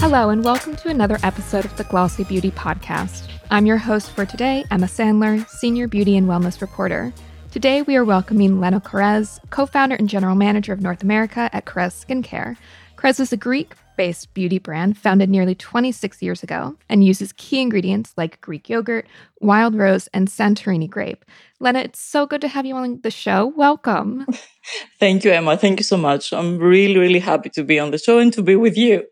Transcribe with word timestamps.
Hello, 0.00 0.30
and 0.30 0.42
welcome 0.42 0.74
to 0.76 0.88
another 0.88 1.18
episode 1.22 1.64
of 1.64 1.76
the 1.76 1.84
Glossy 1.84 2.24
Beauty 2.24 2.50
Podcast. 2.50 3.30
I'm 3.50 3.64
your 3.64 3.76
host 3.76 4.10
for 4.10 4.26
today, 4.26 4.64
Emma 4.70 4.86
Sandler, 4.86 5.48
Senior 5.48 5.86
Beauty 5.86 6.16
and 6.16 6.26
Wellness 6.26 6.60
Reporter. 6.60 7.12
Today, 7.52 7.82
we 7.82 7.96
are 7.96 8.04
welcoming 8.04 8.60
Lena 8.60 8.80
Korres, 8.80 9.38
co 9.50 9.66
founder 9.66 9.94
and 9.94 10.08
general 10.08 10.34
manager 10.34 10.72
of 10.72 10.80
North 10.80 11.02
America 11.02 11.48
at 11.52 11.64
Korres 11.64 12.04
Skincare. 12.04 12.56
Korres 12.96 13.20
is 13.20 13.32
a 13.32 13.36
Greek 13.36 13.74
based 14.00 14.32
beauty 14.32 14.58
brand 14.58 14.96
founded 14.96 15.28
nearly 15.28 15.54
26 15.54 16.22
years 16.22 16.42
ago 16.42 16.74
and 16.88 17.04
uses 17.04 17.34
key 17.34 17.60
ingredients 17.60 18.14
like 18.16 18.40
Greek 18.40 18.66
yogurt, 18.70 19.06
wild 19.42 19.74
rose, 19.74 20.08
and 20.14 20.26
Santorini 20.26 20.88
grape. 20.88 21.22
Lena, 21.58 21.80
it's 21.80 22.00
so 22.00 22.24
good 22.26 22.40
to 22.40 22.48
have 22.48 22.64
you 22.64 22.74
on 22.76 23.02
the 23.02 23.10
show. 23.10 23.52
Welcome. 23.54 24.24
Thank 24.98 25.22
you, 25.22 25.32
Emma. 25.32 25.54
Thank 25.58 25.80
you 25.80 25.84
so 25.84 25.98
much. 25.98 26.32
I'm 26.32 26.56
really, 26.56 26.96
really 26.96 27.18
happy 27.18 27.50
to 27.50 27.62
be 27.62 27.78
on 27.78 27.90
the 27.90 27.98
show 27.98 28.18
and 28.18 28.32
to 28.32 28.42
be 28.42 28.56
with 28.56 28.78
you. 28.78 29.04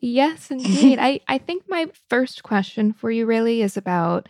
Yes, 0.00 0.50
indeed. 0.52 1.00
I, 1.00 1.18
I 1.26 1.38
think 1.38 1.64
my 1.66 1.88
first 2.08 2.44
question 2.44 2.92
for 2.92 3.10
you 3.10 3.26
really 3.26 3.60
is 3.60 3.76
about 3.76 4.28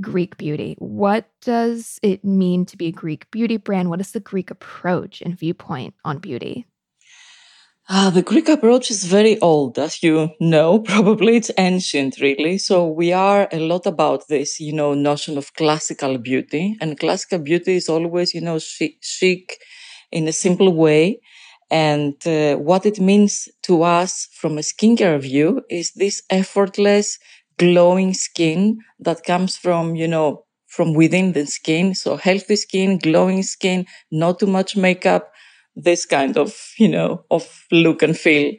Greek 0.00 0.36
beauty. 0.36 0.76
What 0.78 1.28
does 1.40 1.98
it 2.00 2.24
mean 2.24 2.64
to 2.66 2.76
be 2.76 2.86
a 2.86 2.92
Greek 2.92 3.28
beauty 3.32 3.56
brand? 3.56 3.90
What 3.90 4.00
is 4.00 4.12
the 4.12 4.20
Greek 4.20 4.52
approach 4.52 5.20
and 5.20 5.36
viewpoint 5.36 5.94
on 6.04 6.18
beauty? 6.20 6.64
Uh, 7.88 8.10
the 8.10 8.22
Greek 8.22 8.48
approach 8.48 8.90
is 8.90 9.04
very 9.04 9.38
old, 9.40 9.78
as 9.78 10.02
you 10.02 10.30
know, 10.40 10.78
probably 10.92 11.36
it's 11.36 11.50
ancient, 11.58 12.18
really. 12.20 12.56
So 12.56 12.86
we 12.86 13.12
are 13.12 13.48
a 13.52 13.58
lot 13.58 13.86
about 13.86 14.28
this, 14.28 14.60
you 14.60 14.72
know, 14.72 14.94
notion 14.94 15.36
of 15.36 15.52
classical 15.54 16.16
beauty. 16.18 16.76
And 16.80 16.98
classical 16.98 17.38
beauty 17.40 17.74
is 17.74 17.88
always, 17.88 18.34
you 18.34 18.40
know, 18.40 18.58
chic, 18.58 19.58
in 20.10 20.28
a 20.28 20.32
simple 20.32 20.74
way 20.74 21.20
and 21.70 22.14
uh, 22.26 22.56
what 22.56 22.84
it 22.84 23.00
means 23.00 23.48
to 23.62 23.82
us 23.82 24.28
from 24.34 24.58
a 24.58 24.60
skincare 24.60 25.18
view 25.20 25.62
is 25.70 25.92
this 25.92 26.22
effortless, 26.30 27.18
glowing 27.58 28.12
skin 28.14 28.78
that 29.00 29.24
comes 29.24 29.56
from, 29.56 29.96
you 29.96 30.06
know, 30.06 30.44
from 30.66 30.94
within 30.94 31.32
the 31.32 31.46
skin. 31.46 31.94
So 31.94 32.16
healthy 32.16 32.56
skin, 32.56 32.98
glowing 32.98 33.42
skin, 33.42 33.86
not 34.10 34.38
too 34.38 34.46
much 34.46 34.76
makeup, 34.76 35.31
this 35.74 36.04
kind 36.04 36.36
of, 36.36 36.54
you 36.78 36.88
know, 36.88 37.24
of 37.30 37.66
look 37.70 38.02
and 38.02 38.16
feel. 38.16 38.54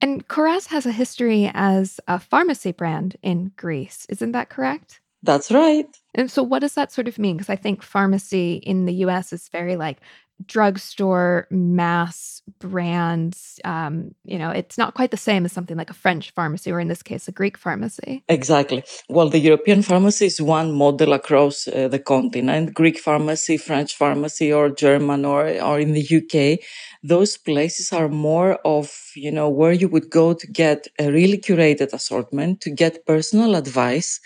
And 0.00 0.26
Korres 0.28 0.66
has 0.68 0.86
a 0.86 0.92
history 0.92 1.50
as 1.54 1.98
a 2.08 2.18
pharmacy 2.18 2.72
brand 2.72 3.16
in 3.22 3.52
Greece. 3.56 4.06
Isn't 4.08 4.32
that 4.32 4.50
correct? 4.50 5.00
That's 5.22 5.50
right. 5.50 5.86
And 6.14 6.30
so, 6.30 6.42
what 6.42 6.58
does 6.58 6.74
that 6.74 6.92
sort 6.92 7.08
of 7.08 7.18
mean? 7.18 7.36
Because 7.36 7.48
I 7.48 7.56
think 7.56 7.82
pharmacy 7.82 8.56
in 8.56 8.84
the 8.84 8.92
US 9.06 9.32
is 9.32 9.48
very 9.48 9.76
like 9.76 10.00
drugstore 10.46 11.46
mass 11.50 12.42
brands 12.58 13.58
um, 13.64 14.14
you 14.24 14.38
know 14.38 14.50
it's 14.50 14.76
not 14.76 14.94
quite 14.94 15.10
the 15.10 15.16
same 15.16 15.44
as 15.44 15.52
something 15.52 15.76
like 15.76 15.90
a 15.90 15.94
french 15.94 16.32
pharmacy 16.32 16.70
or 16.70 16.80
in 16.80 16.88
this 16.88 17.02
case 17.02 17.28
a 17.28 17.32
greek 17.32 17.56
pharmacy. 17.56 18.22
Exactly. 18.28 18.82
Well 19.08 19.28
the 19.28 19.38
european 19.38 19.82
pharmacy 19.82 20.26
is 20.26 20.40
one 20.40 20.72
model 20.72 21.12
across 21.12 21.68
uh, 21.68 21.88
the 21.88 21.98
continent. 21.98 22.74
Greek 22.74 22.98
pharmacy 22.98 23.56
french 23.56 23.94
pharmacy 23.94 24.52
or 24.52 24.70
german 24.70 25.24
or 25.24 25.48
or 25.60 25.80
in 25.80 25.92
the 25.92 26.06
uk 26.18 26.60
those 27.02 27.36
places 27.36 27.92
are 27.92 28.08
more 28.08 28.54
of 28.64 29.12
you 29.14 29.30
know 29.30 29.48
where 29.48 29.72
you 29.72 29.88
would 29.88 30.10
go 30.10 30.34
to 30.34 30.46
get 30.46 30.88
a 30.98 31.10
really 31.10 31.38
curated 31.38 31.92
assortment 31.92 32.60
to 32.62 32.70
get 32.70 33.06
personal 33.06 33.54
advice 33.54 34.20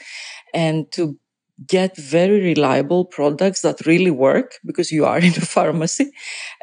and 0.55 0.91
to 0.93 1.19
get 1.67 1.97
very 1.97 2.41
reliable 2.41 3.05
products 3.05 3.63
that 3.63 3.85
really 3.87 4.11
work 4.11 4.55
because 4.65 4.93
you 4.93 5.05
are 5.05 5.19
in 5.29 5.33
a 5.37 5.41
pharmacy 5.57 6.13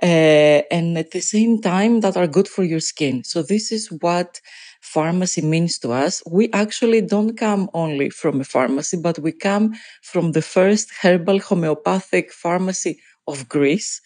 uh, 0.01 0.61
and 0.71 0.97
at 0.97 1.11
the 1.11 1.19
same 1.21 1.61
time 1.61 2.01
that 2.01 2.17
are 2.17 2.27
good 2.27 2.47
for 2.47 2.63
your 2.63 2.79
skin. 2.79 3.23
So 3.23 3.43
this 3.43 3.71
is 3.71 3.91
what 4.01 4.39
pharmacy 4.81 5.41
means 5.41 5.79
to 5.79 5.91
us. 5.91 6.21
We 6.29 6.51
actually 6.53 7.01
don't 7.01 7.35
come 7.37 7.69
only 7.73 8.09
from 8.09 8.41
a 8.41 8.43
pharmacy 8.43 8.97
but 8.97 9.19
we 9.19 9.31
come 9.31 9.73
from 10.03 10.31
the 10.31 10.41
first 10.41 10.91
herbal 11.01 11.39
homeopathic 11.39 12.31
pharmacy 12.31 12.99
of 13.27 13.47
greece 13.49 14.01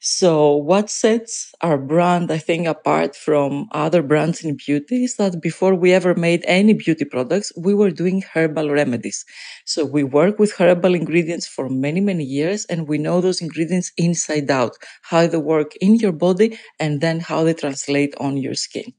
so 0.00 0.54
what 0.56 0.90
sets 0.90 1.52
our 1.62 1.78
brand, 1.78 2.30
I 2.30 2.38
think, 2.38 2.66
apart 2.66 3.16
from 3.16 3.68
other 3.72 4.02
brands 4.02 4.44
in 4.44 4.56
beauty 4.56 5.04
is 5.04 5.16
that 5.16 5.40
before 5.40 5.74
we 5.74 5.92
ever 5.92 6.14
made 6.14 6.44
any 6.46 6.74
beauty 6.74 7.04
products, 7.04 7.52
we 7.56 7.74
were 7.74 7.90
doing 7.90 8.22
herbal 8.22 8.70
remedies. 8.70 9.24
So 9.64 9.84
we 9.84 10.04
work 10.04 10.38
with 10.38 10.52
herbal 10.52 10.94
ingredients 10.94 11.46
for 11.46 11.68
many, 11.68 12.00
many 12.00 12.24
years 12.24 12.64
and 12.66 12.86
we 12.88 12.98
know 12.98 13.20
those 13.20 13.40
ingredients 13.40 13.92
inside 13.96 14.50
out, 14.50 14.76
how 15.02 15.26
they 15.26 15.38
work 15.38 15.74
in 15.80 15.96
your 15.96 16.12
body 16.12 16.58
and 16.78 17.00
then 17.00 17.20
how 17.20 17.44
they 17.44 17.54
translate 17.54 18.14
on 18.18 18.36
your 18.36 18.54
skin. 18.54 18.92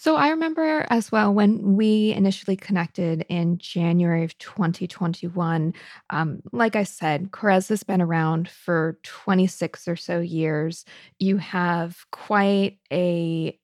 So 0.00 0.14
I 0.14 0.28
remember 0.28 0.86
as 0.90 1.10
well 1.10 1.34
when 1.34 1.74
we 1.74 2.12
initially 2.12 2.54
connected 2.54 3.26
in 3.28 3.58
January 3.58 4.22
of 4.22 4.38
2021. 4.38 5.74
Um, 6.10 6.40
like 6.52 6.76
I 6.76 6.84
said, 6.84 7.32
Korres 7.32 7.68
has 7.70 7.82
been 7.82 8.00
around 8.00 8.48
for 8.48 8.96
26 9.02 9.88
or 9.88 9.96
so 9.96 10.20
years. 10.20 10.84
You 11.18 11.38
have 11.38 12.06
quite 12.12 12.78
a 12.92 13.58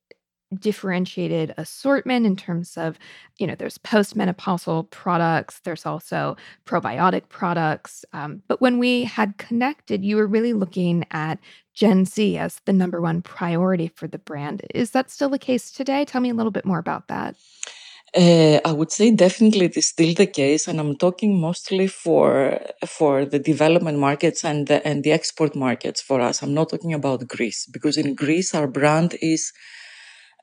differentiated 0.58 1.54
assortment 1.56 2.26
in 2.26 2.36
terms 2.36 2.76
of, 2.76 2.98
you 3.38 3.46
know, 3.46 3.54
there's 3.54 3.78
postmenopausal 3.78 4.90
products, 4.90 5.60
there's 5.64 5.86
also 5.86 6.36
probiotic 6.64 7.28
products. 7.28 8.04
Um, 8.12 8.42
but 8.48 8.60
when 8.60 8.78
we 8.78 9.04
had 9.04 9.38
connected, 9.38 10.04
you 10.04 10.16
were 10.16 10.26
really 10.26 10.52
looking 10.52 11.04
at 11.10 11.38
Gen 11.74 12.04
Z 12.04 12.38
as 12.38 12.60
the 12.64 12.72
number 12.72 13.00
one 13.00 13.22
priority 13.22 13.88
for 13.88 14.06
the 14.06 14.18
brand. 14.18 14.62
Is 14.74 14.92
that 14.92 15.10
still 15.10 15.28
the 15.28 15.38
case 15.38 15.70
today? 15.70 16.04
Tell 16.04 16.20
me 16.20 16.30
a 16.30 16.34
little 16.34 16.52
bit 16.52 16.64
more 16.64 16.78
about 16.78 17.08
that. 17.08 17.34
Uh, 18.16 18.60
I 18.64 18.70
would 18.70 18.92
say 18.92 19.10
definitely 19.10 19.66
it 19.66 19.76
is 19.76 19.88
still 19.88 20.14
the 20.14 20.26
case, 20.26 20.68
and 20.68 20.78
I'm 20.78 20.96
talking 20.96 21.40
mostly 21.40 21.88
for 21.88 22.60
for 22.86 23.24
the 23.24 23.40
development 23.40 23.98
markets 23.98 24.44
and 24.44 24.68
the 24.68 24.86
and 24.86 25.02
the 25.02 25.10
export 25.10 25.56
markets 25.56 26.00
for 26.00 26.20
us. 26.20 26.40
I'm 26.40 26.54
not 26.54 26.70
talking 26.70 26.94
about 26.94 27.26
Greece 27.26 27.66
because 27.66 27.96
in 27.96 28.14
Greece 28.14 28.54
our 28.54 28.68
brand 28.68 29.16
is 29.20 29.52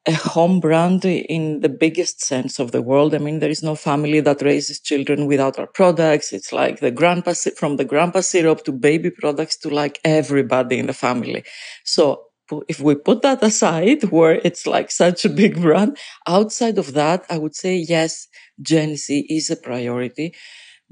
a 0.07 0.13
home 0.13 0.59
brand 0.59 1.05
in 1.05 1.59
the 1.59 1.69
biggest 1.69 2.21
sense 2.21 2.59
of 2.59 2.71
the 2.71 2.81
world. 2.81 3.13
I 3.13 3.19
mean, 3.19 3.39
there 3.39 3.49
is 3.51 3.61
no 3.61 3.75
family 3.75 4.19
that 4.21 4.41
raises 4.41 4.79
children 4.79 5.27
without 5.27 5.59
our 5.59 5.67
products. 5.67 6.33
It's 6.33 6.51
like 6.51 6.79
the 6.79 6.91
grandpa, 6.91 7.33
from 7.55 7.77
the 7.77 7.85
grandpa 7.85 8.21
syrup 8.21 8.63
to 8.65 8.71
baby 8.71 9.11
products 9.11 9.57
to 9.57 9.69
like 9.69 9.99
everybody 10.03 10.79
in 10.79 10.87
the 10.87 10.93
family. 10.93 11.43
So 11.85 12.23
if 12.67 12.79
we 12.79 12.95
put 12.95 13.21
that 13.21 13.43
aside, 13.43 14.03
where 14.05 14.41
it's 14.43 14.65
like 14.65 14.91
such 14.91 15.23
a 15.23 15.29
big 15.29 15.61
brand, 15.61 15.97
outside 16.27 16.77
of 16.79 16.93
that, 16.93 17.23
I 17.29 17.37
would 17.37 17.55
say 17.55 17.75
yes, 17.77 18.27
Gen 18.61 18.95
Z 18.95 19.27
is 19.29 19.49
a 19.49 19.55
priority 19.55 20.33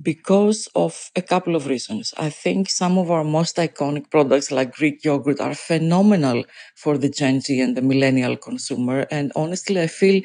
because 0.02 0.68
of 0.76 1.12
a 1.16 1.22
couple 1.22 1.56
of 1.56 1.68
reasons. 1.68 2.14
I 2.18 2.30
think 2.30 2.70
some 2.70 2.98
of 2.98 3.12
our 3.12 3.24
most 3.24 3.58
iconic 3.58 4.10
products 4.10 4.52
like 4.52 4.74
Greek 4.74 5.04
yogurt 5.04 5.40
are 5.42 5.54
phenomenal 5.56 6.44
for 6.76 6.98
the 6.98 7.10
Gen 7.10 7.42
Z 7.42 7.60
and 7.60 7.76
the 7.76 7.82
millennial 7.82 8.38
consumer. 8.38 9.06
And 9.12 9.32
honestly, 9.36 9.82
I 9.82 9.88
feel, 9.88 10.22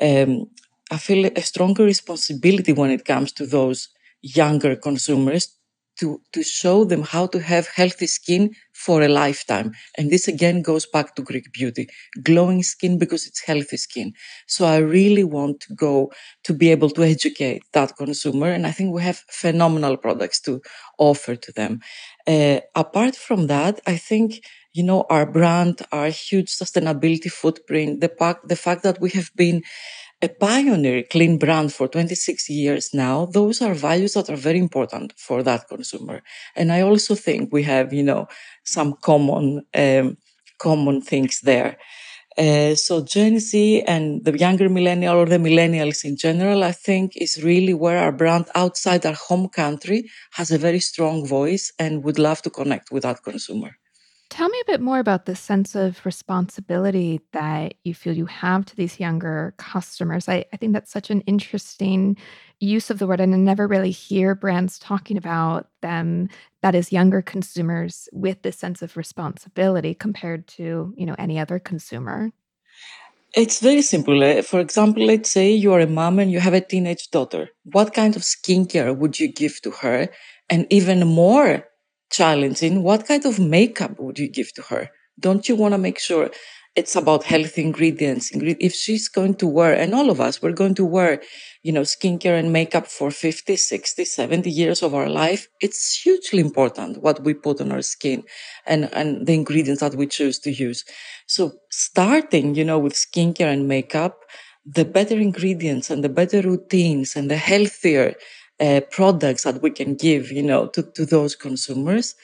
um, 0.00 0.48
I 0.90 0.98
feel 0.98 1.26
a 1.34 1.42
stronger 1.42 1.84
responsibility 1.84 2.72
when 2.72 2.90
it 2.90 3.04
comes 3.04 3.32
to 3.32 3.46
those 3.46 3.88
younger 4.22 4.76
consumers 4.76 5.54
to, 6.00 6.20
to 6.32 6.42
show 6.42 6.84
them 6.84 7.02
how 7.02 7.26
to 7.28 7.40
have 7.40 7.66
healthy 7.68 8.06
skin 8.06 8.54
for 8.72 9.02
a 9.02 9.08
lifetime. 9.08 9.72
And 9.96 10.10
this 10.10 10.28
again 10.28 10.62
goes 10.62 10.86
back 10.86 11.14
to 11.14 11.22
Greek 11.22 11.52
beauty, 11.52 11.88
glowing 12.22 12.62
skin 12.62 12.98
because 12.98 13.26
it's 13.26 13.42
healthy 13.44 13.76
skin. 13.76 14.12
So 14.46 14.66
I 14.66 14.78
really 14.78 15.24
want 15.24 15.60
to 15.60 15.74
go 15.74 16.12
to 16.44 16.52
be 16.52 16.70
able 16.70 16.90
to 16.90 17.02
educate 17.02 17.62
that 17.72 17.96
consumer. 17.96 18.48
And 18.50 18.66
I 18.66 18.72
think 18.72 18.94
we 18.94 19.02
have 19.02 19.22
phenomenal 19.30 19.96
products 19.96 20.40
to 20.42 20.60
offer 20.98 21.36
to 21.36 21.52
them. 21.52 21.80
Uh, 22.26 22.60
apart 22.74 23.16
from 23.16 23.46
that, 23.46 23.80
I 23.86 23.96
think 23.96 24.40
you 24.76 24.82
know, 24.82 25.06
our 25.08 25.24
brand, 25.24 25.80
our 25.90 26.08
huge 26.08 26.50
sustainability 26.54 27.32
footprint, 27.32 28.02
the 28.02 28.10
fact, 28.10 28.46
the 28.46 28.56
fact 28.56 28.82
that 28.82 29.00
we 29.00 29.08
have 29.08 29.30
been 29.34 29.62
a 30.22 30.28
pioneer 30.28 31.02
clean 31.02 31.38
brand 31.38 31.72
for 31.72 31.88
26 31.88 32.48
years 32.48 32.94
now, 32.94 33.26
those 33.26 33.60
are 33.62 33.74
values 33.74 34.14
that 34.14 34.30
are 34.30 34.36
very 34.36 34.58
important 34.58 35.12
for 35.18 35.42
that 35.42 35.68
consumer. 35.68 36.22
And 36.56 36.72
I 36.72 36.80
also 36.82 37.14
think 37.14 37.52
we 37.52 37.62
have, 37.64 37.92
you 37.92 38.02
know, 38.02 38.26
some 38.64 38.94
common, 39.02 39.62
um, 39.74 40.16
common 40.58 41.02
things 41.02 41.40
there. 41.42 41.76
Uh, 42.38 42.74
so 42.74 43.02
Gen 43.04 43.38
Z 43.40 43.82
and 43.86 44.24
the 44.24 44.36
younger 44.38 44.68
millennial 44.68 45.16
or 45.16 45.26
the 45.26 45.38
millennials 45.38 46.04
in 46.04 46.16
general, 46.16 46.64
I 46.64 46.72
think 46.72 47.16
is 47.16 47.42
really 47.42 47.74
where 47.74 47.98
our 47.98 48.12
brand 48.12 48.46
outside 48.54 49.06
our 49.06 49.14
home 49.14 49.48
country 49.48 50.10
has 50.32 50.50
a 50.50 50.58
very 50.58 50.80
strong 50.80 51.26
voice 51.26 51.72
and 51.78 52.04
would 52.04 52.18
love 52.18 52.42
to 52.42 52.50
connect 52.50 52.90
with 52.92 53.04
that 53.04 53.22
consumer. 53.22 53.72
Tell 54.28 54.48
me 54.48 54.60
a 54.60 54.70
bit 54.70 54.80
more 54.80 54.98
about 54.98 55.26
the 55.26 55.36
sense 55.36 55.76
of 55.76 56.04
responsibility 56.04 57.20
that 57.32 57.74
you 57.84 57.94
feel 57.94 58.12
you 58.12 58.26
have 58.26 58.64
to 58.66 58.76
these 58.76 58.98
younger 58.98 59.54
customers. 59.56 60.28
I, 60.28 60.44
I 60.52 60.56
think 60.56 60.72
that's 60.72 60.90
such 60.90 61.10
an 61.10 61.20
interesting 61.22 62.16
use 62.58 62.90
of 62.90 62.98
the 62.98 63.06
word, 63.06 63.20
and 63.20 63.32
I 63.32 63.38
never 63.38 63.68
really 63.68 63.92
hear 63.92 64.34
brands 64.34 64.80
talking 64.80 65.16
about 65.16 65.68
them 65.80 66.28
that 66.62 66.74
is 66.74 66.90
younger 66.90 67.22
consumers 67.22 68.08
with 68.12 68.42
this 68.42 68.58
sense 68.58 68.82
of 68.82 68.96
responsibility 68.96 69.94
compared 69.94 70.48
to 70.48 70.92
you 70.96 71.06
know 71.06 71.14
any 71.18 71.38
other 71.38 71.60
consumer. 71.60 72.32
It's 73.34 73.60
very 73.60 73.82
simple. 73.82 74.24
Eh? 74.24 74.42
For 74.42 74.58
example, 74.58 75.04
let's 75.04 75.30
say 75.30 75.52
you 75.52 75.72
are 75.72 75.80
a 75.80 75.86
mom 75.86 76.18
and 76.18 76.32
you 76.32 76.40
have 76.40 76.54
a 76.54 76.60
teenage 76.60 77.10
daughter. 77.10 77.50
What 77.64 77.94
kind 77.94 78.16
of 78.16 78.22
skincare 78.22 78.96
would 78.96 79.20
you 79.20 79.30
give 79.30 79.60
to 79.62 79.70
her? 79.70 80.08
And 80.48 80.66
even 80.70 81.06
more 81.06 81.64
challenging, 82.10 82.82
what 82.82 83.06
kind 83.06 83.24
of 83.24 83.38
makeup 83.38 83.98
would 83.98 84.18
you 84.18 84.28
give 84.28 84.52
to 84.54 84.62
her? 84.62 84.90
Don't 85.18 85.48
you 85.48 85.56
want 85.56 85.72
to 85.72 85.78
make 85.78 85.98
sure 85.98 86.30
it's 86.74 86.94
about 86.94 87.24
healthy 87.24 87.62
ingredients? 87.62 88.30
If 88.32 88.74
she's 88.74 89.08
going 89.08 89.36
to 89.36 89.46
wear, 89.46 89.74
and 89.74 89.94
all 89.94 90.10
of 90.10 90.20
us, 90.20 90.42
we're 90.42 90.52
going 90.52 90.74
to 90.74 90.84
wear, 90.84 91.22
you 91.62 91.72
know, 91.72 91.82
skincare 91.82 92.38
and 92.38 92.52
makeup 92.52 92.86
for 92.86 93.10
50, 93.10 93.56
60, 93.56 94.04
70 94.04 94.50
years 94.50 94.82
of 94.82 94.94
our 94.94 95.08
life, 95.08 95.48
it's 95.60 96.00
hugely 96.02 96.40
important 96.40 97.02
what 97.02 97.24
we 97.24 97.32
put 97.32 97.60
on 97.60 97.72
our 97.72 97.82
skin 97.82 98.24
and, 98.66 98.92
and 98.92 99.26
the 99.26 99.34
ingredients 99.34 99.80
that 99.80 99.94
we 99.94 100.06
choose 100.06 100.38
to 100.40 100.52
use. 100.52 100.84
So 101.26 101.52
starting, 101.70 102.54
you 102.54 102.64
know, 102.64 102.78
with 102.78 102.94
skincare 102.94 103.52
and 103.52 103.66
makeup, 103.66 104.20
the 104.64 104.84
better 104.84 105.16
ingredients 105.18 105.90
and 105.90 106.02
the 106.02 106.08
better 106.08 106.42
routines 106.42 107.14
and 107.16 107.30
the 107.30 107.36
healthier 107.36 108.14
uh, 108.60 108.80
products 108.90 109.44
that 109.44 109.62
we 109.62 109.70
can 109.70 109.94
give, 109.94 110.30
you 110.32 110.42
know, 110.42 110.68
to, 110.68 110.82
to 110.82 111.06
those 111.06 111.34
consumers, 111.34 112.14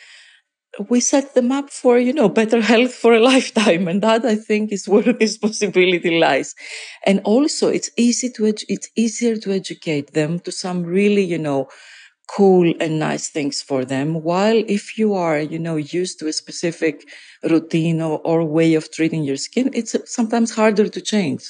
we 0.88 1.00
set 1.00 1.34
them 1.34 1.52
up 1.52 1.70
for, 1.70 1.99
you 1.99 2.12
know, 2.12 2.29
better 2.29 2.61
health 2.73 2.94
for 2.94 3.12
a 3.14 3.20
lifetime. 3.20 3.88
And 3.88 4.02
that 4.02 4.25
I 4.25 4.37
think 4.37 4.73
is 4.73 4.88
where 4.88 5.02
this 5.12 5.37
possibility 5.38 6.19
lies. 6.19 6.55
And 7.05 7.20
also 7.25 7.69
it's 7.69 7.90
easy 7.96 8.31
to, 8.31 8.43
edu- 8.44 8.64
it's 8.69 8.88
easier 8.96 9.37
to 9.37 9.52
educate 9.52 10.12
them 10.12 10.40
to 10.40 10.52
some 10.52 10.82
really, 10.84 11.25
you 11.25 11.38
know, 11.38 11.69
cool 12.29 12.73
and 12.81 12.99
nice 12.99 13.29
things 13.29 13.61
for 13.61 13.84
them. 13.84 14.23
While 14.23 14.62
if 14.69 14.96
you 14.99 15.14
are, 15.14 15.38
you 15.40 15.58
know, 15.58 15.76
used 15.76 16.19
to 16.20 16.29
a 16.29 16.32
specific 16.32 17.06
routine 17.43 18.00
or, 18.00 18.20
or 18.25 18.44
way 18.44 18.75
of 18.75 18.90
treating 18.90 19.25
your 19.25 19.37
skin, 19.37 19.70
it's 19.75 19.94
sometimes 20.06 20.52
harder 20.52 20.88
to 20.88 21.00
change. 21.00 21.44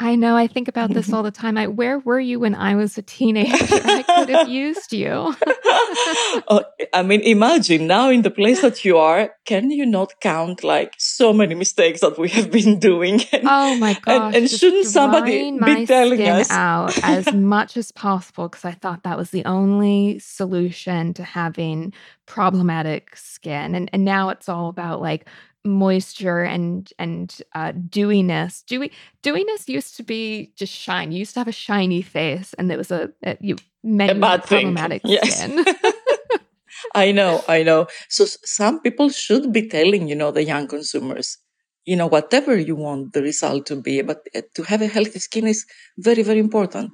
I 0.00 0.16
know. 0.16 0.34
I 0.34 0.46
think 0.46 0.66
about 0.66 0.94
this 0.94 1.12
all 1.12 1.22
the 1.30 1.30
time. 1.30 1.58
I, 1.58 1.66
where 1.66 1.98
were 1.98 2.18
you 2.18 2.40
when 2.40 2.54
I 2.54 2.74
was 2.74 2.96
a 2.96 3.02
teenager? 3.02 3.52
I 3.54 4.02
could 4.02 4.30
have 4.30 4.48
used 4.48 4.92
you. 4.92 5.36
oh, 6.48 6.64
I 6.92 7.02
mean, 7.02 7.20
imagine 7.20 7.86
now 7.86 8.08
in 8.08 8.22
the 8.22 8.30
place 8.30 8.62
that 8.62 8.84
you 8.84 8.96
are, 8.96 9.30
can 9.44 9.70
you 9.70 9.84
not 9.84 10.14
count 10.20 10.64
like 10.64 10.94
so 10.98 11.32
many 11.32 11.54
mistakes 11.54 12.00
that 12.00 12.18
we 12.18 12.30
have 12.30 12.50
been 12.50 12.78
doing? 12.78 13.20
And, 13.32 13.44
oh 13.44 13.76
my 13.76 13.92
gosh. 13.94 14.34
And, 14.34 14.34
and 14.36 14.50
shouldn't 14.50 14.86
somebody 14.86 15.52
be 15.52 15.86
telling 15.86 16.22
us 16.26 16.50
out 16.50 16.98
as 17.04 17.32
much 17.32 17.76
as 17.76 17.92
possible? 17.92 18.48
Because 18.48 18.64
I 18.64 18.72
thought 18.72 19.02
that 19.02 19.18
was 19.18 19.30
the 19.30 19.44
only 19.44 20.18
solution 20.18 21.12
to 21.14 21.22
having 21.22 21.92
problematic 22.24 23.16
skin. 23.16 23.74
And, 23.74 23.90
and 23.92 24.04
now 24.04 24.30
it's 24.30 24.48
all 24.48 24.68
about 24.68 25.02
like, 25.02 25.28
moisture 25.64 26.42
and 26.42 26.92
and 26.98 27.42
uh, 27.54 27.72
dewiness. 27.72 28.62
Dewy 28.66 28.92
dewiness 29.22 29.68
used 29.68 29.96
to 29.96 30.02
be 30.02 30.52
just 30.56 30.72
shine. 30.72 31.12
You 31.12 31.18
used 31.18 31.34
to 31.34 31.40
have 31.40 31.48
a 31.48 31.52
shiny 31.52 32.02
face, 32.02 32.54
and 32.54 32.70
there 32.70 32.78
was 32.78 32.90
a, 32.90 33.10
a 33.24 33.36
you 33.40 33.56
meant 33.82 34.12
a 34.12 34.14
bad 34.14 34.44
problematic 34.44 35.02
thing. 35.02 35.18
skin. 35.24 35.64
Yes. 35.66 35.94
I 36.94 37.12
know, 37.12 37.44
I 37.48 37.62
know. 37.62 37.86
So 38.08 38.24
some 38.24 38.80
people 38.80 39.10
should 39.10 39.52
be 39.52 39.68
telling, 39.68 40.08
you 40.08 40.14
know, 40.14 40.30
the 40.30 40.44
young 40.44 40.66
consumers, 40.66 41.38
you 41.84 41.96
know, 41.96 42.06
whatever 42.06 42.56
you 42.56 42.74
want 42.74 43.12
the 43.12 43.22
result 43.22 43.66
to 43.66 43.76
be, 43.76 44.02
but 44.02 44.26
uh, 44.34 44.42
to 44.54 44.62
have 44.62 44.82
a 44.82 44.86
healthy 44.86 45.18
skin 45.18 45.46
is 45.46 45.66
very, 45.98 46.22
very 46.22 46.38
important. 46.38 46.92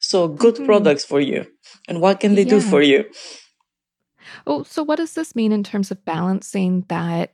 So 0.00 0.28
good 0.28 0.56
mm-hmm. 0.56 0.66
products 0.66 1.04
for 1.04 1.20
you. 1.20 1.46
And 1.88 2.00
what 2.00 2.20
can 2.20 2.34
they 2.34 2.42
yeah. 2.42 2.50
do 2.50 2.60
for 2.60 2.82
you? 2.82 3.04
Oh, 4.46 4.62
so 4.62 4.82
what 4.82 4.96
does 4.96 5.14
this 5.14 5.34
mean 5.34 5.52
in 5.52 5.64
terms 5.64 5.90
of 5.90 6.04
balancing 6.04 6.84
that 6.88 7.32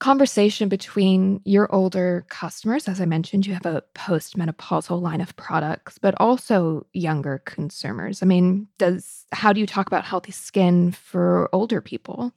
conversation 0.00 0.68
between 0.68 1.40
your 1.44 1.72
older 1.72 2.24
customers. 2.28 2.88
As 2.88 3.00
I 3.00 3.04
mentioned, 3.04 3.46
you 3.46 3.54
have 3.54 3.66
a 3.66 3.82
postmenopausal 3.94 5.00
line 5.00 5.20
of 5.20 5.36
products, 5.36 5.98
but 5.98 6.14
also 6.18 6.86
younger 6.92 7.42
consumers. 7.44 8.22
I 8.22 8.26
mean, 8.26 8.66
does 8.78 9.26
how 9.30 9.52
do 9.52 9.60
you 9.60 9.66
talk 9.66 9.86
about 9.86 10.04
healthy 10.04 10.32
skin 10.32 10.92
for 10.92 11.48
older 11.52 11.80
people? 11.80 12.32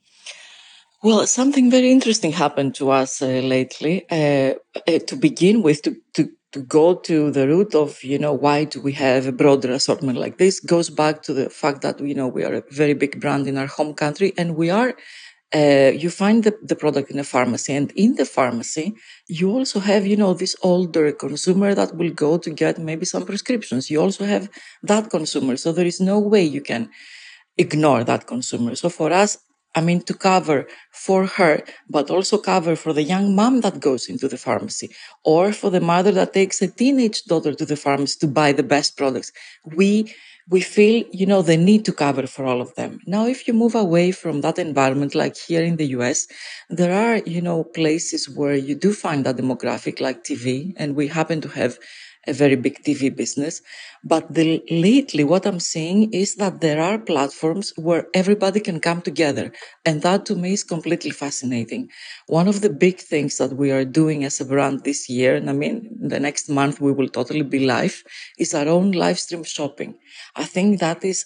Well, 1.01 1.25
something 1.25 1.71
very 1.71 1.91
interesting 1.91 2.31
happened 2.31 2.75
to 2.75 2.91
us 2.91 3.21
uh, 3.21 3.25
lately. 3.25 4.05
Uh, 4.09 4.53
uh, 4.87 4.99
to 5.07 5.15
begin 5.15 5.61
with, 5.61 5.81
to, 5.81 5.95
to 6.13 6.29
to 6.53 6.61
go 6.61 6.93
to 6.93 7.31
the 7.31 7.47
root 7.47 7.73
of 7.73 8.03
you 8.03 8.19
know 8.19 8.31
why 8.31 8.63
do 8.63 8.79
we 8.79 8.93
have 8.93 9.25
a 9.25 9.31
broader 9.31 9.71
assortment 9.71 10.19
like 10.19 10.37
this 10.37 10.59
goes 10.59 10.87
back 10.89 11.23
to 11.23 11.33
the 11.33 11.49
fact 11.49 11.81
that 11.81 11.99
you 11.99 12.13
know 12.13 12.27
we 12.27 12.43
are 12.43 12.53
a 12.53 12.63
very 12.69 12.93
big 12.93 13.19
brand 13.19 13.47
in 13.47 13.57
our 13.57 13.65
home 13.65 13.93
country 13.95 14.33
and 14.37 14.55
we 14.55 14.69
are 14.69 14.93
uh, 15.55 15.91
you 16.03 16.09
find 16.09 16.43
the, 16.43 16.57
the 16.63 16.75
product 16.75 17.11
in 17.11 17.19
a 17.19 17.23
pharmacy 17.23 17.73
and 17.73 17.91
in 17.95 18.15
the 18.15 18.25
pharmacy 18.25 18.93
you 19.27 19.51
also 19.51 19.79
have 19.79 20.05
you 20.05 20.17
know 20.17 20.33
this 20.33 20.55
older 20.63 21.11
consumer 21.11 21.75
that 21.75 21.95
will 21.95 22.11
go 22.11 22.37
to 22.37 22.49
get 22.49 22.77
maybe 22.79 23.05
some 23.05 23.25
prescriptions 23.25 23.89
you 23.89 24.01
also 24.01 24.25
have 24.25 24.49
that 24.81 25.09
consumer 25.09 25.55
so 25.55 25.71
there 25.71 25.85
is 25.85 25.99
no 26.01 26.17
way 26.19 26.43
you 26.43 26.61
can 26.61 26.89
ignore 27.57 28.03
that 28.03 28.27
consumer 28.27 28.75
so 28.75 28.89
for 28.89 29.11
us 29.11 29.37
I 29.75 29.81
mean, 29.81 30.01
to 30.01 30.13
cover 30.13 30.67
for 30.91 31.25
her, 31.25 31.63
but 31.89 32.11
also 32.11 32.37
cover 32.37 32.75
for 32.75 32.93
the 32.93 33.01
young 33.01 33.35
mom 33.35 33.61
that 33.61 33.79
goes 33.79 34.07
into 34.07 34.27
the 34.27 34.37
pharmacy 34.37 34.91
or 35.23 35.51
for 35.51 35.71
the 35.71 35.81
mother 35.81 36.11
that 36.11 36.33
takes 36.33 36.61
a 36.61 36.67
teenage 36.67 37.23
daughter 37.23 37.53
to 37.55 37.65
the 37.65 37.75
pharmacy 37.75 38.19
to 38.19 38.27
buy 38.27 38.51
the 38.51 38.61
best 38.63 38.97
products. 38.97 39.31
We 39.65 40.13
we 40.49 40.61
feel, 40.61 41.03
you 41.11 41.25
know, 41.25 41.41
the 41.41 41.57
need 41.57 41.85
to 41.85 41.93
cover 41.93 42.27
for 42.27 42.45
all 42.45 42.61
of 42.61 42.73
them. 42.75 42.99
Now, 43.07 43.25
if 43.27 43.47
you 43.47 43.53
move 43.53 43.75
away 43.75 44.11
from 44.11 44.41
that 44.41 44.59
environment, 44.59 45.15
like 45.15 45.37
here 45.37 45.63
in 45.63 45.77
the 45.77 45.87
US, 45.97 46.27
there 46.69 46.93
are, 46.93 47.17
you 47.25 47.41
know, 47.41 47.63
places 47.63 48.29
where 48.29 48.55
you 48.55 48.75
do 48.75 48.93
find 48.93 49.25
that 49.25 49.37
demographic 49.37 50.01
like 50.01 50.23
TV, 50.23 50.73
and 50.77 50.95
we 50.95 51.07
happen 51.07 51.39
to 51.41 51.47
have 51.49 51.79
a 52.27 52.33
very 52.33 52.55
big 52.55 52.83
TV 52.83 53.09
business. 53.09 53.61
But 54.03 54.33
the, 54.33 54.63
lately, 54.69 55.23
what 55.23 55.45
I'm 55.45 55.59
seeing 55.59 56.11
is 56.13 56.35
that 56.35 56.61
there 56.61 56.81
are 56.81 56.97
platforms 56.97 57.73
where 57.77 58.07
everybody 58.13 58.59
can 58.59 58.79
come 58.79 59.01
together. 59.01 59.51
And 59.85 60.01
that 60.03 60.25
to 60.27 60.35
me 60.35 60.53
is 60.53 60.63
completely 60.63 61.11
fascinating. 61.11 61.89
One 62.27 62.47
of 62.47 62.61
the 62.61 62.69
big 62.69 62.97
things 62.99 63.37
that 63.37 63.53
we 63.57 63.71
are 63.71 63.85
doing 63.85 64.23
as 64.23 64.39
a 64.39 64.45
brand 64.45 64.83
this 64.83 65.09
year, 65.09 65.35
and 65.35 65.49
I 65.49 65.53
mean, 65.53 65.89
the 65.99 66.19
next 66.19 66.49
month 66.49 66.79
we 66.81 66.91
will 66.93 67.09
totally 67.09 67.43
be 67.43 67.65
live, 67.65 68.03
is 68.37 68.53
our 68.53 68.67
own 68.67 68.91
live 68.91 69.19
stream 69.19 69.43
shopping. 69.43 69.95
I 70.35 70.45
think 70.45 70.79
that 70.79 71.03
is 71.03 71.25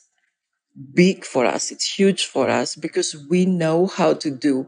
big 0.94 1.26
for 1.26 1.46
us. 1.46 1.72
It's 1.72 1.92
huge 1.98 2.26
for 2.26 2.50
us 2.50 2.76
because 2.76 3.16
we 3.30 3.46
know 3.46 3.88
how 3.88 4.14
to 4.16 4.30
do 4.32 4.68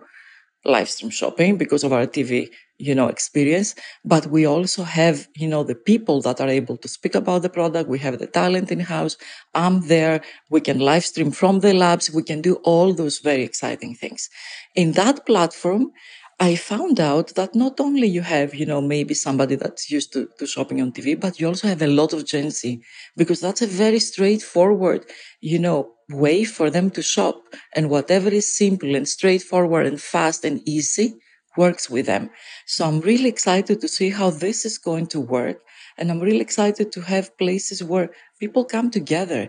live 0.65 0.89
stream 0.89 1.12
shopping 1.12 1.57
because 1.57 1.83
of 1.83 1.93
our 1.93 2.07
TV 2.07 2.50
you 2.79 2.95
know, 2.95 3.07
experience, 3.07 3.75
but 4.05 4.27
we 4.27 4.45
also 4.45 4.83
have, 4.83 5.27
you 5.36 5.48
know, 5.48 5.63
the 5.63 5.75
people 5.75 6.21
that 6.21 6.39
are 6.41 6.48
able 6.48 6.77
to 6.77 6.88
speak 6.88 7.13
about 7.13 7.41
the 7.43 7.50
product. 7.50 7.89
We 7.89 8.00
have 8.00 8.17
the 8.19 8.27
talent 8.27 8.71
in 8.71 8.79
house. 8.79 9.17
I'm 9.53 9.88
there. 9.88 10.21
We 10.50 10.62
can 10.62 10.79
live 10.79 11.05
stream 11.05 11.31
from 11.31 11.59
the 11.59 11.74
labs. 11.74 12.09
We 12.09 12.24
can 12.24 12.41
do 12.41 12.55
all 12.63 12.93
those 12.93 13.19
very 13.19 13.43
exciting 13.43 13.95
things. 13.95 14.29
In 14.75 14.93
that 14.93 15.25
platform, 15.25 15.91
I 16.39 16.55
found 16.55 17.01
out 17.01 17.36
that 17.36 17.53
not 17.53 17.81
only 17.81 18.07
you 18.07 18.21
have, 18.21 18.55
you 18.55 18.65
know, 18.65 18.79
maybe 18.81 19.13
somebody 19.13 19.55
that's 19.55 19.91
used 19.91 20.13
to, 20.13 20.29
to 20.39 20.48
shopping 20.48 20.81
on 20.81 20.93
TV, 20.93 21.15
but 21.15 21.39
you 21.39 21.48
also 21.48 21.67
have 21.67 21.81
a 21.81 21.88
lot 21.88 22.13
of 22.13 22.25
Gen 22.25 22.50
Z 22.51 22.81
because 23.17 23.41
that's 23.41 23.62
a 23.62 23.67
very 23.67 24.00
straightforward, 24.00 25.05
you 25.41 25.59
know, 25.59 25.91
way 26.09 26.45
for 26.45 26.69
them 26.69 26.89
to 26.91 27.01
shop 27.01 27.43
and 27.75 27.89
whatever 27.89 28.29
is 28.29 28.51
simple 28.55 28.95
and 28.95 29.07
straightforward 29.07 29.86
and 29.86 30.01
fast 30.01 30.45
and 30.45 30.62
easy 30.67 31.15
works 31.63 31.89
with 31.89 32.05
them. 32.05 32.23
So 32.65 32.79
I'm 32.87 33.01
really 33.01 33.29
excited 33.35 33.77
to 33.81 33.87
see 33.97 34.09
how 34.19 34.29
this 34.43 34.59
is 34.69 34.77
going 34.89 35.07
to 35.13 35.19
work. 35.19 35.57
And 35.97 36.05
I'm 36.09 36.21
really 36.27 36.45
excited 36.49 36.87
to 36.93 37.01
have 37.01 37.37
places 37.43 37.83
where 37.91 38.07
people 38.39 38.63
come 38.75 38.89
together. 38.89 39.41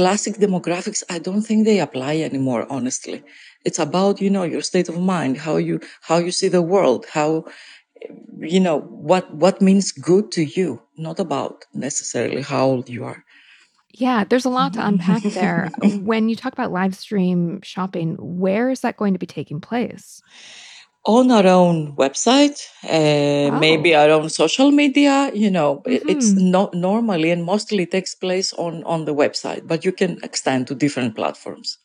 Classic 0.00 0.34
demographics, 0.44 1.02
I 1.14 1.18
don't 1.26 1.42
think 1.42 1.60
they 1.64 1.80
apply 1.80 2.14
anymore, 2.18 2.64
honestly. 2.76 3.18
It's 3.66 3.80
about, 3.80 4.20
you 4.24 4.30
know, 4.30 4.44
your 4.44 4.64
state 4.70 4.88
of 4.88 4.98
mind, 5.14 5.38
how 5.46 5.56
you, 5.68 5.80
how 6.08 6.18
you 6.26 6.30
see 6.30 6.48
the 6.48 6.68
world, 6.74 7.06
how, 7.18 7.30
you 8.54 8.60
know, 8.60 8.78
what, 9.10 9.24
what 9.34 9.60
means 9.60 9.90
good 9.90 10.30
to 10.36 10.44
you, 10.44 10.80
not 10.96 11.18
about 11.18 11.64
necessarily 11.74 12.42
how 12.42 12.64
old 12.66 12.88
you 12.88 13.02
are. 13.04 13.24
Yeah, 13.98 14.22
there's 14.22 14.44
a 14.44 14.50
lot 14.60 14.74
to 14.74 14.86
unpack 14.86 15.22
there. 15.40 15.70
when 15.82 16.28
you 16.28 16.36
talk 16.36 16.52
about 16.52 16.70
live 16.70 16.94
stream 16.94 17.60
shopping, 17.62 18.16
where 18.20 18.70
is 18.70 18.80
that 18.82 18.96
going 18.96 19.14
to 19.14 19.18
be 19.18 19.26
taking 19.26 19.60
place? 19.60 20.22
On 21.08 21.30
our 21.30 21.46
own 21.46 21.96
website, 21.96 22.60
uh, 22.84 23.58
maybe 23.58 23.94
our 23.94 24.10
own 24.10 24.28
social 24.28 24.70
media. 24.70 25.30
You 25.34 25.50
know, 25.50 25.82
mm-hmm. 25.86 26.08
it's 26.08 26.32
not 26.32 26.74
normally 26.74 27.30
and 27.30 27.44
mostly 27.44 27.86
takes 27.86 28.14
place 28.14 28.52
on 28.52 28.84
on 28.84 29.06
the 29.06 29.14
website, 29.14 29.66
but 29.66 29.84
you 29.84 29.92
can 29.92 30.18
extend 30.22 30.66
to 30.68 30.74
different 30.74 31.16
platforms. 31.16 31.78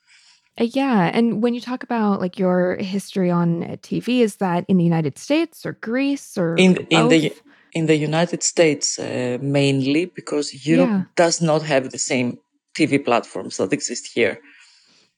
Uh, 0.59 0.65
yeah, 0.65 1.09
and 1.13 1.41
when 1.41 1.53
you 1.55 1.61
talk 1.61 1.83
about 1.83 2.19
like 2.19 2.37
your 2.37 2.75
history 2.75 3.31
on 3.31 3.61
TV, 3.81 4.19
is 4.19 4.35
that 4.35 4.65
in 4.67 4.77
the 4.77 4.83
United 4.83 5.17
States 5.17 5.65
or 5.65 5.73
Greece 5.81 6.37
or 6.37 6.55
in 6.57 6.73
both? 6.73 6.87
in 6.89 7.07
the 7.07 7.33
in 7.71 7.85
the 7.87 7.95
United 7.95 8.43
States 8.43 8.99
uh, 8.99 9.37
mainly 9.41 10.05
because 10.05 10.67
Europe 10.67 10.89
yeah. 10.89 11.03
does 11.15 11.41
not 11.41 11.63
have 11.63 11.89
the 11.89 11.97
same 11.97 12.37
TV 12.75 13.03
platforms 13.03 13.57
that 13.57 13.73
exist 13.73 14.11
here. 14.13 14.37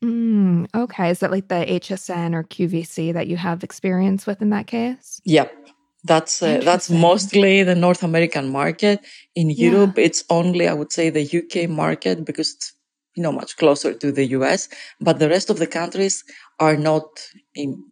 Mm, 0.03 0.67
okay, 0.75 1.09
is 1.09 1.19
that 1.19 1.31
like 1.31 1.47
the 1.47 1.65
HSN 1.65 2.33
or 2.35 2.43
QVC 2.43 3.13
that 3.13 3.27
you 3.27 3.37
have 3.37 3.63
experience 3.63 4.25
with 4.27 4.41
in 4.41 4.49
that 4.49 4.67
case? 4.67 5.21
Yep, 5.25 5.51
that's 6.03 6.43
uh, 6.43 6.59
that's 6.63 6.89
mostly 6.89 7.63
the 7.63 7.75
North 7.75 8.03
American 8.03 8.49
market. 8.49 8.99
In 9.35 9.49
yeah. 9.49 9.71
Europe, 9.71 9.97
it's 9.97 10.23
only 10.29 10.67
I 10.67 10.73
would 10.73 10.91
say 10.91 11.09
the 11.09 11.23
UK 11.23 11.69
market 11.69 12.25
because 12.25 12.53
it's 12.53 12.73
you 13.15 13.23
know 13.23 13.31
much 13.31 13.57
closer 13.57 13.93
to 13.93 14.11
the 14.11 14.25
US, 14.37 14.69
but 14.99 15.19
the 15.19 15.29
rest 15.29 15.49
of 15.49 15.59
the 15.59 15.67
countries 15.67 16.23
are 16.59 16.75
not 16.77 17.05
in 17.55 17.83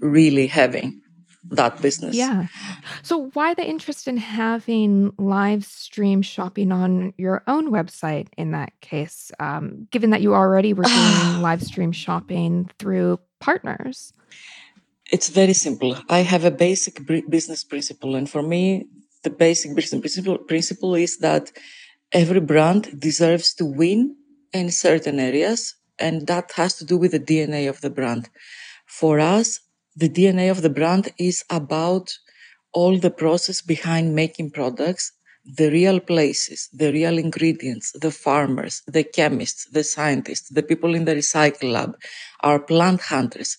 really 0.00 0.46
having 0.46 1.00
that 1.48 1.80
business. 1.80 2.14
Yeah. 2.14 2.46
So 3.02 3.30
why 3.32 3.54
the 3.54 3.66
interest 3.66 4.06
in 4.06 4.16
having 4.16 5.12
live 5.18 5.64
stream 5.64 6.22
shopping 6.22 6.70
on 6.72 7.14
your 7.16 7.42
own 7.46 7.70
website 7.70 8.28
in 8.36 8.50
that 8.52 8.72
case, 8.80 9.32
um, 9.40 9.88
given 9.90 10.10
that 10.10 10.20
you 10.20 10.34
already 10.34 10.72
were 10.72 10.84
doing 10.84 11.40
live 11.42 11.62
stream 11.62 11.92
shopping 11.92 12.70
through 12.78 13.20
partners? 13.40 14.12
It's 15.10 15.28
very 15.28 15.54
simple. 15.54 15.96
I 16.08 16.20
have 16.20 16.44
a 16.44 16.50
basic 16.50 17.00
business 17.28 17.64
principle, 17.64 18.14
and 18.14 18.30
for 18.30 18.42
me, 18.42 18.86
the 19.24 19.30
basic 19.30 19.74
business 19.74 20.00
principle, 20.00 20.38
principle 20.38 20.94
is 20.94 21.18
that 21.18 21.50
every 22.12 22.40
brand 22.40 23.00
deserves 23.00 23.54
to 23.54 23.64
win 23.64 24.16
in 24.52 24.70
certain 24.70 25.18
areas, 25.18 25.74
and 25.98 26.26
that 26.28 26.52
has 26.52 26.76
to 26.76 26.84
do 26.84 26.96
with 26.96 27.10
the 27.12 27.20
DNA 27.20 27.68
of 27.68 27.80
the 27.80 27.90
brand. 27.90 28.28
For 28.86 29.18
us, 29.18 29.60
the 30.00 30.08
DNA 30.08 30.50
of 30.50 30.62
the 30.62 30.70
brand 30.78 31.04
is 31.18 31.44
about 31.50 32.06
all 32.72 32.98
the 32.98 33.10
process 33.10 33.60
behind 33.60 34.14
making 34.14 34.50
products, 34.50 35.12
the 35.44 35.70
real 35.70 36.00
places, 36.00 36.68
the 36.72 36.92
real 36.92 37.18
ingredients, 37.18 37.92
the 38.00 38.10
farmers, 38.10 38.82
the 38.86 39.04
chemists, 39.04 39.66
the 39.72 39.84
scientists, 39.84 40.48
the 40.50 40.62
people 40.62 40.94
in 40.94 41.04
the 41.04 41.14
recycle 41.14 41.72
lab, 41.72 41.92
our 42.42 42.60
plant 42.60 43.00
hunters. 43.00 43.56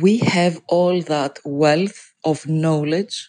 We 0.00 0.18
have 0.18 0.60
all 0.68 1.02
that 1.02 1.38
wealth 1.44 2.00
of 2.24 2.46
knowledge 2.46 3.28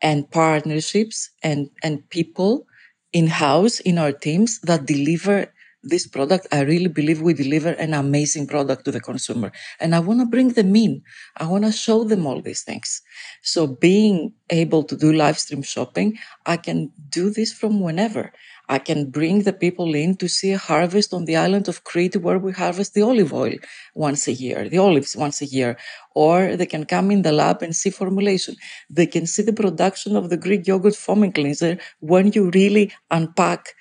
and 0.00 0.30
partnerships 0.30 1.30
and, 1.42 1.70
and 1.82 2.08
people 2.10 2.66
in 3.12 3.26
house 3.26 3.80
in 3.80 3.98
our 3.98 4.12
teams 4.12 4.60
that 4.60 4.86
deliver 4.86 5.52
this 5.82 6.06
product, 6.06 6.46
I 6.52 6.62
really 6.62 6.88
believe 6.88 7.20
we 7.20 7.34
deliver 7.34 7.70
an 7.70 7.94
amazing 7.94 8.46
product 8.46 8.84
to 8.84 8.90
the 8.90 9.00
consumer. 9.00 9.52
And 9.80 9.94
I 9.94 10.00
want 10.00 10.20
to 10.20 10.26
bring 10.26 10.50
them 10.50 10.74
in. 10.74 11.02
I 11.36 11.46
want 11.46 11.64
to 11.64 11.72
show 11.72 12.04
them 12.04 12.26
all 12.26 12.40
these 12.40 12.62
things. 12.62 13.00
So 13.42 13.66
being 13.66 14.32
able 14.50 14.82
to 14.84 14.96
do 14.96 15.12
live 15.12 15.38
stream 15.38 15.62
shopping, 15.62 16.18
I 16.46 16.56
can 16.56 16.90
do 17.08 17.30
this 17.30 17.52
from 17.52 17.80
whenever. 17.80 18.32
I 18.68 18.78
can 18.78 19.10
bring 19.10 19.42
the 19.42 19.52
people 19.52 19.94
in 19.94 20.16
to 20.16 20.28
see 20.28 20.52
a 20.52 20.58
harvest 20.58 21.14
on 21.14 21.24
the 21.24 21.36
island 21.36 21.68
of 21.68 21.84
Crete 21.84 22.16
where 22.16 22.38
we 22.38 22.52
harvest 22.52 22.92
the 22.92 23.02
olive 23.02 23.32
oil 23.32 23.54
once 23.94 24.28
a 24.28 24.32
year, 24.32 24.68
the 24.68 24.78
olives 24.78 25.16
once 25.16 25.40
a 25.40 25.46
year, 25.46 25.78
or 26.14 26.54
they 26.54 26.66
can 26.66 26.84
come 26.84 27.10
in 27.10 27.22
the 27.22 27.32
lab 27.32 27.62
and 27.62 27.74
see 27.74 27.88
formulation. 27.88 28.56
They 28.90 29.06
can 29.06 29.26
see 29.26 29.42
the 29.42 29.54
production 29.54 30.16
of 30.16 30.28
the 30.28 30.36
Greek 30.36 30.66
yogurt 30.66 30.96
foaming 30.96 31.32
cleanser 31.32 31.78
when 32.00 32.32
you 32.32 32.50
really 32.50 32.92
unpack 33.10 33.74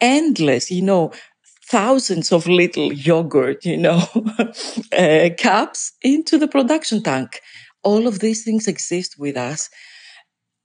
endless, 0.00 0.70
you 0.70 0.82
know, 0.82 1.12
thousands 1.66 2.32
of 2.32 2.46
little 2.46 2.92
yogurt, 2.92 3.64
you 3.64 3.76
know, 3.76 4.02
uh, 4.98 5.28
cups 5.38 5.92
into 6.02 6.38
the 6.38 6.48
production 6.48 7.02
tank. 7.02 7.40
All 7.82 8.06
of 8.06 8.20
these 8.20 8.44
things 8.44 8.66
exist 8.68 9.18
with 9.18 9.36
us. 9.36 9.70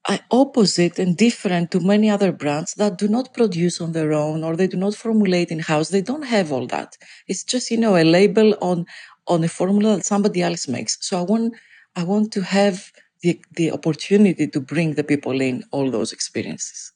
I 0.08 0.20
opposite 0.32 0.98
and 1.00 1.16
different 1.16 1.72
to 1.72 1.80
many 1.80 2.10
other 2.10 2.32
brands 2.32 2.74
that 2.76 2.98
do 2.98 3.08
not 3.08 3.34
produce 3.34 3.80
on 3.80 3.92
their 3.94 4.12
own 4.14 4.44
or 4.44 4.56
they 4.56 4.68
do 4.68 4.78
not 4.78 4.96
formulate 4.96 5.52
in 5.52 5.60
house. 5.60 5.90
They 5.90 6.02
don't 6.02 6.24
have 6.24 6.52
all 6.52 6.68
that. 6.68 6.98
It's 7.28 7.44
just, 7.44 7.70
you 7.72 7.78
know, 7.78 7.96
a 7.96 8.04
label 8.04 8.56
on, 8.62 8.86
on 9.28 9.44
a 9.44 9.48
formula 9.50 9.98
that 9.98 10.06
somebody 10.06 10.42
else 10.42 10.68
makes. 10.68 10.98
So 11.02 11.20
I 11.20 11.22
want, 11.24 11.54
I 11.96 12.04
want 12.04 12.32
to 12.34 12.42
have 12.42 12.92
the, 13.22 13.40
the 13.56 13.72
opportunity 13.72 14.48
to 14.48 14.60
bring 14.60 14.96
the 14.96 15.04
people 15.04 15.42
in 15.42 15.64
all 15.72 15.92
those 15.92 16.12
experiences. 16.14 16.92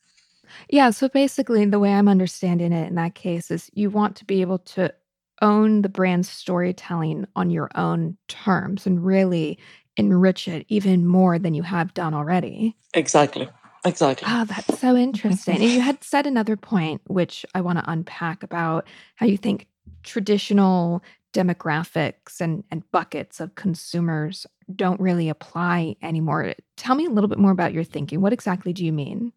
Yeah, 0.70 0.90
so 0.92 1.10
basically, 1.10 1.66
the 1.66 1.80
way 1.80 1.94
I'm 1.94 2.08
understanding 2.08 2.72
it 2.72 2.88
in 2.88 2.96
that 2.96 3.16
case 3.16 3.52
is 3.52 3.70
you 3.74 3.90
want 3.90 4.16
to 4.18 4.26
be 4.26 4.42
able 4.42 4.60
to 4.60 4.94
own 5.42 5.82
the 5.82 5.90
brand's 5.90 6.30
storytelling 6.30 7.26
on 7.36 7.50
your 7.50 7.70
own 7.76 8.18
terms 8.28 8.86
and 8.86 9.06
really 9.06 9.60
enrich 9.98 10.48
it 10.48 10.66
even 10.70 11.06
more 11.06 11.38
than 11.38 11.54
you 11.54 11.64
have 11.64 11.94
done 11.94 12.14
already. 12.14 12.76
Exactly. 12.94 13.50
Exactly. 13.86 14.28
Oh, 14.32 14.46
that's 14.46 14.80
so 14.80 14.96
interesting. 14.96 15.56
and 15.56 15.64
you 15.66 15.82
had 15.82 16.04
said 16.04 16.26
another 16.26 16.56
point, 16.56 17.02
which 17.08 17.46
I 17.54 17.62
want 17.62 17.80
to 17.80 17.92
unpack 17.92 18.42
about 18.42 18.88
how 19.16 19.26
you 19.26 19.38
think 19.38 19.68
traditional 20.04 21.04
demographics 21.34 22.40
and, 22.40 22.64
and 22.72 22.90
buckets 22.92 23.40
of 23.40 23.56
consumers 23.56 24.46
don't 24.74 25.02
really 25.02 25.28
apply 25.28 25.96
anymore. 26.02 26.54
Tell 26.78 26.96
me 26.96 27.06
a 27.06 27.10
little 27.10 27.28
bit 27.28 27.40
more 27.40 27.52
about 27.52 27.74
your 27.74 27.84
thinking. 27.84 28.22
What 28.22 28.34
exactly 28.34 28.72
do 28.72 28.86
you 28.86 28.94
mean? 28.94 29.34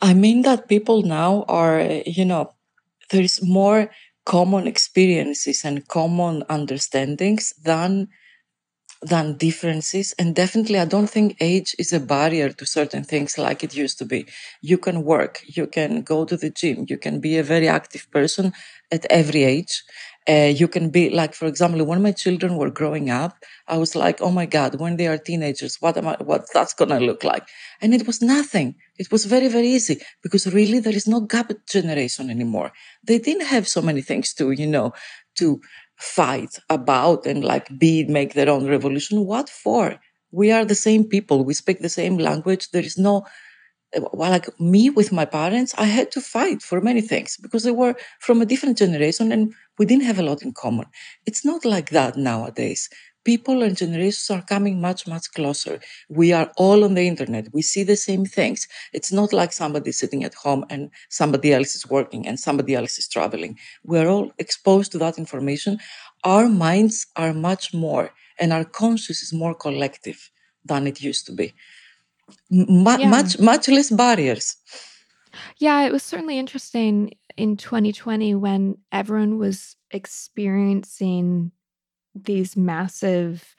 I 0.00 0.14
mean 0.14 0.42
that 0.42 0.68
people 0.68 1.02
now 1.02 1.44
are, 1.48 1.80
you 2.06 2.24
know, 2.24 2.52
there 3.10 3.22
is 3.22 3.42
more 3.42 3.90
common 4.26 4.66
experiences 4.66 5.64
and 5.64 5.86
common 5.88 6.42
understandings 6.48 7.54
than 7.62 8.08
than 9.02 9.36
differences 9.36 10.12
and 10.18 10.34
definitely 10.34 10.78
i 10.78 10.84
don't 10.84 11.08
think 11.08 11.36
age 11.40 11.74
is 11.78 11.92
a 11.92 12.00
barrier 12.00 12.50
to 12.50 12.66
certain 12.66 13.04
things 13.04 13.38
like 13.38 13.62
it 13.62 13.74
used 13.74 13.96
to 13.98 14.04
be 14.04 14.26
you 14.60 14.76
can 14.76 15.04
work 15.04 15.40
you 15.46 15.66
can 15.66 16.02
go 16.02 16.24
to 16.24 16.36
the 16.36 16.50
gym 16.50 16.84
you 16.88 16.98
can 16.98 17.20
be 17.20 17.38
a 17.38 17.42
very 17.42 17.68
active 17.68 18.10
person 18.10 18.52
at 18.90 19.06
every 19.10 19.44
age 19.44 19.84
uh, 20.28 20.52
you 20.54 20.68
can 20.68 20.90
be 20.90 21.08
like, 21.08 21.32
for 21.34 21.46
example, 21.46 21.82
when 21.84 22.02
my 22.02 22.12
children 22.12 22.56
were 22.56 22.70
growing 22.70 23.08
up, 23.08 23.42
I 23.66 23.78
was 23.78 23.96
like, 23.96 24.20
oh 24.20 24.30
my 24.30 24.44
God, 24.44 24.78
when 24.78 24.96
they 24.96 25.06
are 25.06 25.16
teenagers, 25.16 25.76
what 25.80 25.96
am 25.96 26.06
I, 26.06 26.16
what 26.22 26.46
that's 26.52 26.74
to 26.74 26.84
look 26.84 27.24
like? 27.24 27.48
And 27.80 27.94
it 27.94 28.06
was 28.06 28.20
nothing. 28.20 28.74
It 28.98 29.10
was 29.10 29.24
very, 29.24 29.48
very 29.48 29.68
easy 29.68 30.02
because 30.22 30.52
really 30.52 30.80
there 30.80 30.94
is 30.94 31.08
no 31.08 31.20
gap 31.22 31.50
generation 31.66 32.28
anymore. 32.28 32.72
They 33.02 33.18
didn't 33.18 33.46
have 33.46 33.66
so 33.66 33.80
many 33.80 34.02
things 34.02 34.34
to, 34.34 34.50
you 34.50 34.66
know, 34.66 34.92
to 35.36 35.60
fight 35.98 36.58
about 36.70 37.26
and 37.26 37.44
like 37.44 37.76
be, 37.78 38.04
make 38.04 38.34
their 38.34 38.48
own 38.50 38.66
revolution. 38.66 39.26
What 39.26 39.48
for? 39.48 39.98
We 40.30 40.50
are 40.50 40.64
the 40.64 40.74
same 40.74 41.04
people. 41.04 41.44
We 41.44 41.54
speak 41.54 41.80
the 41.80 41.88
same 41.88 42.18
language. 42.18 42.70
There 42.70 42.82
is 42.84 42.98
no, 42.98 43.26
eh, 43.94 44.00
well, 44.12 44.30
like 44.30 44.48
me 44.60 44.90
with 44.90 45.12
my 45.12 45.24
parents, 45.24 45.74
I 45.78 45.84
had 45.86 46.10
to 46.12 46.20
fight 46.20 46.62
for 46.62 46.80
many 46.80 47.00
things 47.00 47.36
because 47.40 47.62
they 47.64 47.72
were 47.72 47.94
from 48.20 48.40
a 48.42 48.46
different 48.46 48.78
generation 48.78 49.32
and 49.32 49.54
we 49.78 49.86
didn't 49.86 50.04
have 50.04 50.18
a 50.18 50.22
lot 50.22 50.42
in 50.42 50.52
common. 50.52 50.86
It's 51.26 51.44
not 51.44 51.64
like 51.64 51.90
that 51.90 52.16
nowadays. 52.16 52.88
People 53.28 53.62
and 53.62 53.76
generations 53.76 54.30
are 54.30 54.44
coming 54.54 54.80
much, 54.80 55.06
much 55.06 55.26
closer. 55.34 55.74
We 56.08 56.28
are 56.32 56.48
all 56.56 56.82
on 56.86 56.94
the 56.94 57.06
internet. 57.12 57.44
We 57.52 57.62
see 57.72 57.84
the 57.84 58.00
same 58.08 58.24
things. 58.24 58.60
It's 58.96 59.12
not 59.12 59.30
like 59.34 59.52
somebody 59.52 59.92
sitting 59.92 60.24
at 60.24 60.32
home 60.44 60.64
and 60.70 60.82
somebody 61.10 61.52
else 61.52 61.74
is 61.74 61.84
working 61.96 62.26
and 62.26 62.40
somebody 62.40 62.72
else 62.74 62.94
is 62.96 63.06
traveling. 63.06 63.58
We're 63.84 64.08
all 64.08 64.32
exposed 64.38 64.92
to 64.92 64.98
that 65.04 65.18
information. 65.18 65.78
Our 66.24 66.48
minds 66.48 67.06
are 67.16 67.34
much 67.34 67.74
more 67.74 68.06
and 68.40 68.50
our 68.50 68.64
conscious 68.64 69.22
is 69.22 69.32
more 69.32 69.54
collective 69.54 70.30
than 70.64 70.86
it 70.86 71.02
used 71.02 71.26
to 71.26 71.32
be. 71.32 71.52
M- 72.50 72.86
yeah. 72.98 73.10
Much, 73.10 73.38
much 73.38 73.68
less 73.68 73.90
barriers. 73.90 74.56
Yeah, 75.58 75.82
it 75.82 75.92
was 75.92 76.02
certainly 76.02 76.38
interesting 76.38 77.12
in 77.36 77.58
2020 77.58 78.34
when 78.36 78.78
everyone 78.90 79.36
was 79.36 79.76
experiencing 79.90 81.52
these 82.24 82.56
massive 82.56 83.54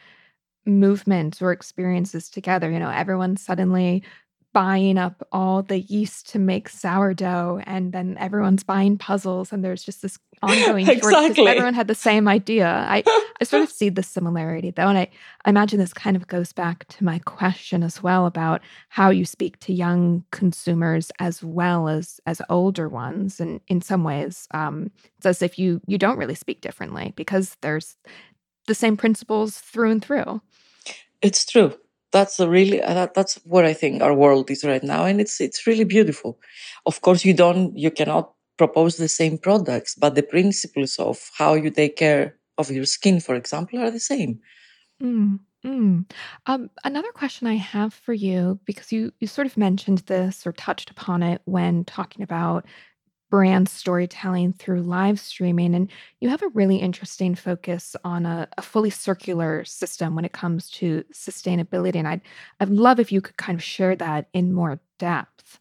movements 0.66 1.42
or 1.42 1.52
experiences 1.52 2.30
together. 2.30 2.70
You 2.70 2.80
know, 2.80 2.90
everyone 2.90 3.38
suddenly 3.38 4.04
buying 4.52 4.98
up 4.98 5.28
all 5.32 5.62
the 5.62 5.80
yeast 5.80 6.30
to 6.30 6.40
make 6.40 6.70
sourdough 6.70 7.62
and 7.66 7.94
then 7.94 8.18
everyone's 8.20 8.64
buying 8.64 8.98
puzzles 8.98 9.54
and 9.54 9.64
there's 9.64 9.84
just 9.84 10.02
this 10.02 10.18
ongoing 10.42 10.88
exactly. 10.88 11.46
everyone 11.48 11.74
had 11.74 11.88
the 11.88 11.94
same 11.94 12.28
idea 12.28 12.68
i 12.88 13.04
i 13.42 13.44
sort 13.44 13.62
of 13.62 13.70
see 13.72 13.90
the 13.90 14.02
similarity 14.02 14.72
though 14.72 14.88
and 14.88 14.98
I, 14.98 15.10
I 15.44 15.50
imagine 15.50 15.78
this 15.80 15.94
kind 15.94 16.16
of 16.16 16.28
goes 16.28 16.54
back 16.54 16.88
to 16.88 17.04
my 17.04 17.20
question 17.20 17.84
as 17.84 18.02
well 18.02 18.26
about 18.26 18.62
how 18.88 19.10
you 19.10 19.26
speak 19.26 19.60
to 19.62 19.74
young 19.74 20.24
consumers 20.32 21.12
as 21.20 21.44
well 21.44 21.90
as 21.90 22.20
as 22.26 22.42
older 22.50 22.88
ones 22.88 23.40
and 23.40 23.60
in 23.68 23.82
some 23.82 24.04
ways 24.04 24.48
um, 24.52 24.90
it's 25.18 25.26
as 25.26 25.42
if 25.42 25.60
you 25.60 25.82
you 25.86 25.98
don't 25.98 26.18
really 26.18 26.36
speak 26.36 26.62
differently 26.62 27.14
because 27.16 27.58
there's 27.62 27.98
the 28.70 28.76
same 28.76 28.96
principles 28.96 29.58
through 29.58 29.92
and 29.92 30.02
through 30.06 30.42
it's 31.22 31.46
true 31.46 31.74
that's 32.12 32.40
a 32.40 32.50
really 32.50 32.82
uh, 32.82 32.94
that, 32.94 33.14
that's 33.14 33.36
what 33.46 33.66
I 33.66 33.74
think 33.74 34.02
our 34.02 34.14
world 34.14 34.50
is 34.50 34.64
right 34.64 34.84
now, 34.84 35.06
and 35.06 35.22
it's 35.22 35.40
it's 35.40 35.68
really 35.68 35.84
beautiful. 35.84 36.40
Of 36.86 37.02
course, 37.02 37.24
you 37.24 37.34
don't 37.34 37.78
you 37.78 37.92
cannot 37.92 38.34
propose 38.58 38.98
the 38.98 39.08
same 39.08 39.38
products, 39.38 39.96
but 39.96 40.16
the 40.16 40.24
principles 40.24 40.98
of 40.98 41.30
how 41.38 41.54
you 41.54 41.70
take 41.70 41.96
care 41.96 42.38
of 42.58 42.70
your 42.72 42.86
skin, 42.86 43.20
for 43.20 43.36
example, 43.36 43.80
are 43.80 43.92
the 43.92 44.00
same. 44.00 44.40
Mm, 45.02 45.40
mm. 45.66 46.12
Um, 46.46 46.70
another 46.84 47.12
question 47.14 47.48
I 47.48 47.56
have 47.56 47.94
for 47.94 48.14
you, 48.14 48.60
because 48.66 48.92
you 48.92 49.14
you 49.20 49.28
sort 49.28 49.48
of 49.48 49.58
mentioned 49.58 50.00
this 50.00 50.48
or 50.48 50.52
touched 50.52 50.90
upon 50.90 51.24
it 51.24 51.42
when 51.46 51.86
talking 51.86 52.24
about 52.24 52.66
brand 53.30 53.70
storytelling 53.70 54.54
through 54.54 54.82
live 54.82 55.20
streaming, 55.20 55.76
and 55.76 55.90
you 56.20 56.30
have 56.30 56.42
a 56.42 56.50
really 56.50 56.78
interesting 56.78 57.36
focus 57.36 57.96
on 58.04 58.26
a, 58.26 58.48
a 58.58 58.62
fully 58.62 58.90
circular 58.90 59.64
system 59.66 60.16
when 60.16 60.26
it 60.26 60.34
comes 60.34 60.70
to 60.72 61.04
sustainability. 61.14 61.96
And 61.96 62.08
I'd 62.08 62.22
I'd 62.60 62.70
love 62.70 63.00
if 63.00 63.12
you 63.12 63.22
could 63.22 63.38
kind 63.38 63.58
of 63.58 63.64
share 63.64 63.96
that 63.96 64.28
in 64.34 64.54
more 64.54 64.80
depth. 64.98 65.60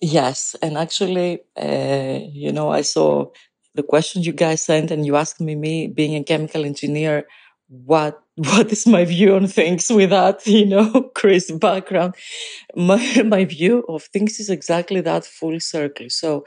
Yes, 0.00 0.54
and 0.60 0.76
actually, 0.76 1.40
uh, 1.56 2.20
you 2.30 2.52
know, 2.52 2.70
I 2.70 2.82
saw 2.82 3.30
the 3.74 3.82
questions 3.82 4.26
you 4.26 4.32
guys 4.32 4.62
sent, 4.62 4.90
and 4.90 5.06
you 5.06 5.16
asked 5.16 5.40
me, 5.40 5.54
me 5.54 5.86
being 5.86 6.16
a 6.16 6.24
chemical 6.24 6.64
engineer, 6.64 7.26
what 7.68 8.22
what 8.36 8.70
is 8.70 8.86
my 8.86 9.04
view 9.04 9.34
on 9.34 9.46
things 9.46 9.90
with 9.90 10.10
that, 10.10 10.46
you 10.46 10.66
know, 10.66 11.10
Chris 11.14 11.50
background. 11.50 12.14
My 12.74 13.22
my 13.24 13.44
view 13.44 13.84
of 13.88 14.04
things 14.04 14.38
is 14.40 14.50
exactly 14.50 15.00
that 15.02 15.24
full 15.24 15.60
circle. 15.60 16.10
So, 16.10 16.44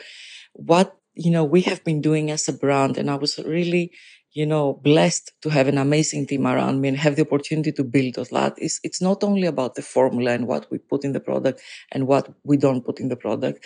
what 0.54 0.96
you 1.16 1.32
know 1.32 1.44
we 1.44 1.62
have 1.62 1.84
been 1.84 2.02
doing 2.02 2.32
as 2.32 2.48
a 2.48 2.54
brand, 2.54 2.98
and 2.98 3.10
I 3.10 3.16
was 3.16 3.40
really 3.40 3.92
you 4.32 4.46
know, 4.46 4.74
blessed 4.84 5.32
to 5.42 5.50
have 5.50 5.68
an 5.68 5.78
amazing 5.78 6.28
team 6.28 6.46
around 6.46 6.82
me 6.82 6.88
and 6.88 6.98
have 6.98 7.16
the 7.16 7.24
opportunity 7.24 7.72
to 7.72 7.84
build 7.84 8.18
on 8.18 8.26
that. 8.32 8.54
It's, 8.58 8.80
it's 8.84 9.02
not 9.02 9.24
only 9.24 9.48
about 9.48 9.76
the 9.76 9.82
formula 9.82 10.32
and 10.32 10.48
what 10.48 10.70
we 10.70 10.78
put 10.78 11.04
in 11.04 11.14
the 11.14 11.20
product 11.20 11.62
and 11.92 12.08
what 12.08 12.32
we 12.44 12.56
don't 12.56 12.86
put 12.86 13.00
in 13.00 13.10
the 13.10 13.16
product. 13.16 13.66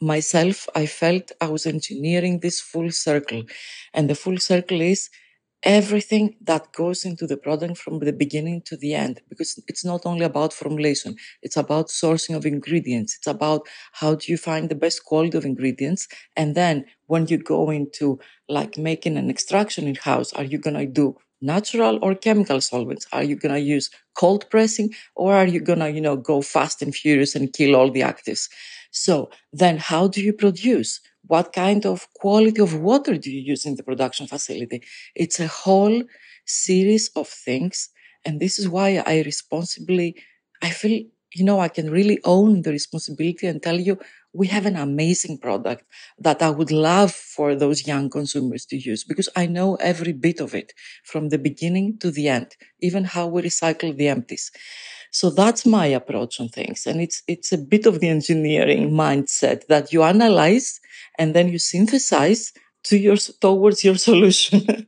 Myself, 0.00 0.66
I 0.74 0.86
felt 0.86 1.32
I 1.40 1.48
was 1.48 1.66
engineering 1.66 2.40
this 2.40 2.60
full 2.60 2.90
circle. 2.90 3.42
And 3.92 4.08
the 4.08 4.14
full 4.14 4.38
circle 4.38 4.80
is 4.80 5.10
everything 5.64 6.36
that 6.40 6.72
goes 6.72 7.04
into 7.04 7.26
the 7.26 7.36
product 7.36 7.76
from 7.78 7.98
the 7.98 8.12
beginning 8.12 8.62
to 8.62 8.76
the 8.76 8.94
end 8.94 9.20
because 9.28 9.60
it's 9.66 9.84
not 9.84 10.06
only 10.06 10.24
about 10.24 10.52
formulation 10.52 11.16
it's 11.42 11.56
about 11.56 11.88
sourcing 11.88 12.36
of 12.36 12.46
ingredients 12.46 13.16
it's 13.16 13.26
about 13.26 13.62
how 13.92 14.14
do 14.14 14.30
you 14.30 14.38
find 14.38 14.68
the 14.68 14.74
best 14.76 15.04
quality 15.04 15.36
of 15.36 15.44
ingredients 15.44 16.06
and 16.36 16.54
then 16.54 16.84
when 17.06 17.26
you 17.26 17.38
go 17.38 17.70
into 17.70 18.20
like 18.48 18.78
making 18.78 19.16
an 19.16 19.28
extraction 19.28 19.88
in 19.88 19.96
house 19.96 20.32
are 20.34 20.44
you 20.44 20.58
going 20.58 20.76
to 20.76 20.86
do 20.86 21.16
natural 21.40 22.00
or 22.02 22.16
chemical 22.16 22.60
solvents? 22.60 23.06
Are 23.12 23.22
you 23.22 23.36
going 23.36 23.54
to 23.54 23.60
use 23.60 23.90
cold 24.16 24.50
pressing 24.50 24.90
or 25.14 25.36
are 25.36 25.46
you 25.46 25.60
going 25.60 25.78
to 25.78 25.88
you 25.88 26.00
know 26.00 26.16
go 26.16 26.42
fast 26.42 26.82
and 26.82 26.92
furious 26.92 27.36
and 27.36 27.52
kill 27.52 27.76
all 27.76 27.92
the 27.92 28.00
actives 28.00 28.48
so 28.90 29.30
then 29.52 29.78
how 29.78 30.08
do 30.08 30.22
you 30.22 30.32
produce 30.32 31.00
what 31.26 31.52
kind 31.52 31.84
of 31.84 32.08
quality 32.14 32.60
of 32.60 32.74
water 32.80 33.16
do 33.16 33.30
you 33.30 33.40
use 33.40 33.66
in 33.66 33.74
the 33.76 33.82
production 33.82 34.26
facility? 34.26 34.82
It's 35.14 35.38
a 35.40 35.46
whole 35.46 36.02
series 36.46 37.10
of 37.14 37.28
things. 37.28 37.90
And 38.24 38.40
this 38.40 38.58
is 38.58 38.68
why 38.68 39.02
I 39.06 39.22
responsibly, 39.22 40.16
I 40.62 40.70
feel, 40.70 41.02
you 41.34 41.44
know, 41.44 41.60
I 41.60 41.68
can 41.68 41.90
really 41.90 42.18
own 42.24 42.62
the 42.62 42.70
responsibility 42.70 43.46
and 43.46 43.62
tell 43.62 43.78
you 43.78 43.98
we 44.32 44.46
have 44.48 44.66
an 44.66 44.76
amazing 44.76 45.38
product 45.38 45.84
that 46.18 46.42
I 46.42 46.50
would 46.50 46.70
love 46.70 47.12
for 47.12 47.54
those 47.54 47.86
young 47.86 48.08
consumers 48.10 48.64
to 48.66 48.76
use 48.76 49.04
because 49.04 49.28
I 49.36 49.46
know 49.46 49.74
every 49.76 50.12
bit 50.12 50.40
of 50.40 50.54
it 50.54 50.72
from 51.04 51.28
the 51.28 51.38
beginning 51.38 51.98
to 51.98 52.10
the 52.10 52.28
end, 52.28 52.56
even 52.80 53.04
how 53.04 53.26
we 53.26 53.42
recycle 53.42 53.96
the 53.96 54.08
empties. 54.08 54.50
So 55.10 55.30
that's 55.30 55.66
my 55.66 55.86
approach 55.86 56.40
on 56.40 56.48
things. 56.48 56.86
And 56.86 57.00
it's, 57.00 57.22
it's 57.26 57.52
a 57.52 57.58
bit 57.58 57.86
of 57.86 58.00
the 58.00 58.08
engineering 58.08 58.90
mindset 58.90 59.66
that 59.66 59.92
you 59.92 60.02
analyze 60.02 60.80
and 61.18 61.34
then 61.34 61.48
you 61.48 61.58
synthesize 61.58 62.52
to 62.84 62.98
your, 62.98 63.16
towards 63.16 63.84
your 63.84 63.96
solution. 64.08 64.86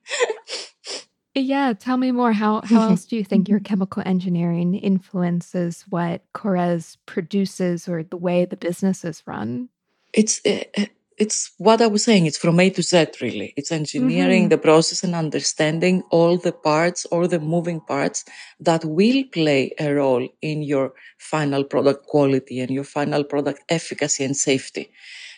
yeah. 1.35 1.73
Tell 1.73 1.97
me 1.97 2.13
more. 2.13 2.33
How, 2.33 2.57
how 2.57 2.61
mm-hmm. 2.61 2.91
else 2.91 3.05
do 3.05 3.17
you 3.17 3.25
think 3.25 3.49
your 3.49 3.59
mm-hmm. 3.59 3.65
chemical 3.65 4.03
engineering 4.07 4.75
influences 4.75 5.85
what 5.89 6.23
Korres 6.35 6.97
produces 7.07 7.89
or 7.89 8.03
the 8.03 8.17
way 8.17 8.45
the 8.45 8.57
business 8.57 9.05
is 9.05 9.23
run? 9.27 9.69
It's, 10.13 10.41
uh, 10.45 10.87
it's 11.21 11.53
what 11.59 11.83
I 11.83 11.87
was 11.87 12.03
saying. 12.03 12.25
It's 12.25 12.39
from 12.39 12.59
A 12.59 12.71
to 12.71 12.83
Z, 12.83 13.07
really. 13.21 13.53
It's 13.59 13.71
engineering 13.71 14.45
mm-hmm. 14.45 14.49
the 14.49 14.59
process 14.59 15.05
and 15.05 15.15
understanding 15.15 16.03
all 16.11 16.39
the 16.39 16.53
parts 16.53 17.07
or 17.13 17.29
the 17.29 17.39
moving 17.39 17.81
parts 17.81 18.25
that 18.59 18.83
will 18.87 19.25
play 19.31 19.73
a 19.79 19.93
role 19.93 20.27
in 20.41 20.63
your 20.63 20.95
final 21.19 21.63
product 21.63 22.07
quality 22.07 22.59
and 22.59 22.71
your 22.71 22.85
final 22.85 23.23
product 23.23 23.61
efficacy 23.69 24.25
and 24.25 24.35
safety. 24.35 24.91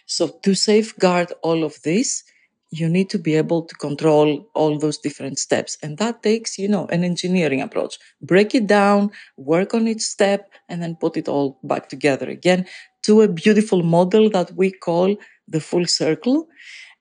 So 0.07 0.29
to 0.45 0.55
safeguard 0.55 1.33
all 1.42 1.64
of 1.64 1.83
this, 1.83 2.23
you 2.71 2.88
need 2.88 3.11
to 3.11 3.18
be 3.18 3.35
able 3.35 3.62
to 3.62 3.75
control 3.75 4.49
all 4.55 4.79
those 4.79 4.99
different 4.99 5.38
steps. 5.38 5.77
And 5.83 5.99
that 5.99 6.23
takes, 6.23 6.59
you 6.59 6.68
know, 6.68 6.87
an 6.87 7.03
engineering 7.03 7.61
approach. 7.61 7.99
Break 8.23 8.55
it 8.55 8.68
down, 8.68 9.11
work 9.37 9.75
on 9.75 9.88
each 9.88 10.03
step, 10.03 10.51
and 10.68 10.81
then 10.81 10.97
put 10.97 11.16
it 11.16 11.29
all 11.29 11.59
back 11.64 11.88
together 11.88 12.31
again 12.31 12.66
to 13.03 13.23
a 13.23 13.29
beautiful 13.29 13.83
model 13.83 14.31
that 14.31 14.53
we 14.55 14.71
call 14.71 15.16
the 15.48 15.61
full 15.61 15.87
circle 15.87 16.48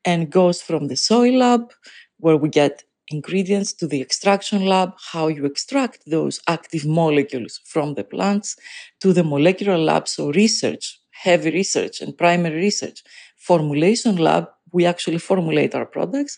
and 0.05 0.31
goes 0.31 0.61
from 0.61 0.87
the 0.87 0.95
soil 0.95 1.37
lab, 1.37 1.71
where 2.17 2.37
we 2.37 2.49
get 2.49 2.83
ingredients, 3.09 3.73
to 3.73 3.87
the 3.87 4.01
extraction 4.01 4.65
lab, 4.65 4.93
how 5.11 5.27
you 5.27 5.45
extract 5.45 5.99
those 6.07 6.39
active 6.47 6.85
molecules 6.85 7.59
from 7.65 7.95
the 7.95 8.03
plants, 8.03 8.55
to 9.01 9.13
the 9.13 9.23
molecular 9.23 9.77
lab, 9.77 10.07
so 10.07 10.31
research, 10.31 10.99
heavy 11.11 11.51
research 11.51 12.01
and 12.01 12.17
primary 12.17 12.55
research. 12.55 13.03
Formulation 13.37 14.15
lab, 14.15 14.47
we 14.71 14.85
actually 14.85 15.17
formulate 15.17 15.75
our 15.75 15.85
products. 15.85 16.37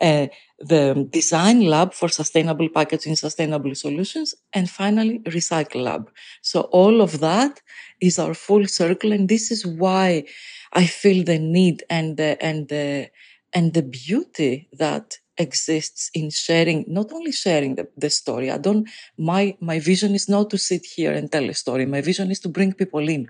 Uh, 0.00 0.26
the 0.60 1.06
design 1.10 1.62
lab 1.62 1.92
for 1.92 2.08
sustainable 2.08 2.68
packaging, 2.68 3.16
sustainable 3.16 3.74
solutions, 3.74 4.34
and 4.52 4.70
finally, 4.70 5.18
recycle 5.20 5.82
lab. 5.82 6.10
So 6.42 6.62
all 6.62 7.00
of 7.00 7.20
that 7.20 7.60
is 8.00 8.18
our 8.18 8.34
full 8.34 8.66
circle. 8.66 9.12
And 9.12 9.28
this 9.28 9.50
is 9.50 9.66
why 9.66 10.24
I 10.72 10.86
feel 10.86 11.24
the 11.24 11.38
need 11.38 11.84
and 11.90 12.16
the, 12.16 12.42
and 12.44 12.68
the, 12.68 13.10
and 13.52 13.74
the 13.74 13.82
beauty 13.82 14.68
that 14.72 15.18
exists 15.38 16.10
in 16.14 16.30
sharing, 16.30 16.84
not 16.88 17.12
only 17.12 17.32
sharing 17.32 17.76
the, 17.76 17.88
the 17.96 18.10
story. 18.10 18.50
I 18.50 18.58
don't, 18.58 18.88
my, 19.16 19.56
my 19.60 19.78
vision 19.78 20.14
is 20.14 20.28
not 20.28 20.50
to 20.50 20.58
sit 20.58 20.84
here 20.84 21.12
and 21.12 21.30
tell 21.30 21.48
a 21.48 21.54
story. 21.54 21.86
My 21.86 22.00
vision 22.00 22.30
is 22.30 22.40
to 22.40 22.48
bring 22.48 22.72
people 22.72 23.08
in. 23.08 23.28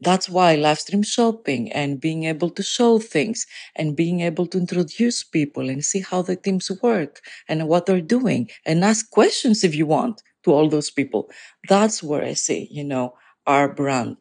That's 0.00 0.28
why 0.28 0.54
live 0.56 0.78
stream 0.80 1.02
shopping 1.02 1.72
and 1.72 2.00
being 2.00 2.24
able 2.24 2.50
to 2.50 2.62
show 2.62 2.98
things 2.98 3.46
and 3.76 3.96
being 3.96 4.20
able 4.20 4.46
to 4.48 4.58
introduce 4.58 5.24
people 5.24 5.68
and 5.70 5.84
see 5.84 6.00
how 6.00 6.22
the 6.22 6.36
teams 6.36 6.70
work 6.82 7.20
and 7.48 7.68
what 7.68 7.86
they're 7.86 8.00
doing 8.00 8.50
and 8.66 8.84
ask 8.84 9.10
questions 9.10 9.64
if 9.64 9.74
you 9.74 9.86
want 9.86 10.22
to 10.44 10.52
all 10.52 10.68
those 10.68 10.90
people. 10.90 11.30
That's 11.68 12.02
where 12.02 12.24
I 12.24 12.34
see, 12.34 12.68
you 12.70 12.84
know, 12.84 13.14
our 13.46 13.72
brand 13.72 14.18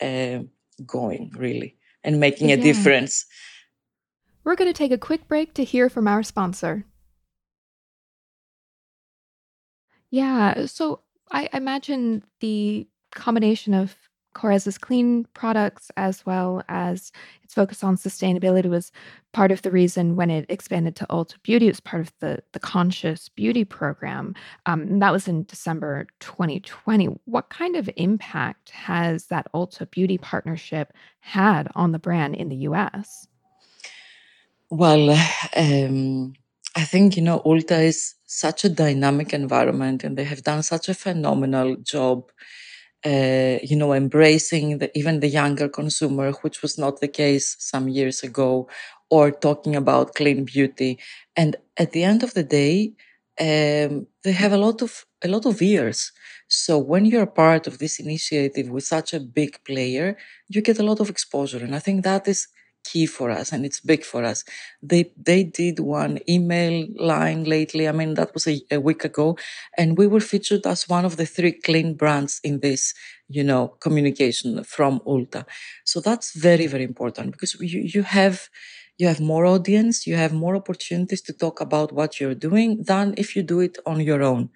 uh, 0.00 0.40
going 0.86 1.32
really 1.36 1.77
and 2.04 2.20
making 2.20 2.50
a 2.50 2.56
yeah. 2.56 2.62
difference. 2.62 3.26
We're 4.44 4.56
going 4.56 4.72
to 4.72 4.76
take 4.76 4.92
a 4.92 4.98
quick 4.98 5.28
break 5.28 5.54
to 5.54 5.64
hear 5.64 5.88
from 5.90 6.08
our 6.08 6.22
sponsor. 6.22 6.84
Yeah, 10.10 10.66
so 10.66 11.00
I 11.30 11.50
imagine 11.52 12.24
the 12.40 12.88
combination 13.12 13.74
of 13.74 13.96
Korres's 14.34 14.78
clean 14.78 15.26
products 15.34 15.90
as 15.96 16.24
well 16.24 16.62
as 16.68 17.12
its 17.42 17.54
focus 17.54 17.82
on 17.82 17.96
sustainability 17.96 18.68
was 18.68 18.92
part 19.32 19.50
of 19.50 19.62
the 19.62 19.70
reason 19.70 20.16
when 20.16 20.30
it 20.30 20.46
expanded 20.48 20.94
to 20.96 21.06
Ulta 21.06 21.34
Beauty. 21.42 21.66
It 21.66 21.70
was 21.70 21.80
part 21.80 22.02
of 22.02 22.12
the, 22.20 22.42
the 22.52 22.60
Conscious 22.60 23.28
Beauty 23.28 23.64
program. 23.64 24.34
Um, 24.66 24.98
that 25.00 25.12
was 25.12 25.28
in 25.28 25.44
December 25.44 26.06
2020. 26.20 27.06
What 27.24 27.50
kind 27.50 27.76
of 27.76 27.90
impact 27.96 28.70
has 28.70 29.26
that 29.26 29.50
Ulta 29.54 29.90
Beauty 29.90 30.18
partnership 30.18 30.92
had 31.20 31.68
on 31.74 31.92
the 31.92 31.98
brand 31.98 32.36
in 32.36 32.48
the 32.48 32.56
US? 32.56 33.26
Well, 34.70 35.10
um, 35.56 36.34
I 36.76 36.84
think, 36.84 37.16
you 37.16 37.22
know, 37.22 37.40
Ulta 37.40 37.82
is 37.82 38.14
such 38.26 38.64
a 38.64 38.68
dynamic 38.68 39.32
environment 39.32 40.04
and 40.04 40.16
they 40.16 40.24
have 40.24 40.42
done 40.42 40.62
such 40.62 40.88
a 40.88 40.94
phenomenal 40.94 41.76
job 41.76 42.30
uh, 43.06 43.58
you 43.62 43.76
know, 43.76 43.92
embracing 43.92 44.78
the, 44.78 44.90
even 44.98 45.20
the 45.20 45.28
younger 45.28 45.68
consumer, 45.68 46.32
which 46.42 46.62
was 46.62 46.78
not 46.78 47.00
the 47.00 47.08
case 47.08 47.56
some 47.58 47.88
years 47.88 48.22
ago, 48.22 48.68
or 49.10 49.30
talking 49.30 49.76
about 49.76 50.14
clean 50.14 50.44
beauty. 50.44 50.98
And 51.36 51.56
at 51.76 51.92
the 51.92 52.04
end 52.04 52.22
of 52.22 52.34
the 52.34 52.42
day, 52.42 52.92
um, 53.40 54.06
they 54.24 54.32
have 54.32 54.52
a 54.52 54.56
lot 54.58 54.82
of 54.82 55.04
a 55.24 55.28
lot 55.28 55.46
of 55.46 55.60
ears. 55.62 56.12
So 56.48 56.78
when 56.78 57.04
you're 57.04 57.26
part 57.26 57.66
of 57.66 57.78
this 57.78 57.98
initiative 58.00 58.68
with 58.68 58.84
such 58.84 59.12
a 59.14 59.20
big 59.20 59.62
player, 59.64 60.16
you 60.48 60.60
get 60.62 60.78
a 60.78 60.82
lot 60.84 61.00
of 61.00 61.10
exposure, 61.10 61.58
and 61.64 61.74
I 61.74 61.78
think 61.80 62.04
that 62.04 62.26
is 62.28 62.48
key 62.84 63.06
for 63.06 63.30
us 63.30 63.52
and 63.52 63.64
it's 63.66 63.80
big 63.80 64.04
for 64.04 64.24
us. 64.24 64.44
They 64.82 65.12
they 65.16 65.44
did 65.44 65.78
one 65.80 66.20
email 66.28 66.86
line 66.98 67.44
lately. 67.44 67.88
I 67.88 67.92
mean 67.92 68.14
that 68.14 68.32
was 68.34 68.46
a, 68.46 68.60
a 68.70 68.80
week 68.80 69.04
ago, 69.04 69.36
and 69.76 69.98
we 69.98 70.06
were 70.06 70.20
featured 70.20 70.66
as 70.66 70.88
one 70.88 71.04
of 71.04 71.16
the 71.16 71.26
three 71.26 71.52
clean 71.52 71.94
brands 71.94 72.40
in 72.42 72.60
this 72.60 72.94
you 73.30 73.44
know, 73.44 73.68
communication 73.80 74.64
from 74.64 75.00
Ulta. 75.00 75.44
So 75.84 76.00
that's 76.00 76.32
very, 76.34 76.66
very 76.66 76.84
important 76.84 77.32
because 77.32 77.54
you, 77.60 77.80
you 77.80 78.02
have 78.02 78.48
you 78.96 79.06
have 79.06 79.20
more 79.20 79.46
audience, 79.46 80.06
you 80.06 80.16
have 80.16 80.32
more 80.32 80.56
opportunities 80.56 81.20
to 81.22 81.32
talk 81.32 81.60
about 81.60 81.92
what 81.92 82.18
you're 82.18 82.34
doing 82.34 82.82
than 82.82 83.14
if 83.16 83.36
you 83.36 83.42
do 83.42 83.60
it 83.60 83.78
on 83.86 84.00
your 84.00 84.22
own. 84.22 84.50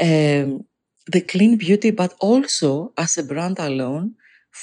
Um, 0.00 0.64
the 1.06 1.20
clean 1.22 1.56
beauty, 1.56 1.90
but 1.90 2.14
also 2.20 2.92
as 2.96 3.18
a 3.18 3.22
brand 3.24 3.58
alone, 3.58 4.14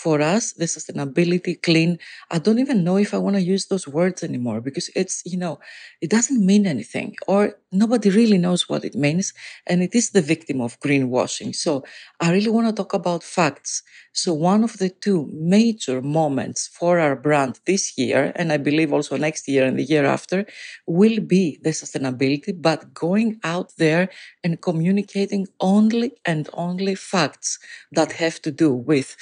for 0.04 0.22
us, 0.22 0.54
the 0.54 0.66
sustainability, 0.66 1.54
clean, 1.62 1.98
I 2.30 2.38
don't 2.40 2.60
even 2.60 2.84
know 2.84 2.98
if 2.98 3.14
I 3.14 3.18
want 3.18 3.36
to 3.38 3.42
use 3.42 3.68
those 3.68 3.88
words 3.88 4.24
anymore 4.24 4.60
because 4.62 4.90
it's, 4.96 5.22
you 5.26 5.38
know, 5.38 5.60
it 6.02 6.10
doesn't 6.10 6.46
mean 6.46 6.68
anything 6.68 7.16
or 7.28 7.42
nobody 7.72 8.10
really 8.10 8.38
knows 8.38 8.68
what 8.70 8.84
it 8.84 8.96
means. 8.96 9.34
And 9.68 9.82
it 9.82 9.96
is 9.96 10.12
the 10.12 10.22
victim 10.22 10.62
of 10.62 10.80
greenwashing. 10.80 11.56
So 11.56 11.84
I 12.20 12.32
really 12.32 12.50
want 12.50 12.68
to 12.68 12.74
talk 12.74 12.94
about 12.94 13.24
facts. 13.24 13.84
So 14.14 14.34
one 14.34 14.64
of 14.64 14.78
the 14.78 14.90
two 14.90 15.30
major 15.34 16.02
moments 16.02 16.68
for 16.68 17.00
our 17.00 17.16
brand 17.16 17.60
this 17.66 17.98
year, 17.98 18.32
and 18.36 18.52
I 18.52 18.58
believe 18.58 18.94
also 18.94 19.18
next 19.18 19.48
year 19.48 19.66
and 19.66 19.78
the 19.80 19.84
year 19.84 20.06
after, 20.06 20.46
will 20.88 21.20
be 21.20 21.60
the 21.64 21.72
sustainability, 21.72 22.54
but 22.60 22.94
going 22.94 23.40
out 23.44 23.72
there 23.78 24.10
and 24.44 24.62
communicating 24.62 25.48
only 25.60 26.12
and 26.26 26.50
only 26.54 26.96
facts 26.96 27.60
that 27.92 28.14
have 28.14 28.42
to 28.44 28.52
do 28.52 28.74
with 28.74 29.18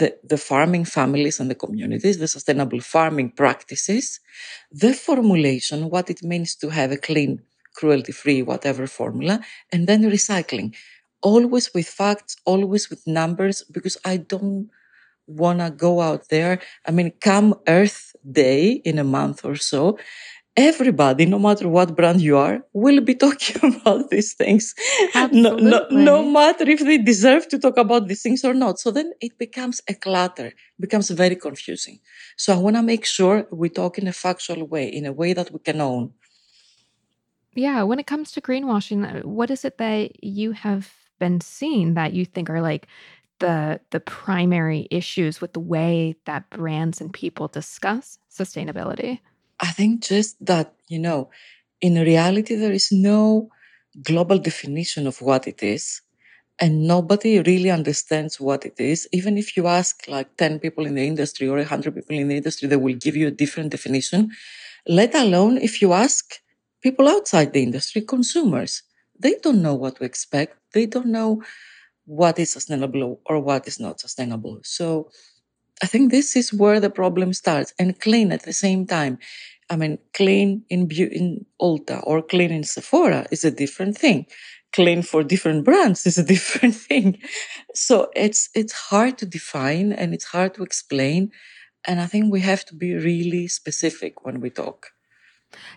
the, 0.00 0.08
the 0.32 0.38
farming 0.38 0.84
families 0.84 1.40
and 1.40 1.50
the 1.50 1.54
communities, 1.64 2.18
the 2.18 2.28
sustainable 2.28 2.80
farming 2.80 3.30
practices, 3.42 4.20
the 4.70 4.92
formulation, 4.92 5.90
what 5.90 6.10
it 6.10 6.22
means 6.22 6.54
to 6.56 6.68
have 6.70 6.90
a 6.92 6.96
clean, 6.96 7.42
cruelty 7.74 8.12
free, 8.12 8.42
whatever 8.42 8.86
formula, 8.86 9.40
and 9.72 9.86
then 9.86 10.02
recycling. 10.02 10.74
Always 11.22 11.72
with 11.74 11.88
facts, 11.88 12.36
always 12.44 12.90
with 12.90 13.06
numbers, 13.06 13.64
because 13.76 13.96
I 14.04 14.18
don't 14.18 14.70
want 15.26 15.58
to 15.60 15.70
go 15.70 16.00
out 16.00 16.28
there. 16.28 16.60
I 16.86 16.90
mean, 16.92 17.12
come 17.20 17.54
Earth 17.68 18.14
Day 18.30 18.72
in 18.84 18.98
a 18.98 19.04
month 19.04 19.44
or 19.44 19.56
so, 19.56 19.98
everybody, 20.56 21.26
no 21.26 21.38
matter 21.38 21.68
what 21.68 21.94
brand 21.94 22.20
you 22.20 22.36
are, 22.36 22.64
will 22.72 23.00
be 23.00 23.14
talking 23.14 23.76
about 23.80 24.10
these 24.10 24.34
things. 24.34 24.74
No, 25.14 25.56
no, 25.56 25.86
no, 25.90 26.24
matter 26.24 26.68
if 26.68 26.80
they 26.80 26.98
deserve 26.98 27.48
to 27.48 27.58
talk 27.58 27.76
about 27.76 28.08
these 28.08 28.22
things 28.22 28.44
or 28.44 28.54
not. 28.54 28.78
So 28.78 28.90
then 28.90 29.12
it 29.20 29.38
becomes 29.38 29.80
a 29.88 29.94
clutter, 29.94 30.52
becomes 30.80 31.10
very 31.10 31.36
confusing. 31.36 32.00
So 32.36 32.54
I 32.54 32.56
want 32.56 32.76
to 32.76 32.82
make 32.82 33.04
sure 33.04 33.46
we 33.52 33.68
talk 33.68 33.98
in 33.98 34.08
a 34.08 34.12
factual 34.12 34.66
way, 34.66 34.88
in 34.88 35.04
a 35.04 35.12
way 35.12 35.34
that 35.34 35.52
we 35.52 35.58
can 35.58 35.80
own. 35.80 36.12
Yeah. 37.54 37.82
When 37.82 37.98
it 37.98 38.06
comes 38.06 38.32
to 38.32 38.40
greenwashing, 38.40 39.24
what 39.24 39.50
is 39.50 39.64
it 39.64 39.78
that 39.78 40.24
you 40.24 40.52
have 40.52 40.90
been 41.18 41.40
seeing 41.40 41.94
that 41.94 42.12
you 42.12 42.24
think 42.24 42.50
are 42.50 42.60
like 42.60 42.86
the 43.38 43.80
the 43.90 44.00
primary 44.00 44.88
issues 44.90 45.40
with 45.40 45.52
the 45.52 45.60
way 45.60 46.16
that 46.24 46.48
brands 46.50 47.00
and 47.00 47.12
people 47.12 47.48
discuss 47.48 48.18
sustainability? 48.30 49.20
I 49.60 49.68
think 49.72 50.02
just 50.02 50.36
that, 50.44 50.74
you 50.88 50.98
know, 50.98 51.30
in 51.80 51.94
reality, 51.94 52.54
there 52.54 52.72
is 52.72 52.90
no 52.92 53.48
global 54.02 54.38
definition 54.38 55.06
of 55.06 55.20
what 55.22 55.46
it 55.46 55.62
is. 55.62 56.02
And 56.58 56.86
nobody 56.86 57.40
really 57.40 57.70
understands 57.70 58.40
what 58.40 58.64
it 58.64 58.80
is. 58.80 59.08
Even 59.12 59.36
if 59.36 59.56
you 59.56 59.66
ask 59.66 60.08
like 60.08 60.36
10 60.38 60.58
people 60.58 60.86
in 60.86 60.94
the 60.94 61.06
industry 61.06 61.48
or 61.48 61.56
100 61.56 61.94
people 61.94 62.16
in 62.16 62.28
the 62.28 62.36
industry, 62.36 62.68
they 62.68 62.76
will 62.76 62.94
give 62.94 63.16
you 63.16 63.28
a 63.28 63.30
different 63.42 63.70
definition, 63.70 64.30
let 64.86 65.14
alone 65.14 65.58
if 65.58 65.82
you 65.82 65.92
ask 65.92 66.40
people 66.82 67.08
outside 67.08 67.52
the 67.52 67.62
industry, 67.62 68.02
consumers. 68.02 68.82
They 69.18 69.34
don't 69.42 69.62
know 69.62 69.74
what 69.74 69.96
to 69.96 70.04
expect. 70.04 70.58
They 70.72 70.86
don't 70.86 71.06
know 71.08 71.42
what 72.06 72.38
is 72.38 72.52
sustainable 72.52 73.20
or 73.26 73.40
what 73.40 73.66
is 73.66 73.80
not 73.80 74.00
sustainable. 74.00 74.60
So 74.64 75.10
I 75.82 75.86
think 75.86 76.10
this 76.10 76.36
is 76.36 76.52
where 76.52 76.80
the 76.80 76.90
problem 76.90 77.32
starts 77.32 77.74
and 77.78 77.98
clean 78.00 78.32
at 78.32 78.42
the 78.42 78.52
same 78.52 78.86
time. 78.86 79.18
I 79.68 79.76
mean, 79.76 79.98
clean 80.14 80.64
in, 80.70 80.88
in 80.90 81.44
Ulta 81.60 82.00
or 82.04 82.22
clean 82.22 82.50
in 82.50 82.64
Sephora 82.64 83.26
is 83.30 83.44
a 83.44 83.50
different 83.50 83.98
thing. 83.98 84.26
Clean 84.72 85.02
for 85.02 85.22
different 85.22 85.64
brands 85.64 86.06
is 86.06 86.18
a 86.18 86.24
different 86.34 86.74
thing. 86.74 87.18
So 87.74 88.10
it's, 88.14 88.48
it's 88.54 88.72
hard 88.72 89.18
to 89.18 89.26
define 89.26 89.92
and 89.92 90.14
it's 90.14 90.26
hard 90.26 90.54
to 90.54 90.62
explain. 90.62 91.30
And 91.86 92.00
I 92.00 92.06
think 92.06 92.32
we 92.32 92.40
have 92.40 92.64
to 92.66 92.74
be 92.74 92.94
really 92.94 93.48
specific 93.48 94.24
when 94.24 94.40
we 94.40 94.50
talk. 94.50 94.88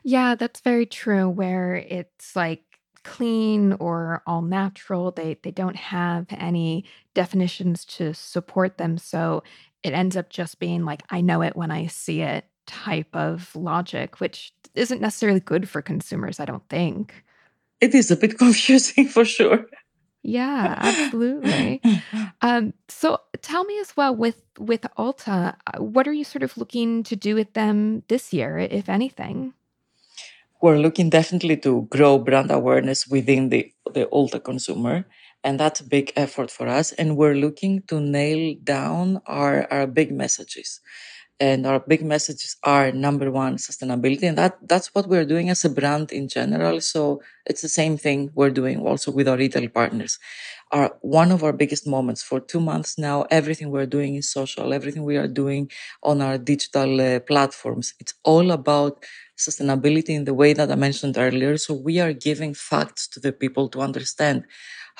Yeah, 0.03 0.35
that's 0.35 0.61
very 0.61 0.85
true. 0.85 1.29
Where 1.29 1.75
it's 1.75 2.35
like 2.35 2.63
clean 3.03 3.73
or 3.73 4.23
all 4.25 4.41
natural, 4.41 5.11
they 5.11 5.37
they 5.43 5.51
don't 5.51 5.75
have 5.75 6.25
any 6.31 6.85
definitions 7.13 7.85
to 7.85 8.13
support 8.13 8.77
them. 8.77 8.97
So 8.97 9.43
it 9.83 9.93
ends 9.93 10.17
up 10.17 10.29
just 10.29 10.59
being 10.59 10.85
like, 10.85 11.03
I 11.09 11.21
know 11.21 11.41
it 11.41 11.55
when 11.55 11.71
I 11.71 11.87
see 11.87 12.21
it 12.21 12.45
type 12.67 13.15
of 13.15 13.55
logic, 13.55 14.19
which 14.19 14.53
isn't 14.75 15.01
necessarily 15.01 15.39
good 15.39 15.67
for 15.67 15.81
consumers, 15.81 16.39
I 16.39 16.45
don't 16.45 16.67
think. 16.69 17.23
It 17.81 17.95
is 17.95 18.11
a 18.11 18.17
bit 18.17 18.37
confusing 18.37 19.07
for 19.07 19.25
sure. 19.25 19.65
Yeah, 20.21 20.75
absolutely. 20.77 21.81
um, 22.41 22.73
so 22.89 23.21
tell 23.41 23.63
me 23.63 23.79
as 23.79 23.95
well 23.95 24.15
with 24.15 24.41
with 24.59 24.81
Ulta, 24.97 25.55
uh, 25.65 25.81
what 25.81 26.07
are 26.07 26.13
you 26.13 26.25
sort 26.25 26.43
of 26.43 26.57
looking 26.57 27.03
to 27.03 27.15
do 27.15 27.35
with 27.35 27.53
them 27.53 28.03
this 28.09 28.33
year, 28.33 28.57
if 28.59 28.89
anything? 28.89 29.53
We're 30.61 30.77
looking 30.77 31.09
definitely 31.09 31.55
to 31.63 31.87
grow 31.89 32.19
brand 32.19 32.51
awareness 32.51 33.07
within 33.07 33.47
the 33.47 33.71
the 33.93 34.07
Ulta 34.11 34.43
consumer 34.43 35.05
and 35.43 35.59
that's 35.59 35.79
a 35.79 35.85
big 35.85 36.11
effort 36.15 36.51
for 36.51 36.67
us. 36.67 36.91
And 36.93 37.17
we're 37.17 37.35
looking 37.35 37.83
to 37.87 37.99
nail 37.99 38.55
down 38.63 39.21
our, 39.25 39.67
our 39.71 39.87
big 39.87 40.11
messages. 40.11 40.81
And 41.41 41.65
our 41.65 41.79
big 41.79 42.03
messages 42.03 42.57
are 42.63 42.91
number 42.91 43.31
one, 43.31 43.55
sustainability. 43.55 44.23
And 44.23 44.37
that, 44.37 44.57
that's 44.67 44.93
what 44.93 45.07
we're 45.07 45.23
doing 45.23 45.49
as 45.49 45.63
a 45.63 45.69
brand 45.69 46.11
in 46.11 46.27
general. 46.27 46.81
So 46.81 47.21
it's 47.45 47.61
the 47.61 47.69
same 47.69 47.95
thing 47.97 48.29
we're 48.35 48.49
doing 48.49 48.79
also 48.85 49.09
with 49.11 49.27
our 49.29 49.37
retail 49.37 49.69
partners. 49.69 50.19
Are 50.71 50.95
one 51.01 51.31
of 51.31 51.43
our 51.43 51.53
biggest 51.53 51.87
moments 51.87 52.21
for 52.21 52.39
two 52.39 52.59
months 52.59 52.97
now, 52.97 53.25
everything 53.31 53.71
we're 53.71 53.85
doing 53.87 54.15
is 54.15 54.29
social, 54.29 54.73
everything 54.73 55.03
we 55.03 55.17
are 55.17 55.27
doing 55.27 55.71
on 56.03 56.21
our 56.21 56.37
digital 56.37 56.99
uh, 57.01 57.19
platforms. 57.21 57.93
It's 57.99 58.13
all 58.23 58.51
about 58.51 59.03
sustainability 59.37 60.09
in 60.09 60.25
the 60.25 60.33
way 60.33 60.53
that 60.53 60.69
I 60.69 60.75
mentioned 60.75 61.17
earlier. 61.17 61.57
So 61.57 61.73
we 61.73 61.99
are 61.99 62.13
giving 62.13 62.53
facts 62.53 63.07
to 63.09 63.19
the 63.19 63.31
people 63.31 63.69
to 63.69 63.81
understand 63.81 64.43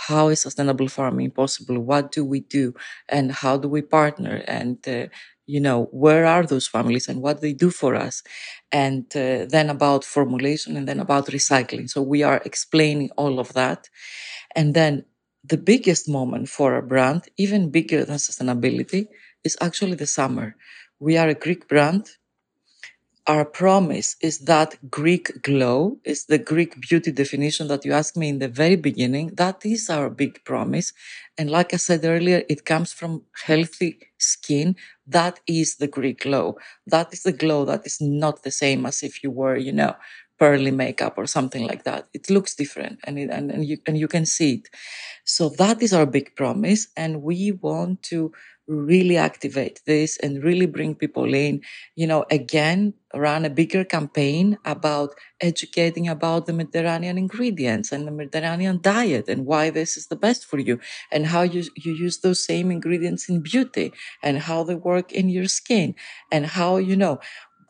how 0.07 0.29
is 0.29 0.41
sustainable 0.41 0.87
farming 0.87 1.31
possible? 1.31 1.79
What 1.79 2.11
do 2.11 2.23
we 2.25 2.39
do? 2.41 2.73
And 3.09 3.31
how 3.31 3.57
do 3.57 3.67
we 3.67 3.81
partner? 3.81 4.43
And, 4.47 4.77
uh, 4.87 5.07
you 5.45 5.59
know, 5.59 5.85
where 5.91 6.25
are 6.25 6.45
those 6.45 6.67
families 6.67 7.07
and 7.09 7.21
what 7.21 7.35
do 7.37 7.41
they 7.41 7.53
do 7.53 7.69
for 7.69 7.95
us? 7.95 8.23
And 8.71 9.05
uh, 9.15 9.45
then 9.55 9.69
about 9.69 10.03
formulation 10.05 10.77
and 10.77 10.87
then 10.87 10.99
about 10.99 11.27
recycling. 11.27 11.89
So 11.89 12.01
we 12.01 12.23
are 12.23 12.41
explaining 12.45 13.09
all 13.17 13.39
of 13.39 13.53
that. 13.53 13.89
And 14.55 14.73
then 14.73 15.05
the 15.43 15.57
biggest 15.57 16.07
moment 16.09 16.49
for 16.49 16.73
our 16.75 16.81
brand, 16.81 17.23
even 17.37 17.71
bigger 17.71 18.05
than 18.05 18.17
sustainability, 18.17 19.07
is 19.43 19.57
actually 19.61 19.95
the 19.95 20.07
summer. 20.07 20.55
We 20.99 21.17
are 21.17 21.29
a 21.29 21.35
Greek 21.45 21.67
brand 21.67 22.09
our 23.27 23.45
promise 23.45 24.15
is 24.21 24.39
that 24.39 24.77
Greek 24.89 25.41
glow 25.43 25.99
is 26.03 26.25
the 26.25 26.39
Greek 26.39 26.79
beauty 26.81 27.11
definition 27.11 27.67
that 27.67 27.85
you 27.85 27.93
asked 27.93 28.17
me 28.17 28.29
in 28.29 28.39
the 28.39 28.47
very 28.47 28.75
beginning. 28.75 29.27
That 29.35 29.63
is 29.65 29.89
our 29.89 30.09
big 30.09 30.43
promise. 30.45 30.93
And 31.37 31.49
like 31.51 31.73
I 31.73 31.77
said 31.77 32.03
earlier, 32.05 32.43
it 32.49 32.65
comes 32.65 32.91
from 32.91 33.23
healthy 33.45 33.99
skin. 34.17 34.75
That 35.05 35.39
is 35.47 35.75
the 35.77 35.87
Greek 35.87 36.21
glow. 36.21 36.57
That 36.87 37.13
is 37.13 37.23
the 37.23 37.31
glow 37.33 37.65
that 37.65 37.85
is 37.85 38.01
not 38.01 38.43
the 38.43 38.51
same 38.51 38.85
as 38.85 39.03
if 39.03 39.23
you 39.23 39.29
were, 39.31 39.57
you 39.57 39.73
know, 39.73 39.95
pearly 40.39 40.71
makeup 40.71 41.15
or 41.17 41.27
something 41.27 41.67
like 41.67 41.83
that. 41.83 42.07
It 42.13 42.29
looks 42.29 42.55
different 42.55 42.99
and, 43.03 43.19
it, 43.19 43.29
and, 43.29 43.51
and 43.51 43.65
you, 43.65 43.77
and 43.85 43.97
you 43.97 44.07
can 44.07 44.25
see 44.25 44.55
it. 44.55 44.69
So 45.25 45.49
that 45.57 45.81
is 45.81 45.93
our 45.93 46.05
big 46.05 46.35
promise. 46.35 46.87
And 46.97 47.21
we 47.21 47.51
want 47.51 48.03
to 48.03 48.31
really 48.67 49.17
activate 49.17 49.81
this 49.87 50.17
and 50.19 50.43
really 50.43 50.67
bring 50.67 50.93
people 50.93 51.33
in, 51.33 51.59
you 51.95 52.05
know, 52.05 52.23
again, 52.29 52.93
run 53.15 53.43
a 53.43 53.49
bigger 53.49 53.83
campaign 53.83 54.59
about 54.63 55.09
educating 55.41 56.07
about 56.07 56.45
the 56.45 56.53
Mediterranean 56.53 57.17
ingredients 57.17 57.91
and 57.91 58.05
the 58.05 58.11
Mediterranean 58.11 58.79
diet 58.79 59.27
and 59.27 59.47
why 59.47 59.71
this 59.71 59.97
is 59.97 60.07
the 60.07 60.15
best 60.15 60.45
for 60.45 60.59
you 60.59 60.79
and 61.11 61.25
how 61.25 61.41
you, 61.41 61.63
you 61.75 61.93
use 61.93 62.19
those 62.19 62.45
same 62.45 62.69
ingredients 62.69 63.27
in 63.27 63.41
beauty 63.41 63.91
and 64.21 64.37
how 64.37 64.63
they 64.63 64.75
work 64.75 65.11
in 65.11 65.29
your 65.29 65.47
skin 65.47 65.95
and 66.31 66.45
how, 66.45 66.77
you 66.77 66.95
know, 66.95 67.19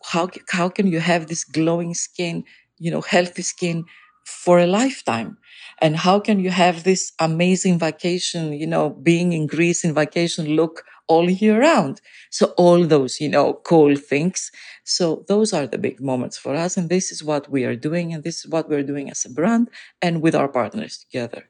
how, 0.03 0.29
how 0.49 0.69
can 0.69 0.87
you 0.87 0.99
have 0.99 1.27
this 1.27 1.43
glowing 1.43 1.93
skin, 1.93 2.43
you 2.77 2.91
know, 2.91 3.01
healthy 3.01 3.41
skin 3.41 3.85
for 4.25 4.59
a 4.59 4.67
lifetime? 4.67 5.37
And 5.81 5.95
how 5.95 6.19
can 6.19 6.39
you 6.39 6.49
have 6.49 6.83
this 6.83 7.13
amazing 7.19 7.79
vacation, 7.79 8.53
you 8.53 8.67
know, 8.67 8.89
being 8.89 9.33
in 9.33 9.47
Greece 9.47 9.83
in 9.83 9.93
vacation 9.93 10.45
look 10.55 10.83
all 11.07 11.29
year 11.29 11.61
round? 11.61 12.01
So 12.29 12.47
all 12.57 12.85
those, 12.85 13.21
you 13.21 13.29
know, 13.29 13.53
cool 13.53 13.95
things. 13.95 14.51
So 14.83 15.23
those 15.27 15.53
are 15.53 15.67
the 15.67 15.77
big 15.77 16.01
moments 16.01 16.37
for 16.37 16.53
us. 16.55 16.75
And 16.75 16.89
this 16.89 17.11
is 17.11 17.23
what 17.23 17.49
we 17.49 17.63
are 17.63 17.75
doing. 17.75 18.13
And 18.13 18.23
this 18.23 18.39
is 18.39 18.47
what 18.51 18.69
we're 18.69 18.83
doing 18.83 19.09
as 19.09 19.25
a 19.25 19.29
brand 19.29 19.69
and 20.01 20.21
with 20.21 20.35
our 20.35 20.47
partners 20.47 20.97
together. 20.97 21.45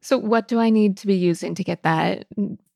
So, 0.00 0.18
what 0.18 0.46
do 0.46 0.60
I 0.60 0.70
need 0.70 0.96
to 0.98 1.06
be 1.08 1.16
using 1.16 1.56
to 1.56 1.64
get 1.64 1.82
that 1.82 2.26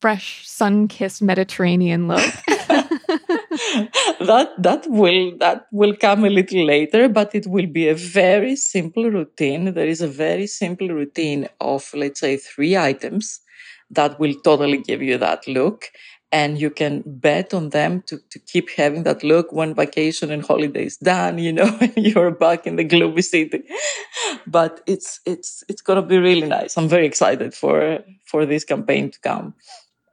fresh, 0.01 0.47
sun 0.49 0.89
kissed 0.89 1.21
Mediterranean 1.21 2.09
look? 2.09 2.33
that 4.21 4.49
that 4.57 4.85
will 4.87 5.37
that 5.39 5.65
will 5.71 5.95
come 5.95 6.23
a 6.23 6.29
little 6.29 6.65
later, 6.65 7.09
but 7.09 7.35
it 7.35 7.47
will 7.47 7.67
be 7.67 7.87
a 7.89 7.95
very 7.95 8.55
simple 8.55 9.09
routine. 9.11 9.73
There 9.73 9.87
is 9.87 10.01
a 10.01 10.07
very 10.07 10.47
simple 10.47 10.87
routine 10.89 11.47
of 11.59 11.89
let's 11.93 12.21
say 12.21 12.37
three 12.37 12.77
items 12.77 13.41
that 13.89 14.19
will 14.19 14.33
totally 14.43 14.77
give 14.77 15.01
you 15.01 15.17
that 15.17 15.47
look 15.47 15.91
and 16.31 16.57
you 16.61 16.69
can 16.69 17.03
bet 17.05 17.53
on 17.53 17.69
them 17.69 18.01
to, 18.03 18.17
to 18.29 18.39
keep 18.39 18.69
having 18.69 19.03
that 19.03 19.21
look 19.21 19.51
when 19.51 19.75
vacation 19.75 20.31
and 20.31 20.45
holiday 20.45 20.85
is 20.85 20.95
done, 20.95 21.37
you 21.37 21.51
know, 21.51 21.77
and 21.81 21.93
you're 21.97 22.31
back 22.31 22.65
in 22.65 22.77
the 22.77 22.85
gloomy 22.85 23.21
city. 23.21 23.63
But 24.47 24.81
it's 24.87 25.19
it's 25.25 25.63
it's 25.67 25.81
gonna 25.81 26.01
be 26.01 26.17
really 26.17 26.47
nice. 26.47 26.77
I'm 26.77 26.87
very 26.87 27.05
excited 27.05 27.53
for 27.53 27.99
for 28.25 28.45
this 28.45 28.63
campaign 28.63 29.11
to 29.11 29.19
come. 29.19 29.53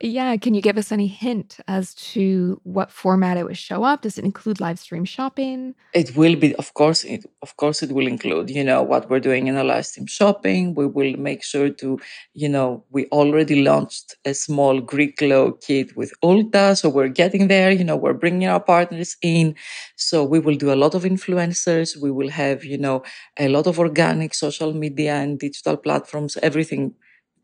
Yeah. 0.01 0.37
Can 0.37 0.55
you 0.55 0.63
give 0.63 0.79
us 0.79 0.93
any 0.93 1.09
hint 1.09 1.59
as 1.67 1.93
to 2.13 2.61
what 2.63 2.93
format 2.93 3.37
it 3.37 3.45
will 3.45 3.55
show 3.55 3.83
up? 3.83 4.03
Does 4.03 4.17
it 4.17 4.25
include 4.25 4.61
live 4.61 4.79
stream 4.79 5.05
shopping? 5.05 5.75
It 5.93 6.17
will 6.17 6.37
be, 6.37 6.55
of 6.55 6.73
course, 6.75 7.03
it, 7.03 7.25
of 7.43 7.57
course, 7.57 7.83
it 7.83 7.91
will 7.91 8.07
include, 8.07 8.49
you 8.49 8.63
know, 8.63 8.81
what 8.81 9.11
we're 9.11 9.19
doing 9.19 9.49
in 9.49 9.57
the 9.57 9.65
live 9.65 9.87
stream 9.87 10.07
shopping. 10.07 10.75
We 10.75 10.87
will 10.87 11.17
make 11.17 11.43
sure 11.43 11.71
to, 11.71 11.99
you 12.33 12.49
know, 12.49 12.85
we 12.91 13.07
already 13.07 13.61
launched 13.63 14.15
a 14.25 14.35
small 14.35 14.81
Greek 14.81 15.17
glow 15.17 15.53
kit 15.53 15.97
with 15.97 16.13
Ulta. 16.23 16.79
So 16.79 16.89
we're 16.89 17.09
getting 17.09 17.49
there, 17.49 17.73
you 17.73 17.83
know, 17.83 17.97
we're 17.97 18.15
bringing 18.15 18.47
our 18.47 18.61
partners 18.61 19.17
in. 19.21 19.57
So 19.97 20.23
we 20.23 20.39
will 20.39 20.55
do 20.55 20.73
a 20.73 20.77
lot 20.77 20.95
of 20.95 21.03
influencers. 21.03 22.01
We 22.01 22.13
will 22.13 22.31
have, 22.31 22.65
you 22.65 22.79
know, 22.79 23.03
a 23.37 23.49
lot 23.49 23.67
of 23.67 23.81
organic 23.81 24.35
social 24.35 24.73
media 24.73 25.15
and 25.17 25.41
digital 25.41 25.77
platforms, 25.77 26.37
everything 26.41 26.95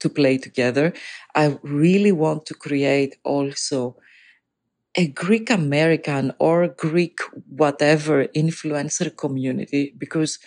to 0.01 0.09
play 0.09 0.39
together. 0.39 0.93
I 1.35 1.59
really 1.63 2.13
want 2.13 2.47
to 2.47 2.55
create 2.55 3.17
also 3.25 3.97
a 4.97 5.07
Greek 5.09 5.51
American 5.51 6.33
or 6.39 6.69
Greek 6.69 7.19
whatever 7.49 8.27
influencer 8.29 9.15
community 9.17 9.93
because 9.99 10.39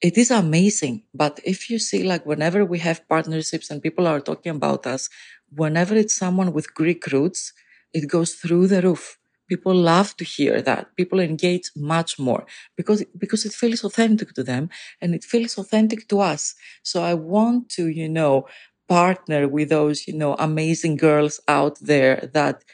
it 0.00 0.16
is 0.16 0.30
amazing. 0.30 1.02
But 1.14 1.40
if 1.44 1.70
you 1.70 1.78
see, 1.78 2.04
like, 2.04 2.24
whenever 2.26 2.64
we 2.64 2.78
have 2.80 3.06
partnerships 3.08 3.70
and 3.70 3.82
people 3.82 4.06
are 4.06 4.20
talking 4.20 4.54
about 4.54 4.86
us, 4.86 5.08
whenever 5.54 5.94
it's 5.96 6.14
someone 6.14 6.52
with 6.52 6.74
Greek 6.74 7.06
roots, 7.08 7.52
it 7.92 8.08
goes 8.08 8.34
through 8.34 8.68
the 8.68 8.82
roof. 8.82 9.18
People 9.48 9.74
love 9.74 10.16
to 10.16 10.24
hear 10.24 10.60
that. 10.60 10.94
People 10.96 11.20
engage 11.20 11.70
much 11.76 12.18
more 12.18 12.44
because, 12.76 13.04
because 13.16 13.44
it 13.46 13.52
feels 13.52 13.84
authentic 13.84 14.34
to 14.34 14.42
them 14.42 14.68
and 15.00 15.14
it 15.14 15.22
feels 15.24 15.56
authentic 15.56 16.08
to 16.08 16.20
us. 16.20 16.54
So 16.82 17.02
I 17.02 17.14
want 17.14 17.68
to, 17.70 17.86
you 17.88 18.08
know, 18.08 18.46
partner 18.88 19.48
with 19.48 19.68
those, 19.70 20.06
you 20.06 20.14
know, 20.14 20.34
amazing 20.38 20.96
girls 20.96 21.40
out 21.48 21.78
there 21.80 22.28
that 22.32 22.64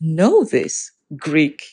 know 0.00 0.44
this 0.44 0.92
Greek 1.16 1.64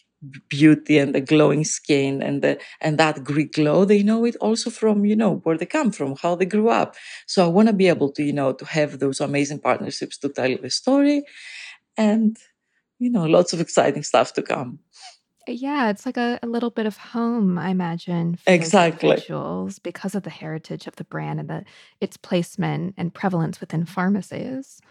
beauty 0.50 0.98
and 0.98 1.14
the 1.14 1.22
glowing 1.22 1.64
skin 1.64 2.24
and 2.24 2.42
the 2.42 2.60
and 2.82 2.98
that 2.98 3.24
Greek 3.24 3.54
glow. 3.54 3.86
They 3.86 4.02
know 4.04 4.26
it 4.26 4.36
also 4.38 4.70
from, 4.70 5.06
you 5.06 5.16
know, 5.16 5.36
where 5.44 5.58
they 5.58 5.66
come 5.68 5.92
from, 5.92 6.16
how 6.22 6.36
they 6.36 6.46
grew 6.46 6.70
up. 6.70 6.96
So 7.28 7.46
I 7.46 7.48
want 7.48 7.68
to 7.68 7.74
be 7.74 7.88
able 7.88 8.12
to, 8.14 8.24
you 8.24 8.34
know, 8.34 8.54
to 8.54 8.66
have 8.66 9.00
those 9.00 9.20
amazing 9.20 9.60
partnerships 9.60 10.18
to 10.20 10.30
tell 10.30 10.56
the 10.58 10.70
story 10.70 11.24
and, 11.98 12.38
you 13.00 13.12
know, 13.12 13.26
lots 13.26 13.54
of 13.54 13.62
exciting 13.62 14.04
stuff 14.04 14.34
to 14.34 14.44
come. 14.44 14.80
Yeah, 15.48 15.90
it's 15.90 16.06
like 16.06 16.18
a, 16.18 16.40
a 16.42 16.48
little 16.48 16.72
bit 16.72 16.88
of 16.88 16.98
home, 16.98 17.58
I 17.58 17.70
imagine, 17.70 18.36
for 18.36 18.52
Exactly. 18.52 19.10
individuals 19.10 19.78
because 19.80 20.16
of 20.16 20.24
the 20.24 20.30
heritage 20.32 20.88
of 20.88 20.96
the 20.96 21.04
brand 21.04 21.40
and 21.40 21.50
the 21.50 21.66
its 22.02 22.18
placement 22.18 22.96
and 22.98 23.14
prevalence 23.14 23.60
within 23.60 23.86
pharmacies. 23.86 24.82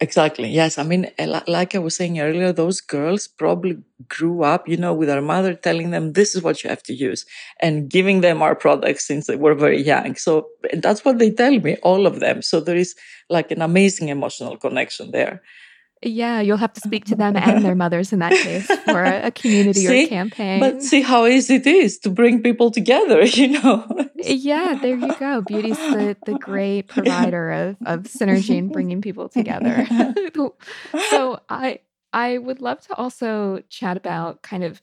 Exactly. 0.00 0.48
Yes. 0.48 0.78
I 0.78 0.84
mean, 0.84 1.10
eh, 1.18 1.40
like 1.48 1.74
I 1.74 1.78
was 1.78 1.96
saying 1.96 2.20
earlier, 2.20 2.52
those 2.52 2.80
girls 2.80 3.26
probably 3.26 3.78
grew 4.08 4.44
up, 4.44 4.68
you 4.68 4.76
know, 4.76 4.94
with 4.94 5.10
our 5.10 5.20
mother 5.20 5.54
telling 5.54 5.90
them 5.90 6.12
this 6.12 6.36
is 6.36 6.42
what 6.42 6.62
you 6.62 6.70
have 6.70 6.84
to 6.84 6.94
use 6.94 7.26
and 7.60 7.90
giving 7.90 8.20
them 8.20 8.40
our 8.40 8.54
products 8.54 9.06
since 9.08 9.26
they 9.26 9.34
were 9.34 9.56
very 9.56 9.82
young. 9.82 10.14
So 10.14 10.46
eh, 10.70 10.78
that's 10.80 11.04
what 11.04 11.18
they 11.18 11.32
tell 11.32 11.58
me, 11.58 11.76
all 11.82 12.06
of 12.06 12.20
them. 12.20 12.42
So 12.42 12.60
there 12.60 12.76
is 12.76 12.94
like 13.28 13.50
an 13.50 13.60
amazing 13.60 14.08
emotional 14.08 14.56
connection 14.56 15.10
there. 15.10 15.42
Yeah, 16.02 16.40
you'll 16.40 16.58
have 16.58 16.72
to 16.74 16.80
speak 16.80 17.06
to 17.06 17.16
them 17.16 17.36
and 17.36 17.64
their 17.64 17.74
mothers 17.74 18.12
in 18.12 18.20
that 18.20 18.32
case 18.32 18.66
for 18.84 19.02
a 19.02 19.30
community 19.30 19.80
see? 19.86 20.04
or 20.04 20.08
campaign. 20.08 20.60
But 20.60 20.82
see 20.82 21.00
how 21.00 21.26
easy 21.26 21.56
it 21.56 21.66
is 21.66 21.98
to 22.00 22.10
bring 22.10 22.42
people 22.42 22.70
together, 22.70 23.22
you 23.24 23.48
know? 23.48 23.86
yeah, 24.16 24.78
there 24.80 24.96
you 24.96 25.14
go. 25.18 25.42
Beauty's 25.42 25.76
the, 25.76 26.16
the 26.24 26.38
great 26.38 26.88
provider 26.88 27.50
of, 27.50 27.76
of 27.84 28.02
synergy 28.04 28.58
and 28.58 28.72
bringing 28.72 29.00
people 29.02 29.28
together. 29.28 29.86
so 31.10 31.40
I 31.48 31.80
I 32.12 32.38
would 32.38 32.60
love 32.60 32.80
to 32.86 32.94
also 32.94 33.62
chat 33.68 33.96
about 33.96 34.42
kind 34.42 34.64
of 34.64 34.80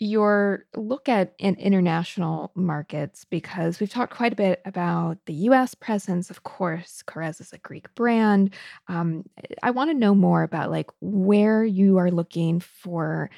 your 0.00 0.64
look 0.74 1.08
at 1.10 1.34
in 1.38 1.54
international 1.56 2.50
markets 2.54 3.26
because 3.26 3.78
we've 3.78 3.90
talked 3.90 4.14
quite 4.14 4.32
a 4.32 4.36
bit 4.36 4.62
about 4.64 5.18
the 5.26 5.34
US 5.34 5.74
presence. 5.74 6.30
Of 6.30 6.42
course, 6.42 7.02
Korres 7.06 7.40
is 7.40 7.52
a 7.52 7.58
Greek 7.58 7.94
brand. 7.94 8.54
Um, 8.88 9.24
I 9.62 9.70
want 9.70 9.90
to 9.90 9.94
know 9.94 10.14
more 10.14 10.42
about 10.42 10.70
like 10.70 10.90
where 11.00 11.64
you 11.64 11.98
are 11.98 12.10
looking 12.10 12.60
for 12.60 13.30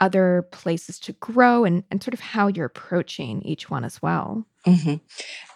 other 0.00 0.48
places 0.50 0.98
to 1.00 1.12
grow 1.14 1.64
and, 1.64 1.84
and 1.90 2.02
sort 2.02 2.14
of 2.14 2.20
how 2.20 2.48
you're 2.48 2.66
approaching 2.66 3.40
each 3.42 3.70
one 3.70 3.84
as 3.84 4.02
well. 4.02 4.44
Mm-hmm. 4.66 4.96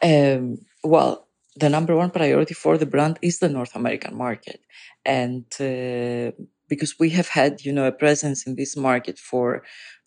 Um, 0.02 0.58
well, 0.84 1.28
the 1.56 1.68
number 1.68 1.94
one 1.96 2.10
priority 2.10 2.54
for 2.54 2.78
the 2.78 2.86
brand 2.86 3.18
is 3.20 3.40
the 3.40 3.48
North 3.48 3.74
American 3.74 4.16
market. 4.16 4.60
And 5.04 5.44
uh, 5.60 6.32
because 6.72 6.92
we 7.02 7.10
have 7.18 7.28
had, 7.28 7.52
you 7.66 7.72
know, 7.76 7.86
a 7.86 7.98
presence 8.04 8.40
in 8.46 8.52
this 8.56 8.74
market 8.88 9.18
for 9.30 9.48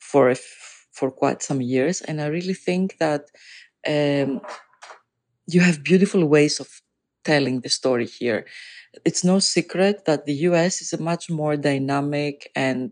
for 0.09 0.25
for 0.97 1.09
quite 1.21 1.39
some 1.49 1.61
years, 1.75 1.97
and 2.07 2.15
I 2.21 2.27
really 2.37 2.57
think 2.67 2.85
that 3.05 3.23
um, 3.95 4.41
you 5.53 5.61
have 5.67 5.83
beautiful 5.91 6.23
ways 6.35 6.59
of 6.59 6.69
telling 7.23 7.61
the 7.61 7.69
story 7.69 8.07
here. 8.19 8.39
It's 9.07 9.23
no 9.31 9.37
secret 9.39 10.05
that 10.05 10.25
the 10.25 10.37
US 10.49 10.81
is 10.83 10.93
a 10.93 11.01
much 11.11 11.29
more 11.29 11.55
dynamic 11.69 12.35
and 12.55 12.89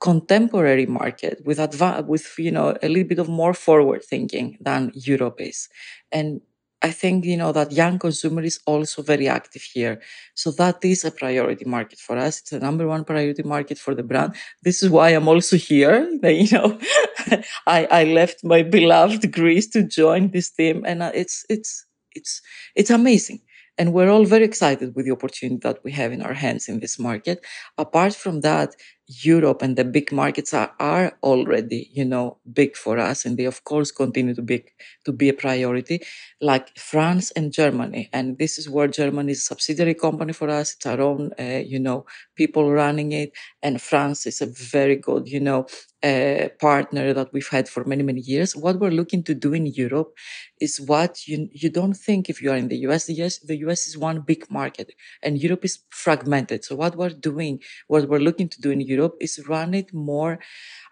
contemporary 0.00 0.86
market 0.86 1.42
with 1.44 1.58
adva- 1.58 2.06
with 2.06 2.26
you 2.38 2.52
know 2.52 2.76
a 2.82 2.88
little 2.88 3.08
bit 3.08 3.18
of 3.18 3.28
more 3.28 3.54
forward 3.54 4.02
thinking 4.04 4.56
than 4.60 4.92
Europe 4.94 5.40
is, 5.40 5.68
and 6.12 6.40
I 6.80 6.92
think, 6.92 7.24
you 7.24 7.36
know, 7.36 7.50
that 7.52 7.72
young 7.72 7.98
consumer 7.98 8.42
is 8.42 8.60
also 8.64 9.02
very 9.02 9.26
active 9.28 9.62
here. 9.62 10.00
So 10.34 10.52
that 10.52 10.84
is 10.84 11.04
a 11.04 11.10
priority 11.10 11.64
market 11.64 11.98
for 11.98 12.16
us. 12.16 12.40
It's 12.40 12.50
the 12.50 12.60
number 12.60 12.86
one 12.86 13.04
priority 13.04 13.42
market 13.42 13.78
for 13.78 13.96
the 13.96 14.04
brand. 14.04 14.36
This 14.62 14.82
is 14.82 14.88
why 14.90 15.10
I'm 15.10 15.28
also 15.28 15.56
here. 15.56 16.08
You 16.22 16.48
know, 16.52 16.78
I, 17.66 17.86
I 17.90 18.04
left 18.04 18.44
my 18.44 18.62
beloved 18.62 19.32
Greece 19.32 19.66
to 19.70 19.82
join 19.82 20.30
this 20.30 20.50
team 20.50 20.84
and 20.86 21.02
uh, 21.02 21.10
it's, 21.14 21.44
it's, 21.48 21.84
it's, 22.14 22.40
it's 22.76 22.90
amazing. 22.90 23.40
And 23.78 23.92
we're 23.92 24.10
all 24.10 24.24
very 24.24 24.44
excited 24.44 24.94
with 24.96 25.06
the 25.06 25.12
opportunity 25.12 25.60
that 25.62 25.78
we 25.84 25.92
have 25.92 26.10
in 26.12 26.20
our 26.22 26.34
hands 26.34 26.68
in 26.68 26.80
this 26.80 26.98
market. 26.98 27.44
Apart 27.78 28.14
from 28.14 28.40
that, 28.40 28.74
Europe 29.06 29.62
and 29.62 29.76
the 29.76 29.84
big 29.84 30.12
markets 30.12 30.52
are, 30.52 30.72
are 30.80 31.12
already, 31.22 31.88
you 31.92 32.04
know, 32.04 32.38
big 32.52 32.76
for 32.76 32.98
us. 32.98 33.24
And 33.24 33.38
they, 33.38 33.44
of 33.44 33.64
course, 33.64 33.90
continue 33.90 34.34
to 34.34 34.42
be, 34.42 34.64
to 35.04 35.12
be 35.12 35.28
a 35.28 35.32
priority, 35.32 36.02
like 36.40 36.76
France 36.76 37.30
and 37.30 37.52
Germany. 37.52 38.10
And 38.12 38.36
this 38.36 38.58
is 38.58 38.68
where 38.68 38.88
Germany 38.88 39.32
is 39.32 39.38
a 39.38 39.42
subsidiary 39.42 39.94
company 39.94 40.32
for 40.32 40.50
us. 40.50 40.74
It's 40.74 40.84
our 40.84 41.00
own, 41.00 41.30
uh, 41.38 41.62
you 41.64 41.78
know, 41.78 42.04
people 42.34 42.70
running 42.70 43.12
it. 43.12 43.32
And 43.62 43.80
France 43.80 44.26
is 44.26 44.42
a 44.42 44.46
very 44.46 44.96
good, 44.96 45.28
you 45.28 45.40
know, 45.40 45.66
uh, 46.02 46.48
partner 46.60 47.12
that 47.12 47.32
we've 47.32 47.48
had 47.48 47.68
for 47.68 47.84
many, 47.84 48.02
many 48.02 48.20
years. 48.20 48.54
What 48.54 48.78
we're 48.78 48.90
looking 48.90 49.22
to 49.24 49.34
do 49.34 49.52
in 49.52 49.66
Europe 49.66 50.16
is 50.60 50.80
what 50.80 51.26
you, 51.26 51.48
you 51.52 51.70
don't 51.70 51.94
think 51.94 52.28
if 52.28 52.40
you 52.40 52.52
are 52.52 52.56
in 52.56 52.68
the 52.68 52.78
US. 52.88 53.06
The 53.06 53.14
US, 53.22 53.38
the 53.38 53.56
US 53.58 53.88
is 53.88 53.98
one 53.98 54.20
big 54.20 54.50
market 54.50 54.92
and 55.22 55.42
Europe 55.42 55.64
is 55.64 55.80
fragmented. 55.90 56.64
So 56.64 56.76
what 56.76 56.96
we're 56.96 57.10
doing, 57.10 57.60
what 57.88 58.08
we're 58.08 58.20
looking 58.20 58.48
to 58.48 58.60
do 58.60 58.70
in 58.70 58.80
Europe 58.80 59.16
is 59.20 59.48
run 59.48 59.74
it 59.74 59.92
more 59.92 60.38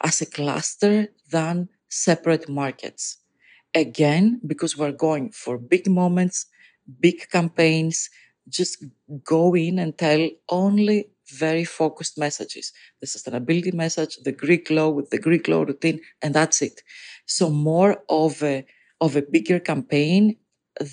as 0.02 0.20
a 0.20 0.26
cluster 0.26 1.08
than 1.30 1.68
separate 1.88 2.48
markets. 2.48 3.18
Again, 3.74 4.40
because 4.46 4.76
we're 4.76 4.92
going 4.92 5.30
for 5.32 5.58
big 5.58 5.86
moments, 5.86 6.46
big 7.00 7.28
campaigns, 7.30 8.10
just 8.48 8.84
go 9.24 9.54
in 9.54 9.78
and 9.78 9.96
tell 9.98 10.28
only 10.48 11.10
very 11.30 11.64
focused 11.64 12.18
messages. 12.18 12.72
The 13.00 13.06
sustainability 13.06 13.72
message, 13.74 14.18
the 14.24 14.32
Greek 14.32 14.66
glow 14.68 14.90
with 14.90 15.10
the 15.10 15.18
Greek 15.18 15.44
glow 15.44 15.62
routine, 15.64 16.00
and 16.22 16.34
that's 16.34 16.62
it. 16.62 16.82
So 17.26 17.50
more 17.50 18.02
of 18.08 18.42
a, 18.42 18.64
of 19.00 19.16
a 19.16 19.22
bigger 19.22 19.58
campaign 19.60 20.36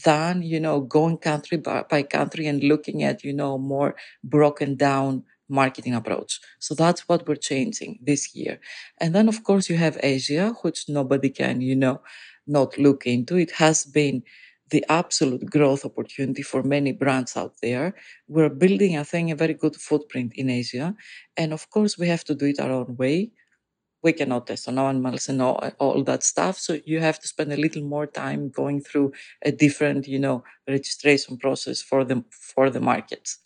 than, 0.06 0.42
you 0.42 0.60
know, 0.60 0.82
going 0.82 1.18
country 1.18 1.58
by, 1.58 1.84
by 1.90 2.04
country 2.04 2.48
and 2.48 2.64
looking 2.64 3.04
at, 3.04 3.24
you 3.24 3.34
know, 3.34 3.58
more 3.58 3.96
broken 4.24 4.76
down 4.76 5.24
marketing 5.50 5.94
approach. 5.94 6.40
So 6.60 6.74
that's 6.74 7.08
what 7.10 7.28
we're 7.28 7.36
changing 7.36 8.00
this 8.02 8.34
year. 8.34 8.60
And 9.00 9.14
then, 9.14 9.28
of 9.28 9.44
course, 9.44 9.70
you 9.70 9.78
have 9.78 10.00
Asia, 10.02 10.54
which 10.62 10.88
nobody 10.88 11.30
can, 11.30 11.62
you 11.62 11.76
know, 11.76 12.02
not 12.48 12.78
look 12.78 13.06
into. 13.06 13.36
It 13.38 13.52
has 13.52 13.86
been 13.86 14.24
the 14.74 14.84
absolute 14.90 15.44
growth 15.56 15.84
opportunity 15.86 16.44
for 16.52 16.62
many 16.64 16.92
brands 17.02 17.38
out 17.42 17.56
there. 17.62 17.88
We're 18.28 18.50
building, 18.64 18.94
I 18.98 19.04
think, 19.12 19.32
a 19.32 19.36
very 19.44 19.56
good 19.64 19.76
footprint 19.90 20.34
in 20.42 20.50
Asia. 20.50 20.88
And 21.38 21.54
of 21.54 21.70
course, 21.76 21.94
we 21.98 22.08
have 22.14 22.24
to 22.30 22.36
do 22.36 22.48
it 22.48 22.60
our 22.60 22.72
own 22.72 22.96
way. 23.04 23.32
We 24.04 24.14
cannot 24.14 24.48
test 24.48 24.68
on 24.70 24.80
animals 24.80 25.30
and 25.30 25.42
all, 25.42 25.60
all 25.80 26.04
that 26.06 26.24
stuff. 26.24 26.58
So 26.60 26.80
you 26.86 27.00
have 27.02 27.20
to 27.22 27.28
spend 27.28 27.54
a 27.54 27.58
little 27.66 27.84
more 27.84 28.08
time 28.08 28.50
going 28.50 28.82
through 28.82 29.14
a 29.44 29.52
different, 29.52 30.08
you 30.08 30.20
know, 30.20 30.44
registration 30.68 31.38
process 31.38 31.82
for 31.82 32.06
the 32.06 32.24
for 32.32 32.70
the 32.70 32.82
markets. 32.82 33.40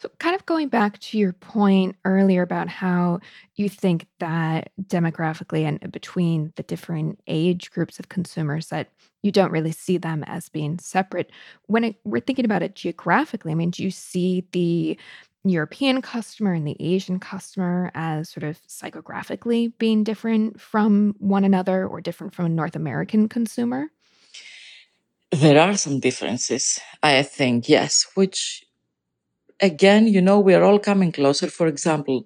So, 0.00 0.08
kind 0.18 0.34
of 0.34 0.46
going 0.46 0.68
back 0.68 0.98
to 1.00 1.18
your 1.18 1.34
point 1.34 1.94
earlier 2.06 2.40
about 2.40 2.68
how 2.68 3.20
you 3.56 3.68
think 3.68 4.06
that 4.18 4.70
demographically 4.82 5.64
and 5.64 5.92
between 5.92 6.54
the 6.56 6.62
different 6.62 7.20
age 7.26 7.70
groups 7.70 7.98
of 7.98 8.08
consumers 8.08 8.68
that 8.68 8.88
you 9.20 9.30
don't 9.30 9.52
really 9.52 9.72
see 9.72 9.98
them 9.98 10.24
as 10.26 10.48
being 10.48 10.78
separate. 10.78 11.30
When 11.66 11.84
it, 11.84 11.96
we're 12.04 12.20
thinking 12.20 12.46
about 12.46 12.62
it 12.62 12.74
geographically, 12.74 13.52
I 13.52 13.54
mean, 13.54 13.72
do 13.72 13.82
you 13.82 13.90
see 13.90 14.46
the 14.52 14.98
European 15.44 16.00
customer 16.00 16.54
and 16.54 16.66
the 16.66 16.76
Asian 16.80 17.18
customer 17.18 17.90
as 17.94 18.30
sort 18.30 18.44
of 18.44 18.58
psychographically 18.68 19.70
being 19.78 20.02
different 20.02 20.58
from 20.58 21.14
one 21.18 21.44
another 21.44 21.86
or 21.86 22.00
different 22.00 22.34
from 22.34 22.46
a 22.46 22.50
North 22.50 22.74
American 22.74 23.28
consumer? 23.28 23.90
There 25.30 25.60
are 25.60 25.76
some 25.76 26.00
differences, 26.00 26.80
I 27.02 27.22
think, 27.22 27.68
yes, 27.68 28.06
which 28.14 28.64
again, 29.62 30.06
you 30.08 30.20
know, 30.20 30.40
we 30.40 30.54
are 30.54 30.62
all 30.64 30.78
coming 30.78 31.12
closer. 31.12 31.48
For 31.48 31.66
example, 31.66 32.24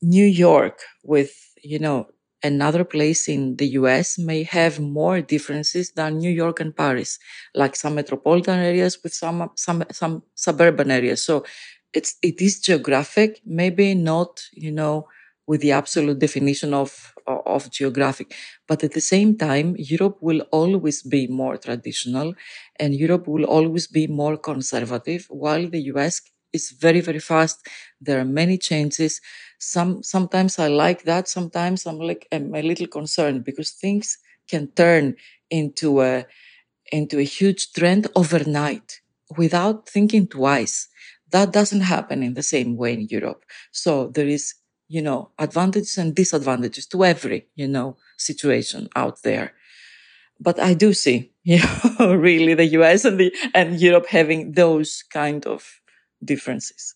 New 0.00 0.24
York 0.24 0.80
with, 1.04 1.32
you 1.62 1.78
know, 1.78 2.06
another 2.42 2.84
place 2.84 3.28
in 3.28 3.56
the 3.56 3.66
US 3.68 4.18
may 4.18 4.42
have 4.42 4.80
more 4.80 5.20
differences 5.20 5.92
than 5.92 6.18
New 6.18 6.30
York 6.30 6.58
and 6.60 6.76
Paris, 6.76 7.18
like 7.54 7.76
some 7.76 7.94
metropolitan 7.94 8.58
areas 8.58 8.98
with 9.02 9.14
some, 9.14 9.50
some, 9.56 9.84
some 9.92 10.22
suburban 10.34 10.90
areas. 10.90 11.24
So 11.24 11.44
it's, 11.92 12.16
it 12.22 12.40
is 12.40 12.58
geographic, 12.60 13.40
maybe 13.46 13.94
not, 13.94 14.42
you 14.52 14.72
know, 14.72 15.06
with 15.46 15.60
the 15.60 15.72
absolute 15.72 16.18
definition 16.18 16.72
of, 16.74 17.12
of 17.26 17.70
geographic. 17.70 18.34
But 18.68 18.84
at 18.84 18.92
the 18.92 19.00
same 19.00 19.36
time, 19.36 19.74
Europe 19.78 20.18
will 20.20 20.42
always 20.52 21.02
be 21.02 21.26
more 21.26 21.56
traditional 21.56 22.34
and 22.78 22.94
Europe 22.94 23.26
will 23.26 23.44
always 23.44 23.86
be 23.86 24.06
more 24.06 24.36
conservative, 24.36 25.26
while 25.30 25.68
the 25.68 25.80
US 25.92 26.20
is 26.52 26.70
very, 26.70 27.00
very 27.00 27.18
fast. 27.18 27.66
There 28.00 28.20
are 28.20 28.24
many 28.24 28.58
changes. 28.58 29.20
Some, 29.58 30.02
sometimes 30.02 30.58
I 30.58 30.68
like 30.68 31.04
that. 31.04 31.28
Sometimes 31.28 31.86
I'm 31.86 31.98
like, 31.98 32.26
I'm 32.32 32.54
a 32.54 32.62
little 32.62 32.86
concerned 32.86 33.44
because 33.44 33.70
things 33.72 34.18
can 34.48 34.68
turn 34.68 35.16
into 35.50 36.02
a, 36.02 36.26
into 36.92 37.18
a 37.18 37.22
huge 37.24 37.72
trend 37.72 38.06
overnight 38.14 39.00
without 39.36 39.88
thinking 39.88 40.26
twice. 40.26 40.88
That 41.30 41.52
doesn't 41.52 41.80
happen 41.82 42.22
in 42.22 42.34
the 42.34 42.42
same 42.42 42.76
way 42.76 42.92
in 42.94 43.08
Europe. 43.10 43.44
So 43.72 44.08
there 44.08 44.28
is 44.28 44.54
you 44.92 45.00
know, 45.00 45.30
advantages 45.38 45.96
and 45.96 46.14
disadvantages 46.14 46.86
to 46.86 47.02
every, 47.02 47.46
you 47.54 47.66
know, 47.66 47.96
situation 48.18 48.90
out 48.94 49.22
there. 49.22 49.54
But 50.38 50.60
I 50.60 50.74
do 50.74 50.92
see, 50.92 51.32
you 51.44 51.60
know, 51.98 52.14
really 52.14 52.52
the 52.52 52.66
US 52.78 53.06
and 53.06 53.18
the, 53.18 53.34
and 53.54 53.80
Europe 53.80 54.06
having 54.06 54.52
those 54.52 55.02
kind 55.10 55.46
of 55.46 55.80
differences. 56.22 56.94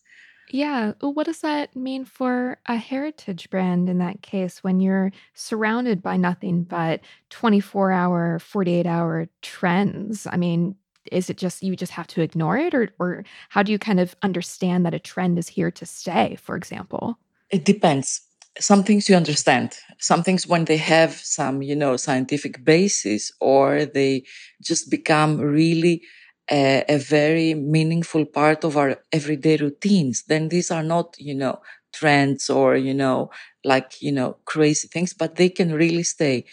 Yeah. 0.50 0.92
What 1.00 1.24
does 1.24 1.40
that 1.40 1.74
mean 1.74 2.04
for 2.04 2.58
a 2.66 2.76
heritage 2.76 3.48
brand 3.48 3.88
in 3.88 3.98
that 3.98 4.20
case 4.20 4.62
when 4.62 4.78
you're 4.78 5.10
surrounded 5.32 6.02
by 6.02 6.18
nothing 6.18 6.64
but 6.64 7.00
24 7.30 7.92
hour, 7.92 8.38
48 8.38 8.86
hour 8.86 9.26
trends? 9.40 10.26
I 10.30 10.36
mean, 10.36 10.76
is 11.10 11.30
it 11.30 11.38
just 11.38 11.62
you 11.62 11.76
just 11.76 11.92
have 11.92 12.08
to 12.08 12.20
ignore 12.20 12.58
it 12.58 12.74
or 12.74 12.90
or 12.98 13.24
how 13.48 13.62
do 13.62 13.72
you 13.72 13.78
kind 13.78 14.00
of 14.00 14.14
understand 14.22 14.84
that 14.84 14.94
a 14.94 14.98
trend 14.98 15.38
is 15.38 15.48
here 15.48 15.70
to 15.70 15.86
stay, 15.86 16.36
for 16.40 16.56
example? 16.56 17.18
It 17.50 17.64
depends. 17.64 18.22
Some 18.58 18.84
things 18.84 19.08
you 19.08 19.16
understand. 19.16 19.76
Some 19.98 20.22
things 20.22 20.46
when 20.46 20.64
they 20.64 20.78
have 20.78 21.12
some, 21.12 21.62
you 21.62 21.76
know, 21.76 21.96
scientific 21.96 22.64
basis 22.64 23.30
or 23.40 23.84
they 23.84 24.24
just 24.62 24.90
become 24.90 25.38
really 25.38 26.02
a, 26.50 26.84
a 26.88 26.98
very 26.98 27.54
meaningful 27.54 28.24
part 28.24 28.64
of 28.64 28.76
our 28.76 28.96
everyday 29.12 29.56
routines, 29.56 30.24
then 30.28 30.48
these 30.48 30.70
are 30.70 30.82
not, 30.82 31.14
you 31.18 31.34
know, 31.34 31.60
trends 31.92 32.48
or, 32.48 32.76
you 32.76 32.94
know, 32.94 33.30
like, 33.64 34.00
you 34.00 34.12
know, 34.12 34.36
crazy 34.44 34.88
things, 34.88 35.12
but 35.12 35.36
they 35.36 35.48
can 35.48 35.72
really 35.72 36.02
stay. 36.02 36.44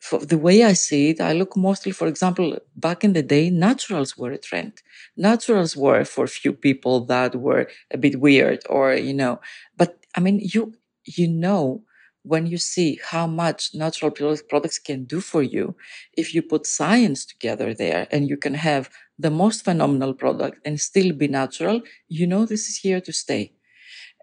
For 0.00 0.18
the 0.18 0.38
way 0.38 0.64
I 0.64 0.72
see 0.72 1.10
it, 1.10 1.20
I 1.20 1.32
look 1.32 1.56
mostly, 1.56 1.92
for 1.92 2.08
example, 2.08 2.58
back 2.74 3.04
in 3.04 3.12
the 3.12 3.22
day, 3.22 3.50
naturals 3.50 4.18
were 4.18 4.32
a 4.32 4.38
trend. 4.38 4.82
Naturals 5.16 5.76
were 5.76 6.04
for 6.04 6.26
few 6.26 6.52
people 6.52 7.04
that 7.06 7.36
were 7.36 7.68
a 7.92 7.98
bit 7.98 8.18
weird 8.20 8.60
or, 8.68 8.94
you 8.94 9.14
know, 9.14 9.40
but 9.76 10.01
I 10.14 10.20
mean, 10.20 10.40
you, 10.42 10.74
you 11.04 11.28
know, 11.28 11.84
when 12.22 12.46
you 12.46 12.58
see 12.58 13.00
how 13.04 13.26
much 13.26 13.70
natural 13.74 14.12
products 14.12 14.78
can 14.78 15.04
do 15.04 15.20
for 15.20 15.42
you, 15.42 15.74
if 16.16 16.34
you 16.34 16.42
put 16.42 16.66
science 16.66 17.24
together 17.26 17.74
there 17.74 18.06
and 18.12 18.28
you 18.28 18.36
can 18.36 18.54
have 18.54 18.90
the 19.18 19.30
most 19.30 19.64
phenomenal 19.64 20.14
product 20.14 20.58
and 20.64 20.80
still 20.80 21.12
be 21.12 21.26
natural, 21.28 21.80
you 22.08 22.26
know 22.26 22.46
this 22.46 22.68
is 22.68 22.76
here 22.78 23.00
to 23.00 23.12
stay. 23.12 23.52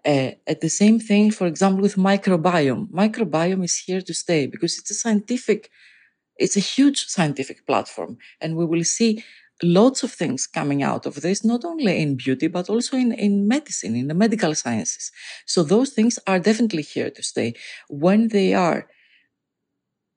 Uh, 0.06 0.32
at 0.46 0.60
the 0.62 0.70
same 0.70 0.98
thing, 0.98 1.30
for 1.30 1.46
example, 1.46 1.82
with 1.82 1.96
microbiome. 1.96 2.88
Microbiome 2.90 3.64
is 3.64 3.76
here 3.76 4.00
to 4.00 4.14
stay 4.14 4.46
because 4.46 4.78
it's 4.78 4.90
a 4.90 4.94
scientific, 4.94 5.70
it's 6.38 6.56
a 6.56 6.60
huge 6.60 7.06
scientific 7.06 7.66
platform. 7.66 8.18
And 8.40 8.56
we 8.56 8.66
will 8.66 8.84
see 8.84 9.24
lots 9.62 10.02
of 10.02 10.12
things 10.12 10.46
coming 10.46 10.82
out 10.82 11.06
of 11.06 11.16
this, 11.22 11.44
not 11.44 11.64
only 11.64 12.00
in 12.00 12.16
beauty, 12.16 12.46
but 12.48 12.70
also 12.70 12.96
in, 12.96 13.12
in 13.12 13.46
medicine, 13.48 13.94
in 13.96 14.08
the 14.08 14.14
medical 14.14 14.54
sciences. 14.54 15.12
So 15.46 15.62
those 15.62 15.90
things 15.90 16.18
are 16.26 16.38
definitely 16.38 16.82
here 16.82 17.10
to 17.10 17.22
stay. 17.22 17.54
When 17.88 18.28
they 18.28 18.54
are 18.54 18.88